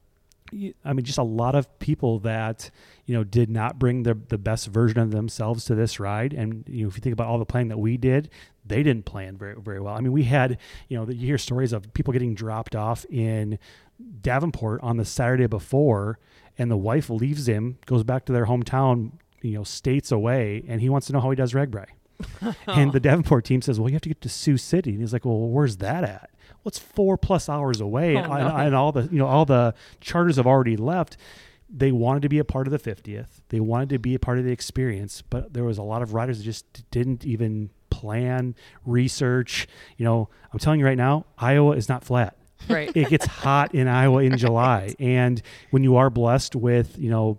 I 0.84 0.92
mean, 0.92 1.04
just 1.04 1.18
a 1.18 1.24
lot 1.24 1.56
of 1.56 1.76
people 1.80 2.20
that 2.20 2.70
you 3.04 3.14
know 3.14 3.24
did 3.24 3.50
not 3.50 3.78
bring 3.80 4.04
the 4.04 4.14
the 4.14 4.38
best 4.38 4.68
version 4.68 4.98
of 5.00 5.10
themselves 5.10 5.64
to 5.66 5.74
this 5.74 5.98
ride. 6.00 6.32
And 6.32 6.64
you 6.68 6.82
know, 6.84 6.88
if 6.88 6.96
you 6.96 7.00
think 7.00 7.12
about 7.12 7.26
all 7.26 7.38
the 7.38 7.44
planning 7.44 7.68
that 7.68 7.78
we 7.78 7.96
did, 7.96 8.30
they 8.64 8.82
didn't 8.84 9.04
plan 9.06 9.36
very 9.36 9.56
very 9.60 9.80
well. 9.80 9.94
I 9.94 10.00
mean, 10.00 10.12
we 10.12 10.22
had 10.24 10.58
you 10.88 10.96
know 10.96 11.08
you 11.10 11.26
hear 11.26 11.38
stories 11.38 11.72
of 11.72 11.92
people 11.94 12.12
getting 12.12 12.34
dropped 12.34 12.76
off 12.76 13.04
in 13.10 13.58
Davenport 14.22 14.80
on 14.82 14.96
the 14.98 15.04
Saturday 15.04 15.46
before, 15.48 16.18
and 16.56 16.70
the 16.70 16.76
wife 16.76 17.10
leaves 17.10 17.48
him, 17.48 17.78
goes 17.86 18.04
back 18.04 18.24
to 18.26 18.32
their 18.32 18.46
hometown, 18.46 19.12
you 19.42 19.52
know, 19.52 19.64
states 19.64 20.10
away, 20.12 20.64
and 20.68 20.80
he 20.80 20.88
wants 20.88 21.06
to 21.08 21.12
know 21.12 21.20
how 21.20 21.30
he 21.30 21.36
does 21.36 21.52
RAGBRAI. 21.52 21.86
and 22.66 22.92
the 22.92 23.00
Davenport 23.00 23.44
team 23.44 23.60
says, 23.62 23.78
"Well, 23.78 23.88
you 23.90 23.94
have 23.94 24.02
to 24.02 24.08
get 24.08 24.20
to 24.22 24.28
Sioux 24.28 24.56
City." 24.56 24.90
And 24.92 25.00
he's 25.00 25.12
like, 25.12 25.24
"Well, 25.24 25.38
where's 25.48 25.76
that 25.78 26.02
at?" 26.02 26.30
Well, 26.64 26.68
it's 26.68 26.78
four 26.78 27.18
plus 27.18 27.48
hours 27.48 27.80
away, 27.80 28.16
Oh, 28.16 28.20
and, 28.20 28.28
no. 28.48 28.56
and 28.56 28.74
all 28.74 28.90
the 28.92 29.02
you 29.12 29.18
know 29.18 29.26
all 29.26 29.44
the 29.44 29.74
charters 30.00 30.36
have 30.36 30.46
already 30.46 30.76
left. 30.76 31.16
They 31.68 31.92
wanted 31.92 32.22
to 32.22 32.28
be 32.28 32.38
a 32.38 32.44
part 32.44 32.68
of 32.68 32.70
the 32.70 32.78
50th. 32.78 33.26
They 33.48 33.58
wanted 33.60 33.88
to 33.90 33.98
be 33.98 34.14
a 34.14 34.18
part 34.20 34.38
of 34.38 34.44
the 34.44 34.52
experience, 34.52 35.22
but 35.28 35.52
there 35.52 35.64
was 35.64 35.78
a 35.78 35.82
lot 35.82 36.00
of 36.00 36.14
riders 36.14 36.38
that 36.38 36.44
just 36.44 36.88
didn't 36.92 37.24
even 37.26 37.70
plan, 37.90 38.54
research. 38.86 39.66
You 39.96 40.04
know, 40.04 40.28
I'm 40.52 40.58
telling 40.58 40.80
you 40.80 40.86
right 40.86 40.96
now, 40.96 41.26
Iowa 41.38 41.72
is 41.76 41.88
not 41.88 42.04
flat 42.04 42.36
Right. 42.70 42.90
it 42.96 43.08
gets 43.10 43.26
hot 43.26 43.74
in 43.74 43.88
Iowa 43.88 44.22
in 44.22 44.38
July. 44.46 44.94
And 44.98 45.42
when 45.70 45.82
you 45.84 45.96
are 45.96 46.08
blessed 46.08 46.54
with, 46.56 46.96
you 46.98 47.10
know, 47.10 47.38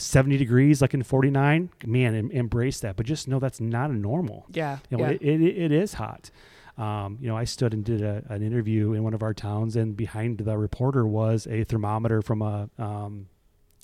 70 0.00 0.36
degrees 0.36 0.80
like 0.80 0.94
in 0.94 1.02
49, 1.02 1.70
man, 1.84 2.14
em- 2.14 2.30
embrace 2.30 2.80
that. 2.80 2.96
But 2.96 3.06
just 3.06 3.28
know 3.28 3.38
that's 3.38 3.60
not 3.60 3.90
a 3.90 3.94
normal. 3.94 4.46
yeah. 4.52 4.78
You 4.90 4.98
know, 4.98 5.04
yeah. 5.04 5.10
it, 5.10 5.22
it, 5.22 5.42
it 5.42 5.72
is 5.72 5.94
hot. 5.94 6.30
Um, 6.78 7.18
you 7.20 7.28
know, 7.28 7.36
I 7.36 7.44
stood 7.44 7.74
and 7.74 7.84
did 7.84 8.00
a, 8.00 8.24
an 8.28 8.42
interview 8.42 8.94
in 8.94 9.02
one 9.02 9.12
of 9.12 9.22
our 9.22 9.34
towns, 9.34 9.76
and 9.76 9.96
behind 9.96 10.38
the 10.38 10.56
reporter 10.56 11.06
was 11.06 11.46
a 11.46 11.64
thermometer 11.64 12.22
from 12.22 12.40
a 12.40 12.70
um, 12.78 13.26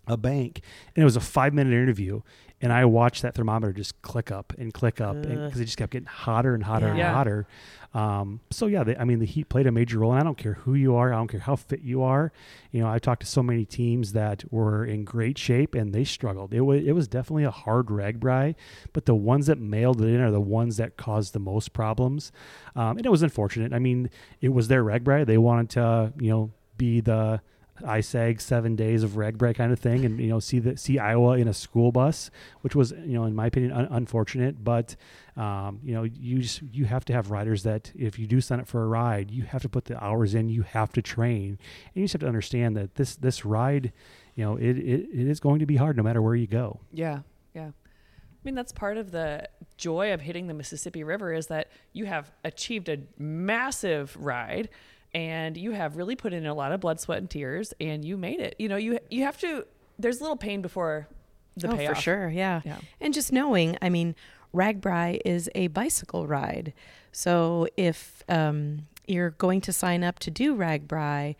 a 0.06 0.16
bank, 0.16 0.60
and 0.94 1.02
it 1.02 1.04
was 1.04 1.16
a 1.16 1.20
five 1.20 1.52
minute 1.52 1.72
interview. 1.72 2.22
And 2.62 2.72
I 2.72 2.86
watched 2.86 3.20
that 3.20 3.34
thermometer 3.34 3.70
just 3.74 4.00
click 4.00 4.30
up 4.30 4.54
and 4.56 4.72
click 4.72 4.98
up 4.98 5.16
Ugh. 5.16 5.22
because 5.28 5.60
it 5.60 5.66
just 5.66 5.76
kept 5.76 5.92
getting 5.92 6.06
hotter 6.06 6.54
and 6.54 6.64
hotter 6.64 6.86
and 6.86 6.96
Yeah. 6.98 7.12
hotter. 7.12 7.46
Um, 7.92 8.40
so 8.50 8.66
yeah, 8.66 8.82
they, 8.82 8.96
I 8.96 9.04
mean, 9.04 9.18
the 9.18 9.26
heat 9.26 9.48
played 9.50 9.66
a 9.66 9.72
major 9.72 9.98
role, 9.98 10.12
and 10.12 10.20
I 10.20 10.24
don't 10.24 10.38
care 10.38 10.54
who 10.54 10.74
you 10.74 10.94
are, 10.96 11.12
I 11.12 11.16
don't 11.16 11.28
care 11.28 11.40
how 11.40 11.56
fit 11.56 11.80
you 11.82 12.02
are. 12.02 12.32
You 12.70 12.80
know, 12.80 12.88
I 12.88 12.98
talked 12.98 13.20
to 13.22 13.26
so 13.26 13.42
many 13.42 13.64
teams 13.66 14.12
that 14.12 14.44
were 14.50 14.84
in 14.86 15.04
great 15.04 15.36
shape 15.38 15.74
and 15.74 15.92
they 15.94 16.04
struggled. 16.04 16.54
It 16.54 16.62
was 16.62 16.82
it 16.82 16.92
was 16.92 17.08
definitely 17.08 17.44
a 17.44 17.50
hard 17.50 17.86
RAGBRAI, 17.88 18.54
but 18.94 19.04
the 19.04 19.14
ones 19.14 19.46
that 19.46 19.58
mailed 19.58 20.00
it 20.00 20.08
in 20.08 20.20
are 20.22 20.30
the 20.30 20.40
ones 20.40 20.78
that 20.78 20.96
caused 20.96 21.34
the 21.34 21.38
most 21.40 21.72
problems. 21.74 22.32
Um, 22.74 22.96
and 22.96 23.04
it 23.06 23.10
was 23.10 23.22
unfortunate. 23.22 23.72
I 23.74 23.78
mean, 23.78 24.08
it 24.40 24.50
was 24.50 24.68
their 24.68 24.82
RAGBRAI. 24.82 25.26
They 25.26 25.38
wanted 25.38 25.70
to, 25.70 26.12
you 26.18 26.30
know, 26.30 26.52
be 26.78 27.00
the 27.00 27.40
ISAG 27.82 28.40
seven 28.40 28.76
days 28.76 29.02
of 29.02 29.12
RAGBRAI 29.12 29.54
kind 29.54 29.72
of 29.72 29.78
thing, 29.78 30.04
and 30.04 30.18
you 30.18 30.28
know 30.28 30.40
see 30.40 30.58
the 30.58 30.76
see 30.76 30.98
Iowa 30.98 31.36
in 31.38 31.48
a 31.48 31.54
school 31.54 31.92
bus, 31.92 32.30
which 32.60 32.74
was 32.74 32.92
you 32.92 33.14
know 33.14 33.24
in 33.24 33.34
my 33.34 33.46
opinion 33.46 33.72
un- 33.72 33.88
unfortunate. 33.90 34.62
But 34.62 34.96
um, 35.36 35.80
you 35.82 35.94
know 35.94 36.04
you 36.04 36.40
just 36.40 36.62
you 36.62 36.84
have 36.86 37.04
to 37.06 37.12
have 37.12 37.30
riders 37.30 37.62
that 37.64 37.92
if 37.94 38.18
you 38.18 38.26
do 38.26 38.40
sign 38.40 38.60
up 38.60 38.66
for 38.66 38.82
a 38.82 38.86
ride, 38.86 39.30
you 39.30 39.44
have 39.44 39.62
to 39.62 39.68
put 39.68 39.86
the 39.86 40.02
hours 40.02 40.34
in, 40.34 40.48
you 40.48 40.62
have 40.62 40.92
to 40.92 41.02
train, 41.02 41.50
and 41.50 41.94
you 41.94 42.04
just 42.04 42.14
have 42.14 42.20
to 42.20 42.28
understand 42.28 42.76
that 42.76 42.94
this 42.96 43.16
this 43.16 43.44
ride, 43.44 43.92
you 44.34 44.44
know 44.44 44.56
it 44.56 44.78
it, 44.78 45.08
it 45.12 45.28
is 45.28 45.40
going 45.40 45.58
to 45.60 45.66
be 45.66 45.76
hard 45.76 45.96
no 45.96 46.02
matter 46.02 46.22
where 46.22 46.34
you 46.34 46.46
go. 46.46 46.80
Yeah, 46.92 47.20
yeah. 47.54 47.68
I 47.68 48.48
mean, 48.48 48.54
that's 48.54 48.70
part 48.70 48.96
of 48.96 49.10
the 49.10 49.48
joy 49.76 50.12
of 50.12 50.20
hitting 50.20 50.46
the 50.46 50.54
Mississippi 50.54 51.02
River 51.02 51.32
is 51.32 51.48
that 51.48 51.68
you 51.92 52.06
have 52.06 52.30
achieved 52.44 52.88
a 52.88 52.98
massive 53.18 54.16
ride 54.20 54.68
and 55.14 55.56
you 55.56 55.72
have 55.72 55.96
really 55.96 56.16
put 56.16 56.32
in 56.32 56.46
a 56.46 56.54
lot 56.54 56.72
of 56.72 56.80
blood, 56.80 57.00
sweat, 57.00 57.18
and 57.18 57.30
tears 57.30 57.72
and 57.80 58.04
you 58.04 58.16
made 58.16 58.40
it. 58.40 58.54
You 58.58 58.68
know, 58.68 58.76
you 58.76 58.98
you 59.10 59.24
have 59.24 59.38
to 59.40 59.66
there's 59.98 60.18
a 60.18 60.22
little 60.22 60.36
pain 60.36 60.62
before 60.62 61.08
the 61.56 61.70
oh, 61.70 61.76
payoff. 61.76 61.96
for 61.96 62.02
sure, 62.02 62.28
yeah. 62.28 62.60
Yeah. 62.64 62.78
And 63.00 63.14
just 63.14 63.32
knowing, 63.32 63.78
I 63.80 63.88
mean, 63.88 64.14
RAGBRAI 64.54 65.20
is 65.24 65.48
a 65.54 65.68
bicycle 65.68 66.26
ride. 66.26 66.74
So 67.12 67.66
if 67.76 68.22
um, 68.28 68.86
you're 69.06 69.30
going 69.30 69.62
to 69.62 69.72
sign 69.72 70.04
up 70.04 70.18
to 70.20 70.30
do 70.30 70.54
RAGBRAI, 70.54 71.34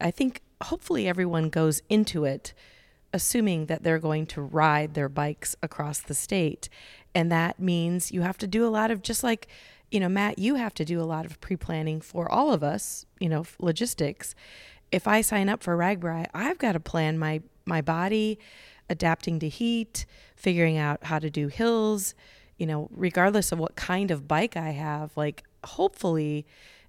I 0.00 0.10
think 0.10 0.42
hopefully 0.62 1.08
everyone 1.08 1.50
goes 1.50 1.82
into 1.88 2.24
it 2.24 2.52
assuming 3.12 3.66
that 3.66 3.82
they're 3.82 3.98
going 3.98 4.26
to 4.26 4.42
ride 4.42 4.94
their 4.94 5.08
bikes 5.08 5.56
across 5.62 6.00
the 6.00 6.14
state. 6.14 6.68
And 7.14 7.32
that 7.32 7.58
means 7.58 8.12
you 8.12 8.20
have 8.20 8.38
to 8.38 8.46
do 8.46 8.66
a 8.66 8.68
lot 8.68 8.90
of 8.90 9.02
just 9.02 9.24
like, 9.24 9.48
you 9.90 10.00
know, 10.00 10.08
Matt, 10.08 10.38
you 10.38 10.56
have 10.56 10.74
to 10.74 10.84
do 10.84 11.00
a 11.00 11.04
lot 11.04 11.24
of 11.24 11.40
pre 11.40 11.56
planning 11.56 12.00
for 12.00 12.30
all 12.30 12.52
of 12.52 12.62
us, 12.62 13.06
you 13.18 13.28
know, 13.28 13.44
logistics. 13.58 14.34
If 14.90 15.06
I 15.06 15.20
sign 15.20 15.48
up 15.48 15.62
for 15.62 15.76
RAGBRAI, 15.76 16.26
I've 16.32 16.58
got 16.58 16.72
to 16.72 16.80
plan 16.80 17.18
my, 17.18 17.42
my 17.66 17.80
body, 17.80 18.38
adapting 18.88 19.38
to 19.40 19.48
heat, 19.48 20.06
figuring 20.34 20.78
out 20.78 21.04
how 21.04 21.18
to 21.18 21.30
do 21.30 21.48
hills, 21.48 22.14
you 22.58 22.66
know, 22.66 22.88
regardless 22.90 23.52
of 23.52 23.58
what 23.58 23.76
kind 23.76 24.10
of 24.10 24.26
bike 24.26 24.56
I 24.56 24.70
have, 24.70 25.16
like 25.16 25.44
hopefully 25.64 26.46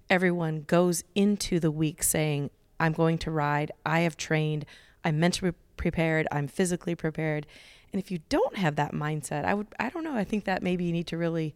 everyone 0.08 0.64
goes 0.66 1.04
into 1.14 1.60
the 1.60 1.70
week 1.70 2.02
saying, 2.02 2.50
I'm 2.78 2.92
going 2.92 3.18
to 3.18 3.30
ride, 3.30 3.70
I 3.84 4.00
have 4.00 4.16
trained, 4.16 4.64
I'm 5.04 5.20
mentally 5.20 5.52
prepared, 5.76 6.26
I'm 6.32 6.48
physically 6.48 6.94
prepared. 6.94 7.46
And 7.92 8.00
if 8.00 8.10
you 8.10 8.20
don't 8.28 8.56
have 8.56 8.76
that 8.76 8.92
mindset, 8.92 9.44
I 9.44 9.54
would, 9.54 9.66
I 9.78 9.90
don't 9.90 10.04
know, 10.04 10.14
I 10.14 10.24
think 10.24 10.44
that 10.44 10.62
maybe 10.62 10.84
you 10.84 10.92
need 10.92 11.06
to 11.08 11.18
really 11.18 11.54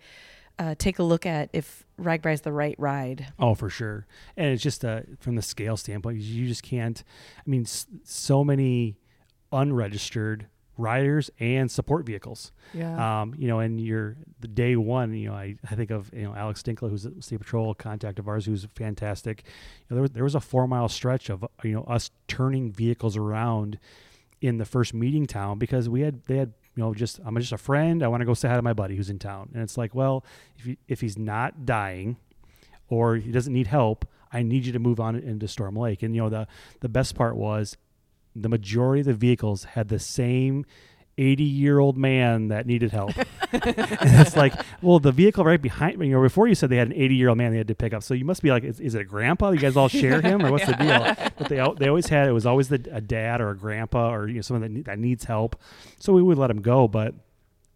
uh, 0.58 0.74
take 0.78 0.98
a 0.98 1.02
look 1.02 1.26
at 1.26 1.50
if 1.52 1.84
RAGBRAI 2.00 2.32
is 2.34 2.40
the 2.42 2.52
right 2.52 2.74
ride. 2.78 3.32
Oh, 3.38 3.54
for 3.54 3.68
sure. 3.70 4.06
And 4.36 4.48
it's 4.52 4.62
just 4.62 4.84
uh, 4.84 5.00
from 5.20 5.34
the 5.36 5.42
scale 5.42 5.76
standpoint, 5.76 6.18
you 6.18 6.46
just 6.46 6.62
can't. 6.62 7.02
I 7.38 7.42
mean, 7.50 7.62
s- 7.62 7.86
so 8.04 8.44
many 8.44 8.96
unregistered 9.52 10.46
riders 10.76 11.30
and 11.38 11.70
support 11.70 12.04
vehicles. 12.04 12.50
Yeah. 12.72 13.20
Um, 13.22 13.34
you 13.38 13.46
know, 13.46 13.60
and 13.60 13.80
you're 13.80 14.16
the 14.40 14.48
day 14.48 14.74
one, 14.74 15.14
you 15.14 15.28
know, 15.28 15.34
I, 15.34 15.54
I 15.70 15.76
think 15.76 15.90
of, 15.92 16.10
you 16.12 16.22
know, 16.24 16.34
Alex 16.34 16.62
Dinkla, 16.62 16.90
who's 16.90 17.04
a 17.06 17.22
state 17.22 17.38
patrol 17.38 17.74
contact 17.74 18.18
of 18.18 18.26
ours, 18.26 18.44
who's 18.46 18.66
fantastic. 18.74 19.44
You 19.46 19.84
know, 19.90 19.94
there, 19.96 20.02
was, 20.02 20.10
there 20.10 20.24
was 20.24 20.34
a 20.34 20.40
four 20.40 20.66
mile 20.66 20.88
stretch 20.88 21.30
of, 21.30 21.44
you 21.62 21.72
know, 21.72 21.84
us 21.84 22.10
turning 22.26 22.72
vehicles 22.72 23.16
around 23.16 23.78
in 24.40 24.58
the 24.58 24.64
first 24.64 24.92
meeting 24.94 25.26
town 25.26 25.58
because 25.60 25.88
we 25.88 26.00
had, 26.00 26.24
they 26.24 26.38
had, 26.38 26.52
you 26.74 26.82
know, 26.82 26.94
just, 26.94 27.20
I'm 27.24 27.36
just 27.38 27.52
a 27.52 27.58
friend. 27.58 28.02
I 28.02 28.08
want 28.08 28.20
to 28.20 28.24
go 28.24 28.34
say 28.34 28.48
hi 28.48 28.56
to 28.56 28.62
my 28.62 28.72
buddy 28.72 28.96
who's 28.96 29.10
in 29.10 29.18
town. 29.18 29.50
And 29.54 29.62
it's 29.62 29.78
like, 29.78 29.94
well, 29.94 30.24
if 30.58 30.76
if 30.88 31.00
he's 31.00 31.16
not 31.16 31.64
dying 31.64 32.16
or 32.88 33.16
he 33.16 33.30
doesn't 33.30 33.52
need 33.52 33.68
help, 33.68 34.04
I 34.32 34.42
need 34.42 34.66
you 34.66 34.72
to 34.72 34.78
move 34.80 34.98
on 34.98 35.14
into 35.14 35.46
Storm 35.46 35.76
Lake. 35.76 36.02
And, 36.02 36.14
you 36.14 36.22
know, 36.22 36.28
the, 36.28 36.48
the 36.80 36.88
best 36.88 37.14
part 37.14 37.36
was 37.36 37.76
the 38.34 38.48
majority 38.48 39.00
of 39.00 39.06
the 39.06 39.14
vehicles 39.14 39.64
had 39.64 39.88
the 39.88 40.00
same 40.00 40.66
80 41.18 41.44
year 41.44 41.78
old 41.78 41.96
man 41.96 42.48
that 42.48 42.66
needed 42.66 42.90
help. 42.90 43.16
and 43.16 43.24
it's 43.52 44.36
like, 44.36 44.54
well, 44.82 44.98
the 44.98 45.12
vehicle 45.12 45.44
right 45.44 45.60
behind 45.60 45.98
me, 45.98 46.08
you 46.08 46.14
know, 46.14 46.22
before 46.22 46.48
you 46.48 46.54
said 46.54 46.70
they 46.70 46.76
had 46.76 46.88
an 46.88 46.94
80 46.94 47.14
year 47.14 47.28
old 47.28 47.38
man 47.38 47.52
they 47.52 47.58
had 47.58 47.68
to 47.68 47.74
pick 47.74 47.92
up. 47.92 48.02
So 48.02 48.14
you 48.14 48.24
must 48.24 48.42
be 48.42 48.50
like, 48.50 48.64
is, 48.64 48.80
is 48.80 48.94
it 48.94 49.02
a 49.02 49.04
grandpa? 49.04 49.50
You 49.50 49.58
guys 49.58 49.76
all 49.76 49.88
share 49.88 50.20
him 50.20 50.44
or 50.44 50.50
what's 50.50 50.66
the 50.66 50.74
deal? 50.74 51.30
But 51.36 51.48
they, 51.48 51.56
they 51.78 51.88
always 51.88 52.06
had, 52.06 52.28
it 52.28 52.32
was 52.32 52.46
always 52.46 52.68
the, 52.68 52.80
a 52.92 53.00
dad 53.00 53.40
or 53.40 53.50
a 53.50 53.56
grandpa 53.56 54.14
or, 54.14 54.28
you 54.28 54.36
know, 54.36 54.40
someone 54.40 54.74
that, 54.74 54.84
that 54.84 54.98
needs 54.98 55.24
help. 55.24 55.56
So 55.98 56.12
we 56.12 56.22
would 56.22 56.38
let 56.38 56.50
him 56.50 56.62
go. 56.62 56.86
But, 56.86 57.14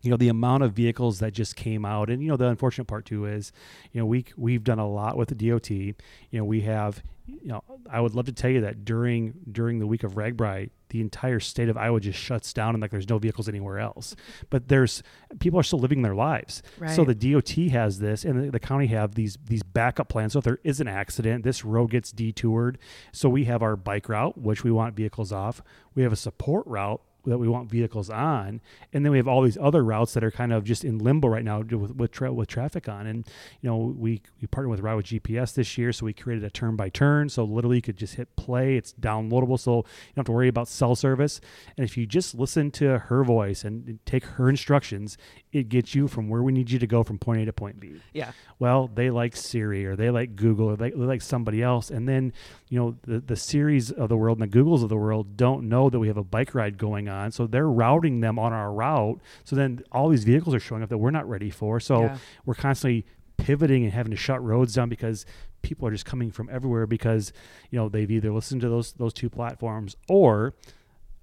you 0.02 0.10
know, 0.10 0.16
the 0.16 0.28
amount 0.28 0.62
of 0.62 0.72
vehicles 0.72 1.18
that 1.18 1.32
just 1.32 1.56
came 1.56 1.84
out. 1.84 2.08
And, 2.08 2.22
you 2.22 2.28
know, 2.28 2.36
the 2.36 2.46
unfortunate 2.46 2.84
part 2.84 3.04
too 3.04 3.26
is, 3.26 3.52
you 3.92 4.00
know, 4.00 4.06
we, 4.06 4.24
we've 4.36 4.62
done 4.62 4.78
a 4.78 4.88
lot 4.88 5.16
with 5.16 5.28
the 5.28 5.34
DOT. 5.34 5.70
You 5.70 5.94
know, 6.32 6.44
we 6.44 6.60
have, 6.62 7.02
you 7.26 7.48
know, 7.48 7.62
I 7.90 8.00
would 8.00 8.14
love 8.14 8.26
to 8.26 8.32
tell 8.32 8.50
you 8.50 8.62
that 8.62 8.84
during 8.84 9.34
during 9.50 9.80
the 9.80 9.86
week 9.86 10.02
of 10.04 10.14
RAGBRAI, 10.14 10.70
the 10.90 11.00
entire 11.02 11.40
state 11.40 11.68
of 11.68 11.76
Iowa 11.76 12.00
just 12.00 12.18
shuts 12.18 12.52
down 12.52 12.74
and 12.74 12.80
like 12.80 12.90
there's 12.90 13.08
no 13.08 13.18
vehicles 13.18 13.48
anywhere 13.48 13.78
else. 13.78 14.16
But 14.50 14.68
there's 14.68 15.02
people 15.40 15.60
are 15.60 15.62
still 15.62 15.78
living 15.78 16.02
their 16.02 16.14
lives. 16.14 16.62
So 16.94 17.04
the 17.04 17.14
DOT 17.14 17.50
has 17.72 17.98
this, 17.98 18.24
and 18.24 18.44
the, 18.44 18.50
the 18.52 18.60
county 18.60 18.86
have 18.86 19.14
these 19.14 19.36
these 19.44 19.62
backup 19.62 20.08
plans. 20.08 20.32
So 20.32 20.38
if 20.38 20.44
there 20.44 20.60
is 20.64 20.80
an 20.80 20.88
accident, 20.88 21.44
this 21.44 21.64
road 21.64 21.90
gets 21.90 22.12
detoured. 22.12 22.78
So 23.12 23.28
we 23.28 23.44
have 23.44 23.62
our 23.62 23.76
bike 23.76 24.08
route, 24.08 24.38
which 24.38 24.64
we 24.64 24.70
want 24.70 24.96
vehicles 24.96 25.32
off. 25.32 25.60
We 25.94 26.02
have 26.02 26.12
a 26.12 26.16
support 26.16 26.66
route 26.66 27.02
that 27.28 27.38
we 27.38 27.48
want 27.48 27.70
vehicles 27.70 28.10
on, 28.10 28.60
and 28.92 29.04
then 29.04 29.12
we 29.12 29.18
have 29.18 29.28
all 29.28 29.42
these 29.42 29.58
other 29.60 29.84
routes 29.84 30.14
that 30.14 30.24
are 30.24 30.30
kind 30.30 30.52
of 30.52 30.64
just 30.64 30.84
in 30.84 30.98
limbo 30.98 31.28
right 31.28 31.44
now 31.44 31.60
with 31.60 31.94
with, 31.96 32.10
tra- 32.10 32.32
with 32.32 32.48
traffic 32.48 32.88
on. 32.88 33.06
And 33.06 33.26
you 33.60 33.68
know, 33.68 33.76
we 33.76 34.22
we 34.40 34.46
partnered 34.48 34.70
with 34.70 34.80
Ride 34.80 34.94
with 34.94 35.06
GPS 35.06 35.54
this 35.54 35.76
year, 35.76 35.92
so 35.92 36.06
we 36.06 36.12
created 36.12 36.44
a 36.44 36.50
turn 36.50 36.76
by 36.76 36.88
turn. 36.88 37.28
So 37.28 37.44
literally, 37.44 37.76
you 37.76 37.82
could 37.82 37.96
just 37.96 38.14
hit 38.14 38.34
play. 38.36 38.76
It's 38.76 38.92
downloadable, 38.94 39.58
so 39.58 39.76
you 39.76 39.82
don't 40.14 40.18
have 40.18 40.26
to 40.26 40.32
worry 40.32 40.48
about 40.48 40.68
cell 40.68 40.94
service. 40.94 41.40
And 41.76 41.84
if 41.84 41.96
you 41.96 42.06
just 42.06 42.34
listen 42.34 42.70
to 42.72 42.98
her 42.98 43.24
voice 43.24 43.64
and 43.64 43.98
take 44.06 44.24
her 44.24 44.48
instructions, 44.48 45.16
it 45.52 45.68
gets 45.68 45.94
you 45.94 46.08
from 46.08 46.28
where 46.28 46.42
we 46.42 46.52
need 46.52 46.70
you 46.70 46.78
to 46.78 46.86
go 46.86 47.02
from 47.02 47.18
point 47.18 47.40
A 47.42 47.44
to 47.46 47.52
point 47.52 47.80
B 47.80 47.88
yeah. 48.12 48.32
well, 48.58 48.90
they 48.92 49.10
like 49.10 49.36
Siri 49.36 49.86
or 49.86 49.96
they 49.96 50.10
like 50.10 50.36
Google 50.36 50.68
or 50.68 50.76
they, 50.76 50.90
they 50.90 50.96
like 50.96 51.22
somebody 51.22 51.62
else. 51.62 51.90
And 51.90 52.08
then, 52.08 52.32
you 52.68 52.78
know, 52.78 52.96
the, 53.02 53.20
the 53.20 53.36
Siris 53.36 53.90
of 53.90 54.08
the 54.08 54.16
world 54.16 54.40
and 54.40 54.50
the 54.50 54.58
Googles 54.58 54.82
of 54.82 54.88
the 54.88 54.96
world 54.96 55.36
don't 55.36 55.68
know 55.68 55.90
that 55.90 55.98
we 55.98 56.08
have 56.08 56.16
a 56.16 56.24
bike 56.24 56.54
ride 56.54 56.78
going 56.78 57.08
on. 57.08 57.17
So 57.30 57.46
they're 57.46 57.68
routing 57.68 58.20
them 58.20 58.38
on 58.38 58.52
our 58.52 58.72
route. 58.72 59.20
So 59.44 59.54
then 59.56 59.82
all 59.92 60.08
these 60.08 60.24
vehicles 60.24 60.54
are 60.54 60.60
showing 60.60 60.82
up 60.82 60.88
that 60.88 60.98
we're 60.98 61.10
not 61.10 61.28
ready 61.28 61.50
for. 61.50 61.80
So 61.80 62.02
Yeah. 62.02 62.18
we're 62.46 62.54
constantly 62.54 63.04
pivoting 63.36 63.84
and 63.84 63.92
having 63.92 64.10
to 64.10 64.16
shut 64.16 64.42
roads 64.42 64.74
down 64.74 64.88
because 64.88 65.24
people 65.62 65.86
are 65.86 65.90
just 65.90 66.04
coming 66.04 66.30
from 66.30 66.48
everywhere 66.50 66.86
because, 66.86 67.32
you 67.70 67.78
know, 67.78 67.88
they've 67.88 68.10
either 68.10 68.30
listened 68.32 68.60
to 68.62 68.68
those, 68.68 68.92
those 68.94 69.12
two 69.12 69.28
platforms 69.30 69.96
or 70.08 70.54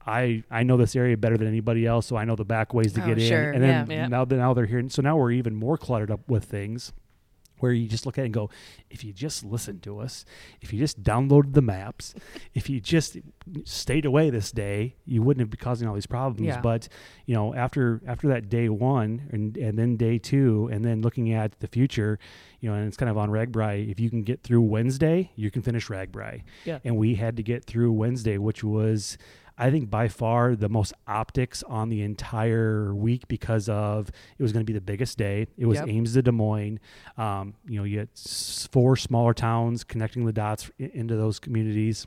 I, 0.08 0.44
I 0.52 0.62
know 0.64 0.78
this 0.78 0.96
area 0.96 1.18
better 1.18 1.36
than 1.38 1.48
anybody 1.48 1.86
else, 1.88 2.06
so 2.06 2.16
I 2.16 2.26
know 2.26 2.36
the 2.36 2.46
back 2.46 2.74
ways 2.76 2.94
to 2.94 3.04
Oh, 3.04 3.08
get 3.08 3.20
sure, 3.22 3.50
in. 3.54 3.56
And 3.56 3.64
then. 3.64 3.90
Yeah. 3.90 4.08
now 4.08 4.24
that 4.24 4.36
now 4.36 4.54
they're 4.54 4.68
here, 4.68 4.84
so 4.90 5.02
now 5.02 5.18
we're 5.18 5.32
even 5.32 5.56
more 5.56 5.78
cluttered 5.78 6.12
up 6.12 6.20
with 6.30 6.44
things 6.46 6.94
where 7.60 7.72
you 7.72 7.88
just 7.88 8.06
look 8.06 8.18
at 8.18 8.22
it 8.22 8.26
and 8.26 8.34
go, 8.34 8.50
if 8.90 9.04
you 9.04 9.14
just 9.14 9.44
listened 9.44 9.84
to 9.84 10.00
us, 10.00 10.26
if 10.62 10.74
you 10.74 10.80
just 10.80 11.04
downloaded 11.04 11.54
the 11.54 11.62
maps, 11.62 12.14
if 12.54 12.70
you 12.70 12.80
just 12.80 13.18
stayed 13.64 14.06
away 14.06 14.30
this 14.30 14.52
day, 14.52 14.96
you 15.06 15.22
wouldn't 15.22 15.42
have 15.42 15.50
been 15.50 15.60
causing 15.60 15.88
all 15.88 15.94
these 15.94 16.06
problems. 16.06 16.48
Yeah. 16.48 16.62
But 16.62 16.88
you 17.26 17.36
know, 17.36 17.54
after 17.54 18.02
after 18.08 18.28
that 18.30 18.50
day 18.50 18.70
one 18.70 19.28
and 19.32 19.58
and 19.58 19.78
then 19.78 19.98
day 19.98 20.18
two, 20.18 20.70
and 20.72 20.84
then 20.84 21.02
looking 21.02 21.34
at 21.34 21.60
the 21.60 21.68
future, 21.68 22.20
you 22.60 22.70
know, 22.70 22.76
and 22.76 22.88
it's 22.88 22.98
kind 22.98 23.10
of 23.10 23.18
on 23.18 23.30
RAGBRAI. 23.30 23.90
If 23.90 24.00
you 24.00 24.10
can 24.10 24.24
get 24.24 24.44
through 24.44 24.62
Wednesday, 24.62 25.32
you 25.36 25.52
can 25.52 25.62
finish 25.62 25.88
RAGBRAI. 25.88 26.44
Yeah. 26.66 26.80
And 26.84 26.98
we 26.98 27.16
had 27.16 27.38
to 27.38 27.44
get 27.44 27.66
through 27.66 27.92
Wednesday, 27.94 28.38
which 28.38 28.64
was. 28.64 29.18
I 29.58 29.72
think 29.72 29.90
by 29.90 30.08
far 30.10 30.56
the 30.56 30.70
most 30.70 30.94
optics 31.08 31.64
on 31.64 31.90
the 31.90 32.02
entire 32.02 32.94
week 32.94 33.28
because 33.28 33.70
of 33.70 34.10
it 34.38 34.44
was 34.44 34.52
going 34.52 34.66
to 34.66 34.70
be 34.70 34.78
the 34.78 34.82
biggest 34.82 35.18
day. 35.18 35.48
It 35.58 35.66
was 35.66 35.80
Yep. 35.80 35.88
Ames 35.88 36.14
to 36.14 36.22
Des 36.22 36.32
Moines. 36.32 36.80
Um, 37.18 37.54
you 37.66 37.78
know, 37.80 37.86
you 37.86 38.00
had 38.00 38.10
four 38.72 38.96
smaller 38.96 39.34
towns 39.34 39.84
connecting 39.84 40.26
the 40.26 40.34
dots 40.34 40.70
into 40.78 41.16
those 41.16 41.40
communities. 41.40 42.06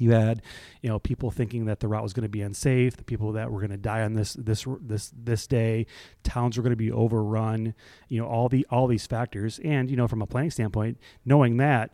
You 0.00 0.10
had, 0.10 0.42
you 0.82 0.88
know, 0.88 0.98
people 0.98 1.30
thinking 1.30 1.66
that 1.66 1.78
the 1.78 1.86
route 1.86 2.02
was 2.02 2.12
going 2.12 2.24
to 2.24 2.28
be 2.28 2.42
unsafe. 2.42 2.96
The 2.96 3.04
people 3.04 3.30
that 3.32 3.52
were 3.52 3.60
going 3.60 3.70
to 3.70 3.76
die 3.76 4.02
on 4.02 4.14
this 4.14 4.32
this 4.34 4.66
this 4.80 5.12
this 5.16 5.46
day. 5.46 5.86
Towns 6.24 6.56
were 6.56 6.64
going 6.64 6.72
to 6.72 6.76
be 6.76 6.90
overrun. 6.90 7.74
You 8.08 8.20
know, 8.20 8.26
all 8.26 8.48
the 8.48 8.66
all 8.70 8.88
these 8.88 9.06
factors, 9.06 9.60
and 9.62 9.88
you 9.88 9.96
know, 9.96 10.08
from 10.08 10.20
a 10.20 10.26
planning 10.26 10.50
standpoint, 10.50 10.98
knowing 11.24 11.58
that, 11.58 11.92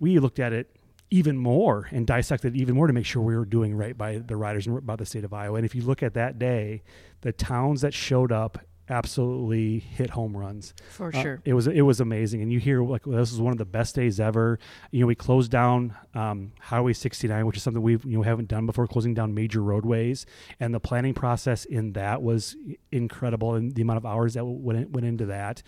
we 0.00 0.18
looked 0.18 0.40
at 0.40 0.52
it 0.52 0.74
even 1.10 1.36
more 1.36 1.88
and 1.90 2.06
dissected 2.06 2.54
even 2.56 2.74
more 2.74 2.86
to 2.86 2.92
make 2.92 3.06
sure 3.06 3.22
we 3.22 3.36
were 3.36 3.44
doing 3.44 3.74
right 3.74 3.96
by 3.96 4.18
the 4.18 4.36
riders 4.36 4.66
and 4.66 4.84
by 4.84 4.96
the 4.96 5.06
state 5.06 5.24
of 5.24 5.32
Iowa. 5.32 5.56
And 5.56 5.64
if 5.64 5.74
you 5.74 5.82
look 5.82 6.02
at 6.02 6.14
that 6.14 6.38
day, 6.38 6.82
the 7.22 7.32
towns 7.32 7.80
that 7.80 7.94
showed 7.94 8.32
up 8.32 8.58
absolutely 8.90 9.78
hit 9.78 10.10
home 10.10 10.36
runs. 10.36 10.74
For 10.90 11.08
Uh, 11.08 11.22
sure. 11.22 11.42
it 11.44 11.54
was 11.54 11.66
it 11.66 11.82
was 11.82 12.00
amazing, 12.00 12.42
and 12.42 12.52
you 12.52 12.58
hear 12.58 12.82
like 12.82 13.06
well, 13.06 13.18
this 13.18 13.32
is 13.32 13.40
one 13.40 13.52
of 13.52 13.58
the 13.58 13.64
best 13.64 13.94
days 13.94 14.18
ever. 14.20 14.58
You 14.90 15.00
know, 15.00 15.06
we 15.06 15.14
closed 15.14 15.50
down 15.50 15.94
um, 16.14 16.52
Highway 16.60 16.92
69, 16.92 17.46
which 17.46 17.56
is 17.56 17.62
something 17.62 17.82
we 17.82 17.92
you 17.92 18.18
know 18.18 18.22
haven't 18.22 18.48
done 18.48 18.66
before, 18.66 18.86
closing 18.86 19.14
down 19.14 19.34
major 19.34 19.62
roadways, 19.62 20.26
and 20.60 20.74
the 20.74 20.80
planning 20.80 21.14
process 21.14 21.64
in 21.64 21.92
that 21.92 22.22
was 22.22 22.56
incredible, 22.92 23.54
and 23.54 23.74
the 23.74 23.82
amount 23.82 23.96
of 23.98 24.06
hours 24.06 24.34
that 24.34 24.44
went 24.44 24.90
went 24.90 25.06
into 25.06 25.26
that. 25.26 25.62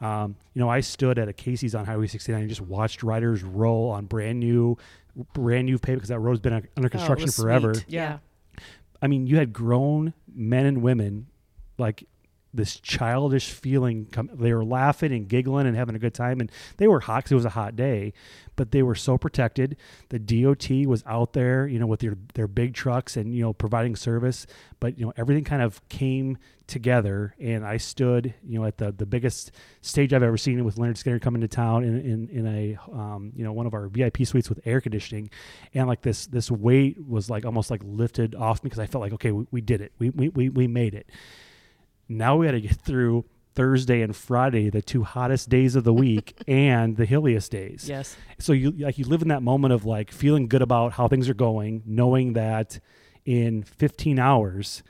Um, 0.00 0.36
you 0.54 0.60
know, 0.60 0.68
I 0.68 0.80
stood 0.80 1.18
at 1.18 1.28
a 1.28 1.32
Casey's 1.32 1.74
on 1.74 1.84
Highway 1.86 2.06
69 2.06 2.40
and 2.40 2.48
just 2.48 2.60
watched 2.60 3.02
riders 3.02 3.42
roll 3.42 3.90
on 3.90 4.06
brand 4.06 4.40
new, 4.40 4.76
brand 5.34 5.66
new 5.66 5.78
pavement 5.78 5.98
because 6.00 6.08
that 6.10 6.18
road's 6.20 6.40
been 6.40 6.52
under 6.52 6.68
Oh, 6.78 6.88
construction 6.88 7.26
was 7.26 7.36
forever. 7.36 7.74
sweet. 7.74 7.86
Yeah. 7.88 8.18
I 9.02 9.08
mean, 9.08 9.26
you 9.26 9.36
had 9.36 9.52
grown 9.52 10.14
men 10.34 10.64
and 10.66 10.82
women, 10.82 11.26
like 11.78 12.04
this 12.56 12.78
childish 12.80 13.50
feeling. 13.50 14.08
They 14.34 14.52
were 14.52 14.64
laughing 14.64 15.12
and 15.12 15.28
giggling 15.28 15.66
and 15.66 15.76
having 15.76 15.94
a 15.94 15.98
good 15.98 16.14
time, 16.14 16.40
and 16.40 16.50
they 16.76 16.88
were 16.88 17.00
hot 17.00 17.18
because 17.18 17.32
it 17.32 17.36
was 17.36 17.44
a 17.44 17.50
hot 17.50 17.76
day, 17.76 18.12
but 18.56 18.72
they 18.72 18.82
were 18.82 18.94
so 18.94 19.18
protected. 19.18 19.76
The 20.08 20.18
DOT 20.18 20.70
was 20.86 21.04
out 21.06 21.32
there, 21.32 21.66
you 21.66 21.78
know, 21.78 21.86
with 21.86 22.00
their 22.00 22.16
their 22.34 22.48
big 22.48 22.74
trucks 22.74 23.16
and 23.16 23.34
you 23.34 23.42
know 23.42 23.52
providing 23.52 23.96
service, 23.96 24.46
but 24.80 24.98
you 24.98 25.06
know 25.06 25.12
everything 25.16 25.44
kind 25.44 25.62
of 25.62 25.86
came 25.88 26.38
together, 26.66 27.34
and 27.38 27.64
I 27.64 27.76
stood, 27.76 28.34
you 28.44 28.58
know, 28.58 28.66
at 28.66 28.78
the 28.78 28.92
the 28.92 29.06
biggest 29.06 29.52
stage 29.82 30.12
I've 30.12 30.22
ever 30.22 30.36
seen 30.36 30.64
with 30.64 30.76
Lynyrd 30.76 31.02
Skynyrd 31.02 31.22
coming 31.22 31.42
to 31.42 31.48
town 31.48 31.84
in 31.84 32.00
in, 32.00 32.28
in 32.30 32.46
a 32.46 32.78
um, 32.92 33.32
you 33.36 33.44
know 33.44 33.52
one 33.52 33.66
of 33.66 33.74
our 33.74 33.88
VIP 33.88 34.26
suites 34.26 34.48
with 34.48 34.60
air 34.64 34.80
conditioning, 34.80 35.30
and 35.74 35.86
like 35.86 36.02
this 36.02 36.26
this 36.26 36.50
weight 36.50 36.98
was 37.06 37.30
like 37.30 37.44
almost 37.44 37.70
like 37.70 37.82
lifted 37.84 38.34
off 38.34 38.62
me 38.62 38.68
because 38.68 38.80
I 38.80 38.86
felt 38.86 39.02
like 39.02 39.12
okay 39.14 39.32
we, 39.32 39.46
we 39.50 39.60
did 39.60 39.80
it 39.80 39.92
we, 39.98 40.10
we 40.10 40.28
we 40.30 40.48
we 40.48 40.66
made 40.66 40.94
it. 40.94 41.08
Now 42.08 42.36
we 42.36 42.46
got 42.46 42.52
to 42.52 42.60
get 42.60 42.76
through 42.76 43.24
Thursday 43.54 44.02
and 44.02 44.14
Friday, 44.14 44.70
the 44.70 44.82
two 44.82 45.02
hottest 45.02 45.48
days 45.48 45.76
of 45.76 45.84
the 45.84 45.94
week, 46.04 46.36
and 46.46 46.96
the 46.96 47.06
hilliest 47.06 47.50
days. 47.50 47.88
Yes. 47.88 48.16
So 48.38 48.52
you 48.52 48.70
like 48.72 48.98
you 48.98 49.06
live 49.06 49.22
in 49.22 49.28
that 49.28 49.42
moment 49.42 49.72
of 49.72 49.84
like 49.84 50.12
feeling 50.12 50.48
good 50.48 50.62
about 50.62 50.92
how 50.92 51.08
things 51.08 51.28
are 51.28 51.34
going, 51.34 51.82
knowing 51.86 52.34
that 52.34 52.78
in 53.24 53.64
15 53.64 54.18
hours 54.18 54.84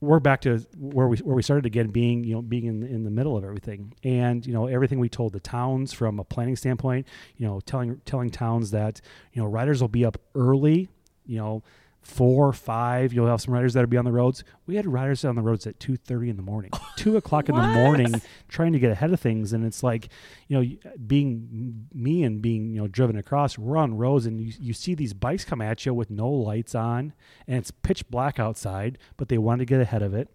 we're 0.00 0.20
back 0.20 0.42
to 0.42 0.58
where 0.76 1.08
we 1.08 1.16
where 1.18 1.34
we 1.34 1.42
started 1.42 1.66
again, 1.66 1.88
being 1.88 2.24
you 2.24 2.34
know 2.34 2.42
being 2.42 2.64
in 2.66 2.82
in 2.82 3.04
the 3.04 3.10
middle 3.10 3.36
of 3.36 3.44
everything, 3.44 3.94
and 4.04 4.46
you 4.46 4.52
know 4.52 4.66
everything 4.66 4.98
we 4.98 5.08
told 5.08 5.32
the 5.32 5.40
towns 5.40 5.92
from 5.92 6.18
a 6.18 6.24
planning 6.24 6.56
standpoint, 6.56 7.06
you 7.36 7.46
know 7.46 7.60
telling 7.60 8.00
telling 8.04 8.30
towns 8.30 8.70
that 8.72 9.00
you 9.32 9.42
know 9.42 9.48
riders 9.48 9.80
will 9.80 9.88
be 9.88 10.04
up 10.04 10.18
early, 10.34 10.88
you 11.24 11.38
know 11.38 11.62
four, 12.06 12.52
five. 12.52 13.12
You'll 13.12 13.26
have 13.26 13.40
some 13.40 13.52
riders 13.52 13.74
that'll 13.74 13.90
be 13.90 13.96
on 13.96 14.04
the 14.04 14.12
roads. 14.12 14.44
We 14.66 14.76
had 14.76 14.86
riders 14.86 15.24
on 15.24 15.34
the 15.34 15.42
roads 15.42 15.66
at 15.66 15.80
two 15.80 15.96
thirty 15.96 16.30
in 16.30 16.36
the 16.36 16.42
morning, 16.42 16.70
two 16.96 17.16
o'clock 17.16 17.48
in 17.48 17.56
the 17.56 17.66
morning, 17.66 18.22
trying 18.48 18.72
to 18.72 18.78
get 18.78 18.90
ahead 18.92 19.12
of 19.12 19.20
things. 19.20 19.52
And 19.52 19.64
it's 19.64 19.82
like, 19.82 20.08
you 20.48 20.58
know, 20.58 20.92
being 21.06 21.88
me 21.92 22.22
and 22.22 22.40
being 22.40 22.74
you 22.74 22.80
know 22.80 22.88
driven 22.88 23.16
across, 23.16 23.58
we're 23.58 23.76
on 23.76 23.96
roads, 23.96 24.26
and 24.26 24.40
you 24.40 24.52
you 24.58 24.72
see 24.72 24.94
these 24.94 25.12
bikes 25.12 25.44
come 25.44 25.60
at 25.60 25.84
you 25.84 25.92
with 25.92 26.10
no 26.10 26.30
lights 26.30 26.74
on, 26.74 27.12
and 27.46 27.58
it's 27.58 27.70
pitch 27.70 28.08
black 28.08 28.38
outside, 28.38 28.98
but 29.16 29.28
they 29.28 29.38
wanted 29.38 29.60
to 29.60 29.66
get 29.66 29.80
ahead 29.80 30.02
of 30.02 30.14
it. 30.14 30.28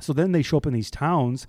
So 0.00 0.12
then 0.12 0.32
they 0.32 0.42
show 0.42 0.56
up 0.56 0.66
in 0.66 0.72
these 0.72 0.90
towns 0.90 1.46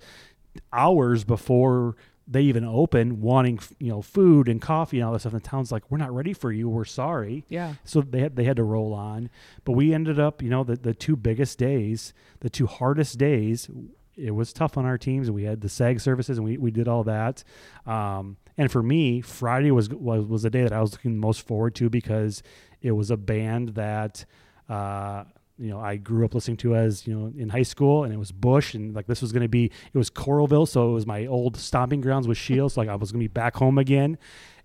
hours 0.72 1.24
before 1.24 1.96
they 2.26 2.42
even 2.42 2.64
open 2.64 3.20
wanting 3.20 3.58
you 3.78 3.88
know 3.88 4.02
food 4.02 4.48
and 4.48 4.60
coffee 4.60 4.98
and 4.98 5.06
all 5.06 5.12
this 5.12 5.22
stuff. 5.22 5.32
And 5.32 5.42
the 5.42 5.48
town's 5.48 5.72
like 5.72 5.90
we're 5.90 5.98
not 5.98 6.14
ready 6.14 6.32
for 6.32 6.52
you. 6.52 6.68
We're 6.68 6.84
sorry. 6.84 7.44
Yeah. 7.48 7.74
so 7.84 8.00
they 8.00 8.20
had 8.20 8.36
they 8.36 8.44
had 8.44 8.56
to 8.56 8.64
roll 8.64 8.94
on. 8.94 9.30
But 9.64 9.72
we 9.72 9.92
ended 9.92 10.18
up 10.20 10.42
you 10.42 10.50
know 10.50 10.64
the, 10.64 10.76
the 10.76 10.94
two 10.94 11.16
biggest 11.16 11.58
days 11.58 12.14
the 12.40 12.50
two 12.50 12.66
hardest 12.66 13.18
days 13.18 13.68
it 14.14 14.32
was 14.32 14.52
tough 14.52 14.76
on 14.76 14.84
our 14.84 14.98
teams. 14.98 15.28
And 15.28 15.34
we 15.34 15.44
had 15.44 15.62
the 15.62 15.68
sag 15.68 16.00
services 16.00 16.38
and 16.38 16.44
we, 16.44 16.58
we 16.58 16.70
did 16.70 16.86
all 16.86 17.04
that. 17.04 17.42
Um, 17.86 18.36
and 18.58 18.70
for 18.70 18.82
me 18.82 19.22
friday 19.22 19.70
was, 19.70 19.88
was 19.88 20.26
was 20.26 20.42
the 20.42 20.50
day 20.50 20.62
that 20.62 20.74
i 20.74 20.80
was 20.80 20.92
looking 20.92 21.16
most 21.16 21.46
forward 21.46 21.74
to 21.74 21.88
because 21.88 22.42
it 22.82 22.90
was 22.90 23.10
a 23.10 23.16
band 23.16 23.70
that 23.70 24.26
uh, 24.68 25.24
you 25.58 25.68
know 25.70 25.78
I 25.80 25.96
grew 25.96 26.24
up 26.24 26.34
listening 26.34 26.56
to 26.58 26.74
as 26.76 27.06
you 27.06 27.14
know 27.18 27.32
in 27.36 27.48
high 27.48 27.62
school, 27.62 28.04
and 28.04 28.12
it 28.12 28.16
was 28.18 28.32
Bush, 28.32 28.74
and 28.74 28.94
like 28.94 29.06
this 29.06 29.20
was 29.22 29.32
going 29.32 29.42
to 29.42 29.48
be 29.48 29.66
it 29.92 29.98
was 29.98 30.10
Coralville, 30.10 30.66
so 30.68 30.90
it 30.90 30.92
was 30.94 31.06
my 31.06 31.26
old 31.26 31.56
stomping 31.56 32.00
grounds 32.00 32.26
with 32.28 32.38
Shields, 32.38 32.76
like 32.76 32.88
I 32.88 32.94
was 32.96 33.12
going 33.12 33.20
to 33.20 33.24
be 33.28 33.32
back 33.32 33.56
home 33.56 33.78
again, 33.78 34.18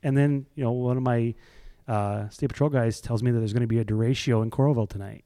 and 0.04 0.18
then 0.18 0.46
you 0.56 0.64
know 0.64 0.72
one 0.72 0.98
of 0.98 1.04
my 1.04 1.34
uh, 1.88 2.28
state 2.30 2.48
patrol 2.50 2.70
guys 2.70 3.00
tells 3.02 3.24
me 3.24 3.32
that 3.32 3.40
there's 3.40 3.54
going 3.54 3.62
to 3.62 3.68
be 3.68 3.80
a 3.80 3.86
derecho 3.86 4.44
in 4.44 4.52
Coralville 4.52 4.90
tonight. 4.90 5.24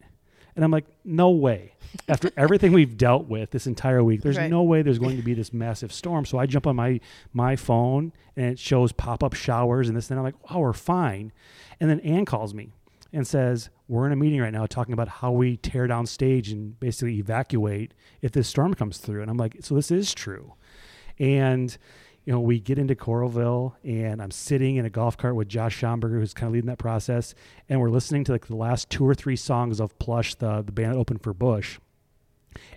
And 0.53 0.65
I'm 0.65 0.69
like, 0.71 0.85
no 1.05 1.31
way. 1.31 1.73
After 2.09 2.29
everything 2.37 2.73
we've 2.73 2.97
dealt 2.97 3.27
with 3.27 3.51
this 3.51 3.67
entire 3.67 4.03
week, 4.03 4.21
there's 4.21 4.37
Right. 4.37 4.49
no 4.51 4.63
way 4.63 4.81
there's 4.81 4.99
going 4.99 5.15
to 5.15 5.23
be 5.23 5.33
this 5.33 5.53
massive 5.53 5.93
storm. 5.93 6.25
So 6.25 6.37
I 6.37 6.45
jump 6.45 6.67
on 6.67 6.75
my 6.75 6.99
my 7.33 7.55
phone 7.55 8.11
and 8.35 8.47
it 8.47 8.59
shows 8.59 8.91
pop 8.91 9.23
up 9.23 9.33
showers 9.33 9.87
and 9.87 9.95
this. 9.97 10.09
And 10.11 10.19
I'm 10.19 10.25
like, 10.25 10.35
oh, 10.49 10.59
we're 10.59 10.73
fine. 10.73 11.31
And 11.79 11.89
then 11.89 12.01
Ann 12.01 12.25
calls 12.25 12.53
me 12.53 12.73
and 13.13 13.27
says, 13.27 13.69
we're 13.87 14.05
in 14.05 14.11
a 14.11 14.15
meeting 14.15 14.41
right 14.41 14.53
now 14.53 14.65
talking 14.65 14.93
about 14.93 15.07
how 15.07 15.31
we 15.31 15.57
tear 15.57 15.87
down 15.87 16.05
stage 16.05 16.49
and 16.51 16.79
basically 16.79 17.17
evacuate 17.17 17.93
if 18.21 18.31
this 18.31 18.47
storm 18.47 18.73
comes 18.73 18.97
through. 18.97 19.21
And 19.21 19.29
I'm 19.29 19.37
like, 19.37 19.57
so 19.61 19.75
this 19.75 19.91
is 19.91 20.13
true. 20.13 20.53
And 21.19 21.77
you 22.25 22.31
know, 22.31 22.39
we 22.39 22.59
get 22.59 22.77
into 22.77 22.93
Coralville, 22.93 23.73
and 23.83 24.21
I'm 24.21 24.29
sitting 24.29 24.75
in 24.75 24.85
a 24.85 24.89
golf 24.91 25.17
cart 25.17 25.35
with 25.35 25.49
Josh 25.49 25.79
Schomburger, 25.79 26.19
who's 26.19 26.35
kind 26.35 26.47
of 26.47 26.53
leading 26.53 26.67
that 26.67 26.77
process, 26.77 27.33
and 27.67 27.81
we're 27.81 27.89
listening 27.89 28.23
to 28.25 28.31
like 28.31 28.45
the 28.45 28.55
last 28.55 28.89
two 28.91 29.07
or 29.07 29.15
three 29.15 29.35
songs 29.35 29.79
of 29.79 29.97
Plush, 29.97 30.35
the 30.35 30.61
the 30.61 30.71
band 30.71 30.93
that 30.93 30.97
opened 30.97 31.23
for 31.23 31.33
Bush. 31.33 31.79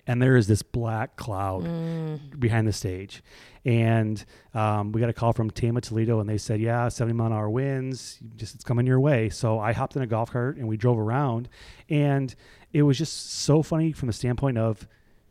And 0.07 0.21
there 0.21 0.35
is 0.35 0.47
this 0.47 0.61
black 0.61 1.15
cloud 1.15 2.39
behind 2.39 2.67
the 2.67 2.73
stage, 2.73 3.23
and 3.63 4.23
um, 4.53 4.91
we 4.91 5.01
got 5.01 5.09
a 5.09 5.13
call 5.13 5.33
from 5.33 5.49
Tama 5.49 5.81
Toledo, 5.81 6.19
and 6.19 6.29
they 6.29 6.37
said, 6.37 6.59
"Yeah, 6.61 6.87
70 6.87 7.13
mile 7.15 7.27
an 7.27 7.33
hour 7.33 7.49
winds, 7.49 8.19
just 8.35 8.55
it's 8.55 8.63
coming 8.63 8.85
your 8.85 8.99
way." 8.99 9.29
So 9.29 9.59
I 9.59 9.73
hopped 9.73 9.95
in 9.95 10.01
a 10.01 10.07
golf 10.07 10.31
cart 10.31 10.57
and 10.57 10.67
we 10.67 10.77
drove 10.77 10.99
around, 10.99 11.49
and 11.89 12.33
it 12.73 12.83
was 12.83 12.97
just 12.97 13.31
so 13.31 13.63
funny 13.63 13.91
from 13.91 14.07
the 14.07 14.13
standpoint 14.13 14.57
of 14.57 14.87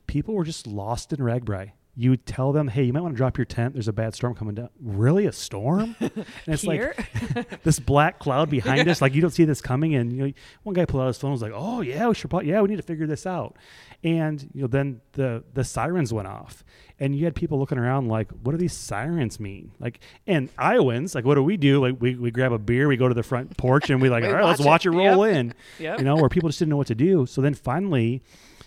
people 0.07 0.35
were 0.35 0.45
just 0.45 0.67
lost 0.67 1.13
in 1.13 1.19
RAGBRAI. 1.21 1.73
You 1.97 2.17
tell 2.17 2.53
them, 2.53 2.67
"Hey, 2.69 2.83
you 2.83 2.93
might 2.93 3.03
want 3.03 3.15
to 3.15 3.17
drop 3.17 3.39
your 3.39 3.45
tent. 3.45 3.75
There's 3.75 3.87
a 3.87 3.93
bad 3.93 4.15
storm 4.15 4.35
coming 4.35 4.55
down." 4.57 4.69
Really, 4.81 5.27
a 5.27 5.33
storm? 5.33 5.95
And 6.01 6.25
it's 6.49 6.63
Here? 6.63 6.95
like 7.37 7.63
this 7.63 7.79
black 7.79 8.19
cloud 8.19 8.51
behind 8.59 8.89
us. 8.89 9.01
Like 9.01 9.15
you 9.15 9.21
don't 9.21 9.31
see 9.31 9.45
this 9.45 9.61
coming. 9.61 9.95
And 9.95 10.13
you 10.13 10.27
know, 10.27 10.33
one 10.65 10.75
guy 10.75 10.85
pulled 10.87 11.03
out 11.05 11.07
his 11.07 11.19
phone. 11.19 11.29
and 11.31 11.35
Was 11.35 11.43
like, 11.43 11.53
"Oh 11.55 11.81
yeah, 11.83 12.09
we 12.09 12.15
should. 12.15 12.31
Probably, 12.31 12.49
yeah, 12.51 12.61
we 12.63 12.69
need 12.69 12.77
to 12.77 12.83
figure 12.83 13.07
this 13.07 13.27
out." 13.27 13.57
And 14.03 14.43
you 14.55 14.63
know, 14.63 14.67
then 14.67 15.01
the 15.13 15.45
the 15.55 15.63
sirens 15.65 16.13
went 16.13 16.27
off, 16.29 16.65
and 16.99 17.15
you 17.17 17.25
had 17.25 17.35
people 17.35 17.59
looking 17.59 17.79
around 17.79 18.09
like, 18.09 18.31
"What 18.43 18.53
do 18.53 18.59
these 18.59 18.75
sirens 18.75 19.39
mean?" 19.39 19.71
Like, 19.79 20.01
and 20.27 20.49
Iowans, 20.59 21.15
like, 21.15 21.25
what 21.25 21.37
do 21.37 21.43
we 21.45 21.57
do? 21.57 21.81
Like, 21.81 21.97
we, 22.01 22.17
we 22.17 22.31
grab 22.31 22.53
a 22.53 22.59
beer, 22.59 22.89
we 22.89 22.97
go 22.97 23.07
to 23.09 23.15
the 23.15 23.23
front 23.23 23.57
porch, 23.57 23.89
and 23.89 24.03
we 24.03 24.11
like, 24.11 24.23
We 24.25 24.29
all 24.31 24.35
right, 24.35 24.45
let's 24.45 24.59
watch 24.61 24.67
watch 24.85 24.87
it. 24.87 24.91
it 24.91 24.97
roll 24.97 25.27
Yep. 25.27 25.37
in. 25.37 25.55
Yep. 25.79 25.99
You 26.01 26.05
know, 26.05 26.17
where 26.17 26.29
people 26.29 26.49
just 26.49 26.59
didn't 26.59 26.71
know 26.71 26.77
what 26.77 26.89
to 26.89 26.95
do. 26.97 27.25
So 27.27 27.41
then 27.41 27.55
finally, 27.55 28.23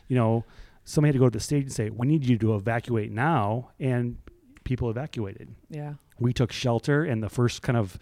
you 0.08 0.16
know, 0.16 0.44
somebody 0.90 1.10
had 1.10 1.14
to 1.14 1.20
go 1.20 1.30
to 1.30 1.38
the 1.38 1.44
stage 1.44 1.64
and 1.64 1.72
say, 1.74 1.90
"We 1.90 2.08
need 2.08 2.26
you 2.26 2.38
to 2.40 2.56
evacuate 2.56 3.12
now," 3.12 3.72
and 3.80 4.18
people 4.64 4.90
evacuated. 4.90 5.50
Yeah. 5.70 5.94
We 6.20 6.32
took 6.34 6.52
shelter, 6.52 7.04
and 7.04 7.22
the 7.22 7.30
first 7.30 7.62
kind 7.62 7.78
of 7.78 7.98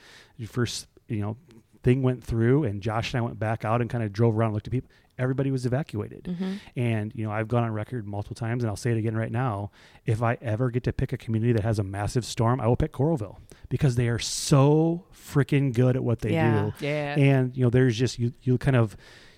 first 0.47 0.87
you 1.07 1.19
know 1.21 1.37
thing 1.83 2.01
went 2.01 2.23
through, 2.23 2.63
and 2.63 2.81
Josh 2.81 3.13
and 3.13 3.19
I 3.19 3.21
went 3.25 3.39
back 3.39 3.65
out 3.65 3.81
and 3.81 3.89
kind 3.89 4.03
of 4.03 4.13
drove 4.13 4.37
around 4.37 4.49
and 4.49 4.53
looked 4.55 4.67
at 4.67 4.71
people. 4.71 4.89
Everybody 5.17 5.49
was 5.49 5.65
evacuated, 5.65 6.23
Mm-hmm. 6.25 6.53
and 6.75 7.11
you 7.15 7.23
know 7.25 7.31
I've 7.31 7.47
gone 7.47 7.63
on 7.63 7.71
record 7.71 8.05
multiple 8.05 8.35
times, 8.35 8.63
and 8.63 8.69
I'll 8.69 8.75
say 8.75 8.91
it 8.91 8.97
again 8.97 9.15
right 9.15 9.31
now. 9.31 9.71
If 10.05 10.21
I 10.21 10.37
ever 10.41 10.69
get 10.71 10.83
to 10.83 10.93
pick 10.93 11.13
a 11.13 11.17
community 11.17 11.53
that 11.53 11.63
has 11.63 11.79
a 11.79 11.83
massive 11.83 12.25
storm, 12.25 12.59
I 12.59 12.67
will 12.67 12.75
pick 12.75 12.91
Coralville 12.91 13.37
because 13.69 13.95
they 13.95 14.09
are 14.09 14.19
so 14.19 15.05
freaking 15.13 15.73
good 15.73 15.95
at 15.95 16.03
what 16.03 16.19
they 16.19 16.33
Yeah. 16.33 16.71
do 16.79 16.85
Yeah. 16.85 17.15
and 17.17 17.55
you 17.55 17.63
know 17.63 17.69
there's 17.69 17.97
just 17.97 18.19
you 18.19 18.33
you 18.41 18.57
kind 18.57 18.75
of 18.75 18.97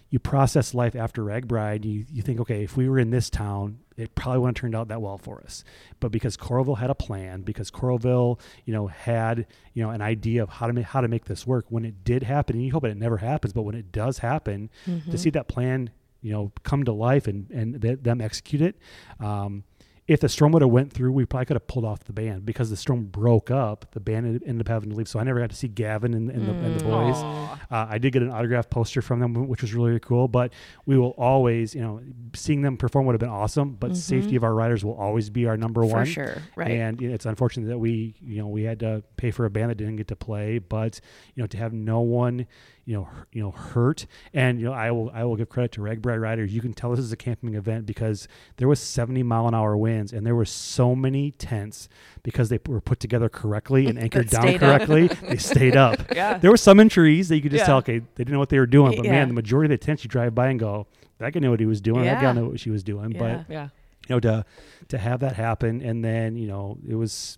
you 0.09 0.19
process 0.19 0.73
life 0.73 0.95
after 0.95 1.23
Ragbride. 1.23 1.83
You 1.85 2.05
you 2.11 2.21
think 2.21 2.39
okay, 2.41 2.63
if 2.63 2.77
we 2.77 2.87
were 2.89 2.97
in 2.99 3.09
this 3.09 3.29
town, 3.29 3.79
it 3.97 4.15
probably 4.15 4.39
wouldn't 4.39 4.57
have 4.57 4.61
turned 4.61 4.75
out 4.75 4.87
that 4.89 5.01
well 5.01 5.17
for 5.17 5.41
us. 5.41 5.63
But 5.99 6.11
because 6.11 6.37
Coralville 6.37 6.77
had 6.77 6.89
a 6.89 6.95
plan, 6.95 7.41
because 7.41 7.69
Coralville 7.71 8.39
you 8.65 8.73
know 8.73 8.87
had 8.87 9.47
you 9.73 9.83
know 9.83 9.89
an 9.89 10.01
idea 10.01 10.43
of 10.43 10.49
how 10.49 10.67
to 10.67 10.73
make 10.73 10.85
how 10.85 11.01
to 11.01 11.07
make 11.07 11.25
this 11.25 11.45
work, 11.45 11.65
when 11.69 11.83
it 11.85 12.03
did 12.03 12.23
happen, 12.23 12.55
and 12.55 12.63
you 12.65 12.71
hope 12.71 12.85
it 12.85 12.95
never 12.97 13.17
happens, 13.17 13.53
but 13.53 13.63
when 13.63 13.75
it 13.75 13.91
does 13.91 14.19
happen, 14.19 14.69
Mm-hmm. 14.87 15.11
to 15.11 15.17
see 15.17 15.29
that 15.31 15.47
plan 15.47 15.89
you 16.21 16.31
know 16.31 16.51
come 16.63 16.83
to 16.85 16.91
life 16.93 17.27
and 17.27 17.49
and 17.51 17.81
th- 17.81 17.99
them 18.01 18.21
execute 18.21 18.61
it. 18.61 18.75
Um, 19.19 19.63
if 20.07 20.21
the 20.21 20.29
storm 20.29 20.53
would 20.53 20.61
have 20.61 20.71
went 20.71 20.93
through, 20.93 21.11
we 21.11 21.25
probably 21.25 21.45
could 21.45 21.55
have 21.55 21.67
pulled 21.67 21.83
off 21.83 22.05
the 22.05 22.13
band 22.13 22.45
because 22.45 22.69
the 22.69 22.77
storm 22.77 23.05
broke 23.07 23.51
up. 23.51 23.85
The 23.91 23.99
band 23.99 24.41
ended- 24.45 24.61
up 24.61 24.67
having 24.69 24.89
to 24.91 24.95
leave, 24.95 25.09
so 25.09 25.19
I 25.19 25.23
never 25.23 25.39
got 25.41 25.49
to 25.49 25.55
see 25.55 25.67
Gavin 25.67 26.13
and, 26.13 26.29
and, 26.31 26.47
the, 26.47 26.53
and 26.53 26.79
the 26.79 26.83
boys. 26.85 27.17
Uh, 27.69 27.87
I 27.89 27.97
did 27.97 28.13
get 28.13 28.21
an 28.21 28.31
autograph 28.31 28.69
poster 28.69 29.01
from 29.01 29.19
them, 29.19 29.47
which 29.49 29.61
was 29.61 29.73
really 29.73 29.99
cool. 29.99 30.27
But 30.29 30.53
we 30.85 30.97
will 30.97 31.09
always, 31.17 31.75
you 31.75 31.81
know, 31.81 31.99
seeing 32.33 32.61
them 32.61 32.77
perform 32.77 33.05
would 33.07 33.13
have 33.13 33.19
been 33.19 33.27
awesome. 33.29 33.71
But 33.75 33.97
safety 33.97 34.37
of 34.37 34.43
our 34.45 34.53
riders 34.53 34.85
will 34.85 34.95
always 34.95 35.29
be 35.29 35.45
our 35.45 35.57
number 35.57 35.81
Mm-hmm. 35.81 35.89
For 35.91 35.95
one. 35.97 36.05
sure. 36.05 36.37
Right. 36.55 36.71
And 36.71 37.01
you 37.01 37.09
know, 37.09 37.13
it's 37.15 37.25
unfortunate 37.25 37.67
that 37.67 37.77
we, 37.77 38.15
you 38.21 38.37
know, 38.41 38.47
we 38.47 38.63
had 38.63 38.79
to 38.79 39.03
pay 39.17 39.31
for 39.31 39.45
a 39.45 39.49
band 39.49 39.69
that 39.71 39.75
didn't 39.75 39.97
get 39.97 40.07
to 40.07 40.15
play. 40.15 40.59
But 40.59 41.01
you 41.35 41.43
know, 41.43 41.47
to 41.47 41.57
have 41.57 41.73
no 41.73 41.99
one, 41.99 42.47
you 42.87 42.93
know, 42.95 43.09
you 43.33 43.41
know, 43.43 43.51
hurt. 43.51 44.07
And 44.33 44.59
you 44.59 44.65
know, 44.65 44.71
I 44.71 44.91
will, 44.91 45.11
I 45.13 45.25
will 45.25 45.35
give 45.35 45.49
credit 45.49 45.73
to 45.73 45.81
Ragbride 45.81 46.21
riders. 46.21 46.53
You 46.53 46.61
can 46.61 46.73
tell 46.73 46.89
this 46.91 46.99
is 47.01 47.11
a 47.11 47.17
camping 47.17 47.53
event 47.53 47.85
because 47.85 48.29
there 48.55 48.67
was 48.69 48.79
70 48.79 49.23
mile 49.23 49.45
an 49.45 49.53
hour 49.53 49.75
winds, 49.75 50.13
and 50.13 50.25
there 50.25 50.35
were 50.35 50.45
so 50.45 50.95
many 50.95 51.31
tents 51.31 51.89
because 52.23 52.47
they 52.47 52.59
were 52.65 52.79
put 52.79 53.01
together 53.01 53.27
correctly 53.27 53.87
and 53.87 53.99
anchored 53.99 54.29
down 54.29 54.57
correctly. 54.57 55.07
they 55.27 55.35
stayed 55.35 55.75
up. 55.75 55.99
Yeah. 56.15 56.37
There 56.37 56.49
were 56.49 56.55
some 56.55 56.79
injuries 56.79 57.27
that 57.27 57.35
you 57.35 57.41
could 57.41 57.51
just 57.51 57.63
Yeah. 57.63 57.65
tell, 57.65 57.77
okay, 57.79 57.99
they 57.99 58.05
didn't 58.15 58.31
know 58.33 58.39
what 58.39 58.49
they 58.49 58.59
were 58.59 58.65
doing. 58.65 58.95
But 58.95 59.03
Yeah. 59.05 59.11
man, 59.11 59.27
the 59.27 59.33
majority 59.33 59.73
of 59.73 59.77
the 59.79 59.85
tents 59.85 60.05
you 60.05 60.07
drive 60.07 60.33
by 60.33 60.47
and 60.47 60.57
go, 60.57 60.87
that 61.17 61.33
guy 61.33 61.41
knew 61.41 61.51
what 61.51 61.59
he 61.59 61.65
was 61.65 61.81
doing. 61.81 62.05
Yeah. 62.05 62.13
That 62.15 62.21
Yeah. 62.23 62.33
guy 62.33 62.39
knew 62.39 62.49
what 62.51 62.59
she 62.61 62.69
was 62.69 62.83
doing. 62.83 63.11
Yeah. 63.11 63.19
But 63.19 63.45
Yeah. 63.53 63.63
you 64.07 64.15
know, 64.15 64.19
to 64.21 64.45
to 64.87 64.97
have 64.97 65.19
that 65.19 65.33
happen, 65.35 65.81
and 65.81 66.05
then 66.05 66.37
you 66.37 66.47
know, 66.47 66.77
it 66.87 66.95
was 66.95 67.37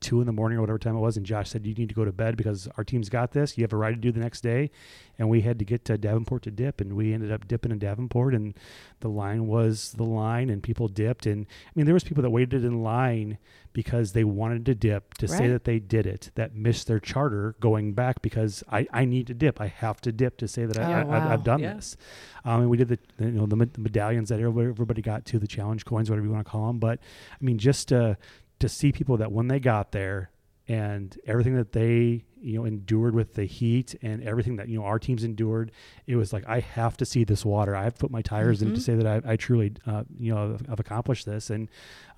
two 0.00 0.20
in 0.20 0.26
the 0.26 0.32
morning 0.32 0.58
or 0.58 0.60
whatever 0.60 0.78
time 0.78 0.94
it 0.96 1.00
was, 1.00 1.16
and 1.16 1.24
Josh 1.24 1.48
said, 1.50 1.66
"You 1.66 1.74
need 1.74 1.88
to 1.88 1.94
go 1.94 2.04
to 2.04 2.12
bed 2.12 2.36
because 2.36 2.68
our 2.76 2.84
team's 2.84 3.08
got 3.08 3.32
this. 3.32 3.56
You 3.56 3.64
have 3.64 3.72
a 3.72 3.76
ride 3.76 3.94
to 3.94 4.00
do 4.00 4.12
the 4.12 4.20
next 4.20 4.42
day." 4.42 4.70
And 5.18 5.30
we 5.30 5.40
had 5.40 5.58
to 5.60 5.64
get 5.64 5.86
to 5.86 5.96
Davenport 5.96 6.42
to 6.42 6.50
dip, 6.50 6.78
and 6.80 6.94
we 6.94 7.14
ended 7.14 7.32
up 7.32 7.48
dipping 7.48 7.72
in 7.72 7.78
Davenport, 7.78 8.34
and 8.34 8.52
the 9.00 9.08
line 9.08 9.46
was 9.46 9.92
the 9.92 10.04
line, 10.04 10.50
and 10.50 10.62
people 10.62 10.88
dipped, 10.88 11.24
and 11.24 11.46
I 11.66 11.70
mean, 11.74 11.86
there 11.86 11.94
was 11.94 12.04
people 12.04 12.22
that 12.22 12.28
waited 12.30 12.64
in 12.64 12.82
line 12.82 13.38
because 13.72 14.12
they 14.12 14.24
wanted 14.24 14.64
to 14.66 14.74
dip 14.74 15.14
to 15.14 15.28
say 15.28 15.48
that 15.48 15.64
they 15.64 15.78
did 15.78 16.06
it, 16.06 16.30
that 16.34 16.54
missed 16.54 16.86
their 16.86 16.98
charter 17.00 17.54
going 17.60 17.92
back 17.92 18.22
because 18.22 18.64
I, 18.70 18.86
I 18.90 19.04
need 19.04 19.26
to 19.26 19.34
dip. 19.34 19.60
I 19.60 19.66
have 19.66 20.00
to 20.02 20.12
dip 20.12 20.38
to 20.38 20.48
say 20.48 20.64
that 20.64 20.78
I, 20.78 20.82
Oh, 20.84 20.92
I, 20.92 21.00
I've, 21.00 21.06
wow. 21.24 21.32
I've 21.32 21.44
done 21.44 21.60
Yeah. 21.60 21.74
this. 21.74 21.96
Um, 22.44 22.62
and 22.62 22.70
we 22.70 22.78
did 22.78 22.88
the, 22.88 22.98
you 23.18 23.32
know 23.32 23.44
the, 23.44 23.56
med- 23.56 23.74
the 23.74 23.80
medallions 23.80 24.30
that 24.30 24.40
everybody, 24.40 24.68
everybody 24.68 25.02
got 25.02 25.26
to 25.26 25.38
the 25.38 25.46
challenge 25.46 25.84
coins, 25.84 26.08
whatever 26.08 26.26
you 26.26 26.32
want 26.32 26.46
to 26.46 26.50
call 26.50 26.68
them. 26.68 26.78
But 26.78 27.00
I 27.32 27.44
mean, 27.44 27.58
just 27.58 27.88
to 27.88 28.16
to 28.58 28.68
see 28.68 28.92
people 28.92 29.16
that 29.18 29.32
when 29.32 29.48
they 29.48 29.60
got 29.60 29.92
there 29.92 30.30
and 30.68 31.16
everything 31.26 31.54
that 31.56 31.72
they 31.72 32.24
you 32.40 32.58
know 32.58 32.64
endured 32.64 33.14
with 33.14 33.34
the 33.34 33.44
heat 33.44 33.94
and 34.02 34.22
everything 34.22 34.56
that 34.56 34.68
you 34.68 34.78
know 34.78 34.84
our 34.84 34.98
teams 34.98 35.22
endured, 35.24 35.70
it 36.06 36.16
was 36.16 36.32
like 36.32 36.44
I 36.48 36.60
have 36.60 36.96
to 36.98 37.04
see 37.06 37.24
this 37.24 37.44
water. 37.44 37.74
I 37.76 37.84
have 37.84 37.94
to 37.94 38.00
put 38.00 38.10
my 38.10 38.22
tires 38.22 38.62
in 38.62 38.72
to 38.74 38.80
Mhm. 38.80 38.82
say 38.82 38.94
that 38.96 39.06
I, 39.26 39.32
I 39.32 39.36
truly 39.36 39.72
uh, 39.86 40.04
you 40.18 40.34
know 40.34 40.52
have, 40.52 40.66
have 40.66 40.80
accomplished 40.80 41.26
this. 41.26 41.50
And 41.50 41.68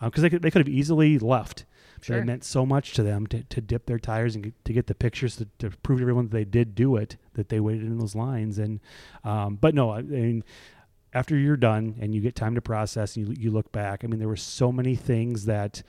because 0.02 0.22
they 0.22 0.30
could 0.30 0.42
they 0.42 0.50
could 0.50 0.60
have 0.66 0.74
easily 0.74 1.18
left. 1.18 1.64
But 2.06 2.18
it 2.18 2.26
meant 2.26 2.44
so 2.44 2.64
much 2.64 2.92
to 2.94 3.02
them 3.02 3.26
to, 3.26 3.42
to 3.42 3.60
dip 3.60 3.86
their 3.86 3.98
tires 3.98 4.36
and 4.36 4.52
to 4.64 4.72
get 4.72 4.86
the 4.86 4.94
pictures 4.94 5.34
to, 5.36 5.48
to 5.58 5.70
prove 5.82 5.98
to 5.98 6.04
everyone 6.04 6.26
that 6.26 6.32
they 6.32 6.44
did 6.44 6.76
do 6.76 6.94
it, 6.94 7.16
that 7.34 7.48
they 7.48 7.58
waited 7.58 7.82
in 7.86 7.98
those 7.98 8.14
lines. 8.14 8.56
And, 8.60 8.78
um, 9.24 9.56
but 9.56 9.74
no, 9.74 9.90
I 9.90 10.02
mean, 10.02 10.44
after 11.18 11.36
you're 11.36 11.56
done 11.56 11.96
and 12.00 12.14
you 12.14 12.20
get 12.20 12.36
time 12.36 12.54
to 12.54 12.60
process 12.60 13.16
and 13.16 13.26
you, 13.26 13.34
you 13.38 13.50
look 13.50 13.72
back, 13.72 14.04
I 14.04 14.06
mean, 14.06 14.20
there 14.20 14.28
were 14.28 14.36
so 14.36 14.70
many 14.70 14.94
things 14.94 15.46
that 15.46 15.82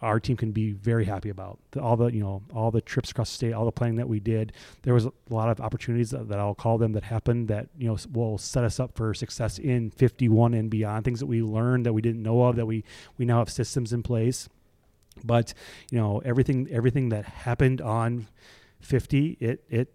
our 0.00 0.20
team 0.20 0.36
can 0.36 0.52
be 0.52 0.70
very 0.70 1.04
happy 1.04 1.30
about. 1.30 1.58
The- 1.72 1.80
All 1.82 1.96
the, 1.96 2.06
you 2.06 2.20
know, 2.20 2.42
all 2.54 2.70
the 2.70 2.80
trips 2.80 3.10
across 3.10 3.30
the 3.30 3.34
state, 3.34 3.52
all 3.52 3.64
the 3.64 3.72
planning 3.72 3.96
that 3.96 4.08
we 4.08 4.20
did. 4.20 4.52
There 4.82 4.94
was 4.94 5.06
a 5.06 5.12
lot 5.30 5.48
of 5.48 5.60
opportunities 5.60 6.10
that, 6.10 6.28
that 6.28 6.38
I'll 6.38 6.54
call 6.54 6.78
them 6.78 6.92
that 6.92 7.02
happened 7.02 7.48
that, 7.48 7.68
you 7.76 7.88
know, 7.88 7.96
will 8.12 8.38
set 8.38 8.62
us 8.62 8.78
up 8.78 8.94
for 8.94 9.12
success 9.14 9.58
in 9.58 9.90
51 9.90 10.54
and 10.54 10.70
beyond. 10.70 11.04
Things 11.04 11.18
that 11.18 11.26
we 11.26 11.42
learned 11.42 11.84
that 11.84 11.92
we 11.92 12.00
didn't 12.02 12.22
know 12.22 12.44
of, 12.44 12.54
that 12.56 12.66
we, 12.66 12.84
we 13.18 13.24
now 13.24 13.38
have 13.38 13.50
systems 13.50 13.92
in 13.92 14.02
place. 14.04 14.48
But, 15.24 15.54
you 15.90 15.98
know, 15.98 16.22
everything, 16.24 16.68
everything 16.70 17.08
that 17.08 17.24
happened 17.24 17.80
on 17.80 18.28
50, 18.80 19.38
it, 19.40 19.64
it, 19.68 19.92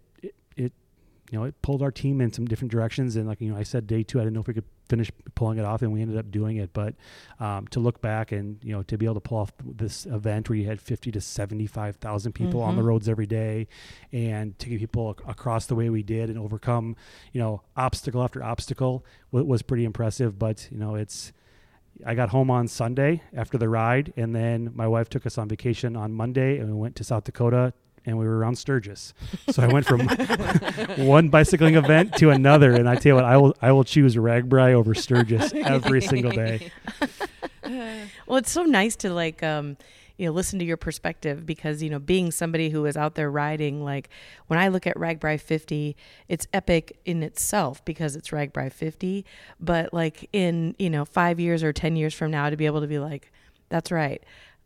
you 1.34 1.40
know, 1.40 1.46
it 1.46 1.60
pulled 1.62 1.82
our 1.82 1.90
team 1.90 2.20
in 2.20 2.32
some 2.32 2.46
different 2.46 2.70
directions. 2.70 3.16
And 3.16 3.26
like, 3.26 3.40
you 3.40 3.50
know, 3.50 3.56
I 3.58 3.62
said 3.62 3.86
day 3.86 4.02
two, 4.02 4.20
I 4.20 4.22
didn't 4.22 4.34
know 4.34 4.40
if 4.40 4.46
we 4.46 4.54
could 4.54 4.64
finish 4.88 5.10
pulling 5.34 5.58
it 5.58 5.64
off 5.64 5.82
and 5.82 5.92
we 5.92 6.02
ended 6.02 6.16
up 6.18 6.30
doing 6.30 6.58
it. 6.58 6.72
But 6.72 6.94
um, 7.40 7.66
to 7.68 7.80
look 7.80 8.00
back 8.00 8.32
and, 8.32 8.58
you 8.62 8.72
know, 8.72 8.82
to 8.84 8.98
be 8.98 9.06
able 9.06 9.14
to 9.14 9.20
pull 9.20 9.38
off 9.38 9.52
this 9.64 10.04
event 10.06 10.48
where 10.48 10.56
you 10.58 10.66
had 10.66 10.80
50 10.80 11.10
to 11.12 11.20
75,000 11.20 12.32
people 12.32 12.60
on 12.62 12.76
the 12.76 12.82
Mhm. 12.82 12.86
roads 12.86 13.08
every 13.08 13.26
day 13.26 13.66
and 14.12 14.58
to 14.58 14.68
get 14.68 14.78
people 14.80 15.16
ac- 15.18 15.28
across 15.28 15.66
the 15.66 15.74
way 15.74 15.88
we 15.90 16.02
did 16.02 16.28
and 16.30 16.38
overcome, 16.38 16.96
you 17.32 17.40
know, 17.40 17.62
obstacle 17.76 18.22
after 18.22 18.42
obstacle 18.42 19.04
w- 19.32 19.48
was 19.48 19.62
pretty 19.62 19.84
impressive. 19.84 20.38
But, 20.38 20.68
you 20.70 20.78
know, 20.78 20.94
it's, 20.94 21.32
I 22.04 22.14
got 22.14 22.30
home 22.30 22.50
on 22.50 22.66
Sunday 22.68 23.22
after 23.34 23.56
the 23.56 23.68
ride, 23.68 24.12
and 24.16 24.34
then 24.34 24.70
my 24.74 24.88
wife 24.88 25.08
took 25.08 25.24
us 25.26 25.38
on 25.38 25.48
vacation 25.48 25.96
on 25.96 26.12
Monday, 26.12 26.58
and 26.58 26.68
we 26.68 26.74
went 26.74 26.96
to 26.96 27.04
South 27.04 27.24
Dakota, 27.24 27.72
and 28.06 28.18
we 28.18 28.26
were 28.26 28.38
around 28.38 28.56
Sturgis. 28.56 29.14
So 29.50 29.62
I 29.62 29.66
went 29.66 29.86
from 29.86 30.00
one 31.06 31.28
bicycling 31.28 31.76
event 31.76 32.14
to 32.18 32.30
another, 32.30 32.72
and 32.72 32.88
I 32.88 32.96
tell 32.96 33.10
you 33.10 33.14
what, 33.16 33.24
I 33.24 33.36
will 33.36 33.56
I 33.62 33.72
will 33.72 33.84
choose 33.84 34.16
RAGBRAI 34.16 34.72
over 34.72 34.94
Sturgis 34.94 35.52
every 35.54 36.02
single 36.02 36.32
day. 36.32 36.70
Well, 38.26 38.38
it's 38.38 38.50
so 38.50 38.64
nice 38.64 38.96
to 38.96 39.12
like 39.12 39.42
um 39.42 39.76
you 40.16 40.26
know 40.26 40.32
listen 40.32 40.58
to 40.58 40.64
your 40.64 40.76
perspective 40.76 41.44
because 41.44 41.82
you 41.82 41.90
know 41.90 41.98
being 41.98 42.30
somebody 42.30 42.70
who 42.70 42.84
is 42.86 42.96
out 42.96 43.14
there 43.14 43.30
riding 43.30 43.82
like 43.82 44.08
when 44.46 44.58
I 44.58 44.68
look 44.68 44.86
at 44.86 44.96
RAGBRAI 44.96 45.40
50 45.40 45.96
it's 46.28 46.46
epic 46.52 46.98
in 47.04 47.22
itself 47.22 47.84
because 47.84 48.16
it's 48.16 48.30
RAGBRAI 48.30 48.72
50 48.72 49.24
but 49.58 49.92
like 49.92 50.28
in 50.32 50.74
you 50.78 50.90
know 50.90 51.04
5 51.04 51.40
years 51.40 51.62
or 51.62 51.72
10 51.72 51.96
years 51.96 52.14
from 52.14 52.30
now 52.30 52.48
to 52.48 52.56
be 52.56 52.66
able 52.66 52.80
to 52.80 52.86
be 52.86 52.98
like 52.98 53.32
that's 53.68 53.90
right 53.90 54.22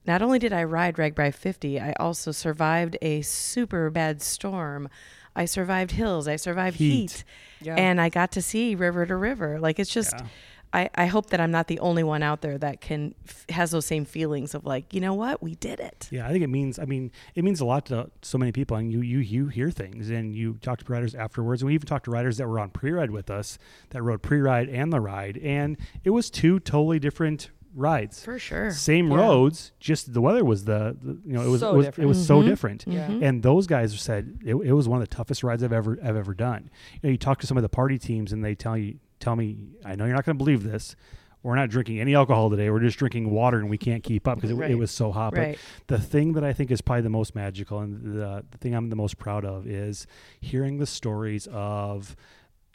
not 0.09 0.23
only 0.23 0.39
did 0.41 0.53
I 0.53 0.65
ride 0.65 0.97
RAGBRAI 0.97 1.33
50 1.35 1.79
I 1.81 1.93
also 2.01 2.33
survived 2.33 2.97
a 3.03 3.23
super 3.23 3.91
bad 3.91 4.21
storm 4.23 4.89
I 5.37 5.45
survived 5.45 5.93
hills 5.93 6.27
I 6.27 6.35
survived 6.37 6.77
Heat. 6.79 6.91
heat, 7.13 7.25
Yeah. 7.61 7.77
and 7.77 8.01
I 8.01 8.09
got 8.09 8.33
to 8.33 8.43
see 8.43 8.75
river 8.75 9.07
to 9.07 9.15
river 9.15 9.61
like 9.61 9.79
it's 9.79 9.93
just 9.93 10.15
Yeah. 10.19 10.27
I, 10.71 10.91
I 10.95 11.07
hope 11.07 11.31
that 11.31 11.41
I'm 11.41 11.51
not 11.51 11.67
the 11.67 11.79
only 11.81 12.03
one 12.03 12.23
out 12.23 12.43
there 12.43 12.59
that 12.59 12.83
can 12.83 13.15
f- 13.27 13.47
has 13.49 13.71
those 13.71 13.87
same 13.87 14.05
feelings 14.05 14.55
of 14.55 14.67
like, 14.67 14.93
you 14.93 15.01
know 15.01 15.15
what, 15.15 15.43
we 15.43 15.55
did 15.55 15.81
it. 15.81 16.09
Yeah, 16.11 16.27
I 16.27 16.31
think 16.31 16.45
it 16.45 16.49
means. 16.49 16.79
I 16.79 16.85
mean, 16.85 17.11
it 17.35 17.43
means 17.43 17.63
a 17.63 17.65
lot 17.65 17.87
to 17.87 18.11
so 18.21 18.37
many 18.37 18.53
people, 18.53 18.77
and 18.77 18.93
you 18.93 19.01
you 19.01 19.19
you 19.21 19.47
hear 19.49 19.71
things, 19.71 20.11
and 20.11 20.37
you 20.37 20.59
talk 20.61 20.81
to 20.85 20.93
riders 20.93 21.15
afterwards, 21.15 21.63
and 21.63 21.69
we 21.69 21.75
even 21.75 21.87
talked 21.87 22.05
to 22.05 22.11
riders 22.11 22.37
that 22.37 22.47
were 22.47 22.61
on 22.61 22.69
pre-ride 22.69 23.11
with 23.11 23.31
us, 23.31 23.57
that 23.91 24.03
rode 24.03 24.21
pre-ride 24.21 24.69
and 24.69 24.93
the 24.93 25.01
ride, 25.01 25.39
and 25.39 25.79
it 26.05 26.11
was 26.11 26.29
two 26.29 26.61
totally 26.61 26.99
different 26.99 27.49
rides. 27.79 28.25
For 28.25 28.39
sure. 28.39 28.71
Same 28.71 29.11
Yeah. 29.11 29.17
roads, 29.19 29.73
just 29.81 30.13
the 30.13 30.21
weather 30.21 30.45
was 30.45 30.65
the, 30.65 30.97
the 31.01 31.19
you 31.25 31.33
know 31.33 31.43
it 31.43 31.49
was 31.49 31.61
So 31.61 31.73
it 31.73 31.77
was, 31.77 31.87
it 31.99 32.05
was 32.07 32.27
so 32.27 32.43
Mhm. 32.43 32.47
different. 32.47 32.85
Yeah. 32.87 33.09
Mhm. 33.09 33.23
And 33.23 33.43
those 33.43 33.67
guys 33.67 33.99
said 34.01 34.39
it, 34.45 34.55
it 34.55 34.73
was 34.73 34.89
one 34.89 35.01
of 35.01 35.09
the 35.09 35.15
toughest 35.15 35.43
rides 35.45 35.63
I've 35.63 35.73
ever 35.73 35.99
I've 36.03 36.17
ever 36.17 36.35
done. 36.35 36.71
You 36.95 37.01
know, 37.05 37.11
you 37.13 37.19
talk 37.19 37.39
to 37.41 37.47
some 37.47 37.57
of 37.57 37.63
the 37.63 37.69
party 37.69 37.99
teams 37.99 38.33
and 38.33 38.45
they 38.45 38.55
tell 38.55 38.77
you 38.77 38.99
tell 39.21 39.35
me, 39.37 39.57
I 39.85 39.95
know 39.97 40.05
you're 40.05 40.15
not 40.15 40.25
going 40.25 40.37
to 40.39 40.45
believe 40.45 40.63
this. 40.63 40.95
We're 41.43 41.55
not 41.57 41.71
drinking 41.71 42.01
any 42.01 42.15
alcohol 42.17 42.51
today. 42.51 42.69
We're 42.69 42.81
just 42.81 42.99
drinking 42.99 43.31
water 43.31 43.59
and 43.59 43.71
we 43.71 43.79
can't 43.79 44.03
keep 44.03 44.27
up 44.29 44.37
because 44.39 44.51
it, 44.51 44.55
Right. 44.55 44.71
it 44.73 44.75
was 44.77 44.91
so 44.91 45.13
hot. 45.13 45.37
Right. 45.37 45.57
But 45.87 45.99
the 45.99 46.03
thing 46.05 46.33
that 46.33 46.43
I 46.45 46.53
think 46.53 46.71
is 46.73 46.81
probably 46.81 47.03
the 47.03 47.11
most 47.11 47.35
magical 47.37 47.79
and 47.81 48.03
the, 48.21 48.45
the 48.51 48.59
thing 48.59 48.75
I'm 48.75 48.91
the 48.91 48.97
most 48.97 49.19
proud 49.19 49.45
of 49.45 49.67
is 49.67 50.07
hearing 50.41 50.79
the 50.79 50.87
stories 50.87 51.47
of 51.53 52.17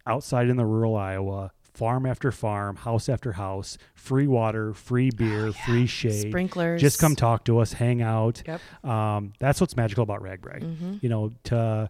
outside 0.08 0.48
in 0.50 0.58
the 0.58 0.66
rural 0.66 0.96
Iowa, 0.96 1.52
farm 1.74 2.06
after 2.06 2.32
farm, 2.32 2.76
house 2.76 3.10
after 3.10 3.34
house, 3.34 3.78
free 3.96 4.28
water, 4.28 4.74
free 4.74 5.10
beer, 5.10 5.52
free 5.52 5.88
shade. 5.88 6.28
Sprinklers. 6.30 6.80
Just 6.82 7.00
come 7.00 7.16
talk 7.16 7.46
to 7.46 7.60
us, 7.60 7.74
hang 7.74 8.02
out. 8.02 8.44
Yep. 8.46 8.62
Um, 8.86 9.34
that's 9.40 9.60
what's 9.60 9.76
magical 9.76 10.04
about 10.04 10.22
RAGBRAI. 10.22 10.62
hmm 10.78 10.96
You 11.02 11.10
know, 11.10 11.32
to 11.46 11.90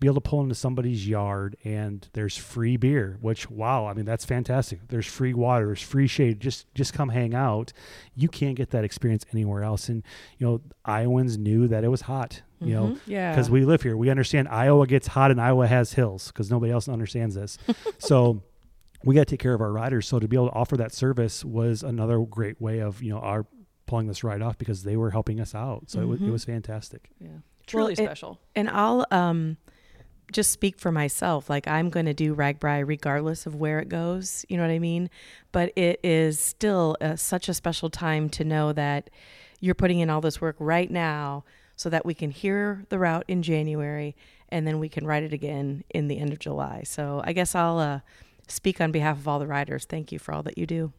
be 0.00 0.08
able 0.08 0.16
to 0.16 0.20
pull 0.28 0.42
into 0.42 0.54
somebody's 0.54 1.06
yard 1.06 1.56
and 1.62 2.08
there's 2.12 2.36
free 2.36 2.76
beer, 2.76 3.18
which 3.20 3.48
wow, 3.48 3.86
I 3.86 3.94
mean 3.94 4.04
that's 4.04 4.24
fantastic. 4.24 4.80
There's 4.88 5.06
free 5.06 5.32
water, 5.32 5.66
there's 5.66 5.80
free 5.80 6.08
shade. 6.08 6.40
Just 6.40 6.66
just 6.74 6.92
come 6.92 7.08
hang 7.08 7.34
out. 7.34 7.72
You 8.16 8.28
can't 8.28 8.56
get 8.56 8.70
that 8.70 8.82
experience 8.84 9.24
anywhere 9.32 9.62
else. 9.62 9.88
And 9.88 10.02
you 10.38 10.46
know, 10.46 10.60
Iowans 10.84 11.38
knew 11.38 11.68
that 11.68 11.84
it 11.84 11.88
was 11.88 12.00
hot. 12.02 12.42
You 12.60 12.74
know, 12.74 12.86
Mhm. 12.88 12.98
Yeah. 13.06 13.30
because 13.30 13.48
we 13.50 13.64
live 13.64 13.82
here. 13.82 13.96
We 13.96 14.10
understand 14.10 14.48
Iowa 14.48 14.86
gets 14.88 15.06
hot 15.06 15.30
and 15.30 15.40
Iowa 15.40 15.66
has 15.68 15.92
hills 15.94 16.28
because 16.28 16.50
nobody 16.50 16.72
else 16.72 16.88
understands 16.88 17.34
this. 17.36 17.56
so 17.98 18.42
we 19.04 19.14
got 19.14 19.22
to 19.22 19.30
take 19.32 19.40
care 19.40 19.54
of 19.54 19.60
our 19.60 19.72
riders. 19.72 20.06
So 20.06 20.18
to 20.18 20.28
be 20.28 20.36
able 20.36 20.48
to 20.48 20.54
offer 20.54 20.76
that 20.76 20.92
service 20.92 21.44
was 21.44 21.82
another 21.82 22.18
great 22.20 22.60
way 22.60 22.80
of 22.80 23.02
you 23.02 23.12
know 23.12 23.18
our 23.18 23.46
pulling 23.86 24.06
this 24.06 24.24
ride 24.24 24.42
off 24.42 24.56
because 24.58 24.84
they 24.84 24.96
were 24.96 25.10
helping 25.10 25.40
us 25.40 25.54
out. 25.54 25.84
So 25.88 26.00
it, 26.00 26.06
was, 26.06 26.22
it 26.22 26.30
was 26.30 26.44
fantastic. 26.44 27.10
yeah. 27.20 27.28
Truly 27.66 27.92
it- 27.92 27.98
special. 27.98 28.40
And 28.56 28.68
I'll 28.70 29.06
um 29.10 29.56
just 30.32 30.50
speak 30.50 30.78
for 30.78 30.90
myself. 30.90 31.50
Like 31.50 31.68
I'm 31.68 31.90
going 31.90 32.06
to 32.06 32.14
do 32.14 32.34
RAGBRAI 32.34 32.88
regardless 32.88 33.44
of 33.44 33.54
where 33.54 33.80
it 33.80 33.90
goes. 33.90 34.46
You 34.48 34.56
know 34.56 34.62
what 34.62 34.72
I 34.72 34.78
mean? 34.78 35.10
But 35.50 35.72
it 35.76 36.00
is 36.02 36.40
still 36.40 36.96
uh 37.00 37.16
such 37.16 37.48
a 37.48 37.54
special 37.54 37.90
time 37.90 38.30
to 38.30 38.44
know 38.44 38.72
that 38.72 39.10
you're 39.60 39.74
putting 39.74 40.00
in 40.00 40.08
all 40.10 40.20
this 40.20 40.40
work 40.40 40.56
right 40.58 40.90
now 40.90 41.44
so 41.76 41.90
that 41.90 42.06
we 42.06 42.14
can 42.14 42.30
hear 42.30 42.84
the 42.88 42.98
route 42.98 43.24
in 43.28 43.42
January 43.42 44.16
and 44.48 44.66
then 44.66 44.78
we 44.78 44.88
can 44.88 45.06
ride 45.06 45.22
it 45.22 45.32
again 45.32 45.82
in 45.90 46.08
the 46.08 46.18
end 46.18 46.32
of 46.32 46.38
July. 46.38 46.82
So 46.84 47.22
I 47.24 47.32
guess 47.32 47.54
I'll 47.54 47.78
uh, 47.78 48.00
speak 48.52 48.80
on 48.80 48.92
behalf 48.92 49.18
of 49.18 49.26
all 49.28 49.38
the 49.38 49.46
riders. 49.46 49.84
Thank 49.84 50.12
you 50.12 50.18
for 50.18 50.32
all 50.34 50.42
that 50.44 50.58
you 50.58 50.66
do. 50.66 50.92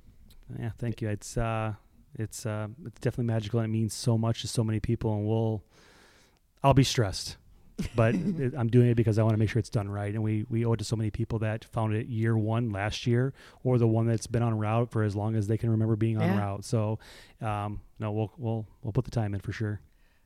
Yeah, 0.59 0.71
thank 0.77 1.01
you. 1.01 1.09
It's 1.09 1.37
uh, 1.37 1.73
it's 2.15 2.45
uh, 2.45 2.67
it's 2.85 2.99
definitely 2.99 3.25
magical. 3.33 3.59
and 3.59 3.69
It 3.69 3.73
means 3.73 3.93
so 3.93 4.17
much 4.17 4.41
to 4.41 4.47
so 4.47 4.63
many 4.63 4.79
people, 4.79 5.13
and 5.15 5.25
we'll. 5.27 5.63
I'll 6.65 6.73
be 6.73 6.83
stressed, 6.85 7.35
but 7.93 8.15
it, 8.15 8.53
I'm 8.57 8.69
doing 8.69 8.87
it 8.89 8.95
because 8.95 9.19
I 9.19 9.23
want 9.23 9.33
to 9.33 9.37
make 9.37 9.49
sure 9.49 9.59
it's 9.59 9.69
done 9.69 9.89
right. 9.89 10.13
And 10.13 10.23
we 10.23 10.45
we 10.49 10.65
owe 10.65 10.73
it 10.73 10.77
to 10.77 10.83
so 10.85 10.95
many 10.95 11.11
people 11.11 11.39
that 11.39 11.65
found 11.65 11.93
it 11.93 12.07
year 12.07 12.37
one 12.37 12.71
last 12.71 13.05
year, 13.05 13.33
or 13.63 13.77
the 13.77 13.87
one 13.87 14.07
that's 14.07 14.27
been 14.27 14.43
on 14.43 14.57
route 14.57 14.89
for 14.91 15.03
as 15.03 15.15
long 15.15 15.35
as 15.35 15.47
they 15.47 15.57
can 15.57 15.69
remember 15.71 15.95
being 15.95 16.17
on 16.17 16.23
Yeah. 16.29 16.37
route. 16.39 16.63
So, 16.65 16.99
um, 17.41 17.81
no, 17.99 18.11
we'll 18.11 18.31
we'll 18.37 18.65
we'll 18.81 18.93
put 18.93 19.03
the 19.05 19.11
time 19.11 19.33
in 19.33 19.41
for 19.41 19.51
sure. 19.51 19.81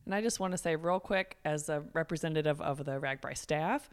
And 0.05 0.13
I 0.15 0.21
just 0.21 0.39
want 0.39 0.51
to 0.53 0.57
say 0.57 0.75
real 0.75 0.99
quick, 0.99 1.37
as 1.43 1.69
a 1.69 1.83
representative 1.93 2.61
of 2.61 2.85
the 2.85 2.99
RAGBRAI 2.99 3.35
staff, 3.35 3.89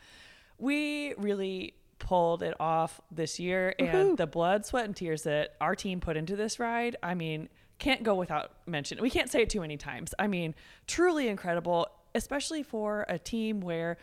we 0.58 1.14
really 1.14 1.74
pulled 2.04 2.42
it 2.42 2.54
off 2.60 3.00
this 3.10 3.40
year, 3.40 3.74
and 3.80 4.16
the 4.16 4.26
blood, 4.26 4.64
sweat, 4.64 4.84
and 4.84 4.94
tears 4.94 5.22
that 5.22 5.56
our 5.60 5.74
team 5.74 5.98
put 5.98 6.16
into 6.16 6.36
this 6.36 6.60
ride, 6.60 6.96
I 7.02 7.14
mean, 7.14 7.48
can't 7.78 8.04
go 8.04 8.14
without 8.14 8.52
mention. 8.66 9.00
We 9.00 9.10
can't 9.10 9.30
say 9.30 9.42
it 9.42 9.50
too 9.50 9.60
many 9.60 9.76
times. 9.76 10.14
I 10.18 10.28
mean, 10.28 10.54
truly 10.86 11.28
incredible, 11.28 11.88
especially 12.14 12.62
for 12.62 13.04
a 13.08 13.18
team 13.18 13.60
where 13.60 13.96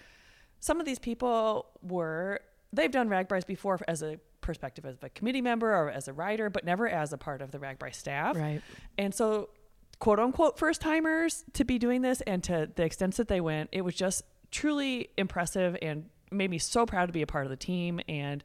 some 0.60 0.80
of 0.80 0.86
these 0.86 1.00
people 1.00 1.68
were 1.82 2.42
they've 2.74 2.92
done 2.92 3.10
RAGBRAIs 3.10 3.46
before 3.46 3.80
as 3.88 4.02
a 4.02 4.18
perspective 4.42 4.86
as 4.86 4.98
a 5.02 5.10
committee 5.10 5.42
member 5.42 5.74
or 5.74 5.90
as 5.90 6.08
a 6.08 6.14
rider, 6.14 6.50
but 6.50 6.66
never 6.66 6.90
as 6.90 7.14
a 7.14 7.18
part 7.18 7.42
of 7.42 7.52
the 7.52 7.60
RAGBRAI 7.60 7.94
staff. 7.94 8.36
Right. 8.36 8.62
And 8.98 9.14
so 9.14 9.50
quote 10.00 10.20
unquote 10.20 10.58
first 10.58 10.82
timers 10.82 11.46
to 11.54 11.64
be 11.64 11.78
doing 11.78 12.02
this 12.02 12.22
and 12.22 12.44
to 12.44 12.70
the 12.76 12.84
extent 12.84 13.16
that 13.18 13.28
they 13.28 13.42
went, 13.42 13.70
it 13.72 13.82
was 13.82 13.96
just 13.96 14.24
truly 14.50 15.10
impressive 15.18 15.78
and 15.82 16.10
made 16.32 16.50
me 16.50 16.58
so 16.58 16.86
proud 16.86 17.08
to 17.08 17.14
be 17.14 17.22
a 17.22 17.28
part 17.28 17.46
of 17.46 17.50
the 17.50 17.58
team. 17.58 18.00
And 18.08 18.44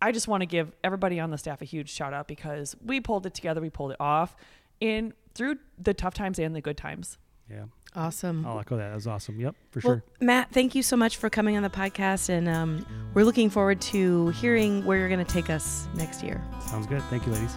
I 0.00 0.12
just 0.12 0.28
want 0.28 0.42
to 0.42 0.46
give 0.46 0.72
everybody 0.82 1.20
on 1.20 1.30
the 1.30 1.38
staff 1.38 1.62
a 1.62 1.64
huge 1.64 1.90
shout 1.90 2.12
out 2.12 2.28
because 2.28 2.76
we 2.84 3.00
pulled 3.00 3.26
it 3.26 3.34
together, 3.34 3.60
we 3.60 3.70
pulled 3.70 3.92
it 3.92 3.96
off 4.00 4.36
in 4.80 5.12
through 5.34 5.56
the 5.78 5.94
tough 5.94 6.14
times 6.14 6.38
and 6.38 6.54
the 6.54 6.60
good 6.60 6.76
times. 6.76 7.18
Yeah. 7.50 7.64
Awesome. 7.96 8.44
I'll 8.44 8.58
echo 8.58 8.76
that. 8.76 8.88
That 8.88 8.94
was 8.94 9.06
awesome. 9.06 9.38
Yep, 9.38 9.54
for 9.70 9.80
Well, 9.84 9.94
sure. 9.96 10.02
Matt, 10.20 10.50
thank 10.50 10.74
you 10.74 10.82
so 10.82 10.96
much 10.96 11.16
for 11.16 11.30
coming 11.30 11.56
on 11.56 11.62
the 11.62 11.70
podcast, 11.70 12.28
and 12.28 12.48
um, 12.48 12.84
we're 13.14 13.22
looking 13.22 13.50
forward 13.50 13.80
to 13.82 14.30
hearing 14.30 14.84
where 14.84 14.98
you're 14.98 15.08
going 15.08 15.24
to 15.24 15.32
take 15.32 15.48
us 15.48 15.86
next 15.94 16.22
year. 16.24 16.42
Sounds 16.66 16.88
good. 16.88 17.02
Thank 17.04 17.24
you, 17.26 17.32
ladies. 17.32 17.54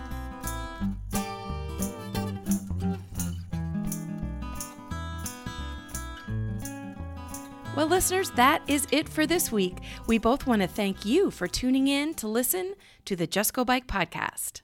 Well, 7.77 7.85
listeners, 7.85 8.31
that 8.31 8.67
is 8.67 8.87
it 8.91 9.07
for 9.07 9.27
this 9.27 9.51
week. 9.51 9.77
We 10.07 10.17
both 10.17 10.47
want 10.47 10.63
to 10.63 10.67
thank 10.67 11.05
you 11.05 11.29
for 11.29 11.47
tuning 11.47 11.87
in 11.87 12.15
to 12.15 12.27
listen 12.27 12.73
to 13.05 13.15
the 13.15 13.27
Just 13.27 13.53
Go 13.53 13.63
Bike 13.63 13.85
podcast. 13.85 14.61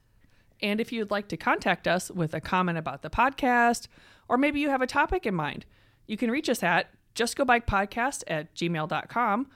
And 0.64 0.82
if 0.82 0.92
you'd 0.92 1.12
like 1.12 1.28
to 1.28 1.38
contact 1.38 1.88
us 1.88 2.10
with 2.10 2.34
a 2.34 2.42
comment 2.42 2.80
about 2.80 3.04
the 3.04 3.12
podcast, 3.12 3.88
or 4.28 4.36
maybe 4.36 4.60
you 4.60 4.72
have 4.72 4.82
a 4.82 4.88
topic 4.88 5.28
in 5.28 5.36
mind, 5.36 5.68
you 6.08 6.18
can 6.18 6.32
reach 6.32 6.50
us 6.50 6.64
at 6.64 6.88
justgobikepodcast 7.14 8.24
at 8.26 8.56
gmail.com. 8.56 9.48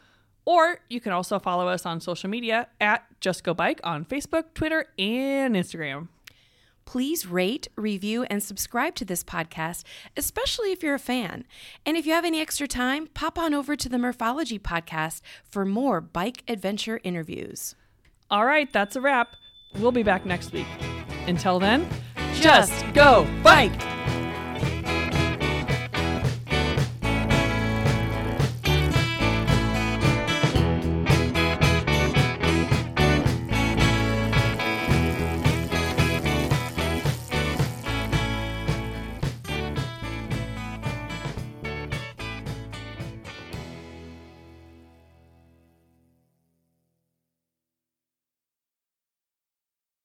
Or 0.45 0.79
you 0.87 1.01
can 1.01 1.11
also 1.11 1.39
follow 1.39 1.67
us 1.67 1.83
on 1.83 1.99
social 1.99 2.29
media 2.29 2.67
at 2.79 3.07
Just 3.21 3.43
Go 3.43 3.55
Bike 3.55 3.81
on 3.83 4.05
Facebook, 4.05 4.53
Twitter, 4.53 4.85
and 4.99 5.55
Instagram. 5.55 6.09
Please 6.87 7.27
rate, 7.27 7.67
review, 7.75 8.23
and 8.23 8.41
subscribe 8.41 8.95
to 8.95 9.03
this 9.03 9.21
podcast, 9.21 9.83
especially 10.15 10.71
if 10.71 10.81
you're 10.81 10.95
a 10.95 10.99
fan. 10.99 11.43
And 11.85 11.97
if 11.97 12.05
you 12.05 12.13
have 12.13 12.23
any 12.23 12.39
extra 12.39 12.65
time, 12.65 13.07
pop 13.13 13.37
on 13.37 13.53
over 13.53 13.75
to 13.75 13.89
the 13.89 13.99
Morphology 13.99 14.57
podcast 14.57 15.19
for 15.43 15.65
more 15.65 15.99
bike 15.99 16.43
adventure 16.47 17.01
interviews. 17.03 17.75
All 18.31 18.45
right, 18.45 18.71
that's 18.71 18.95
a 18.95 19.01
wrap. 19.01 19.35
We'll 19.77 19.91
be 19.91 20.01
back 20.01 20.25
next 20.25 20.53
week. 20.53 20.67
Until 21.27 21.59
then, 21.59 21.85
just 22.35 22.85
go 22.93 23.27
bike! 23.43 23.96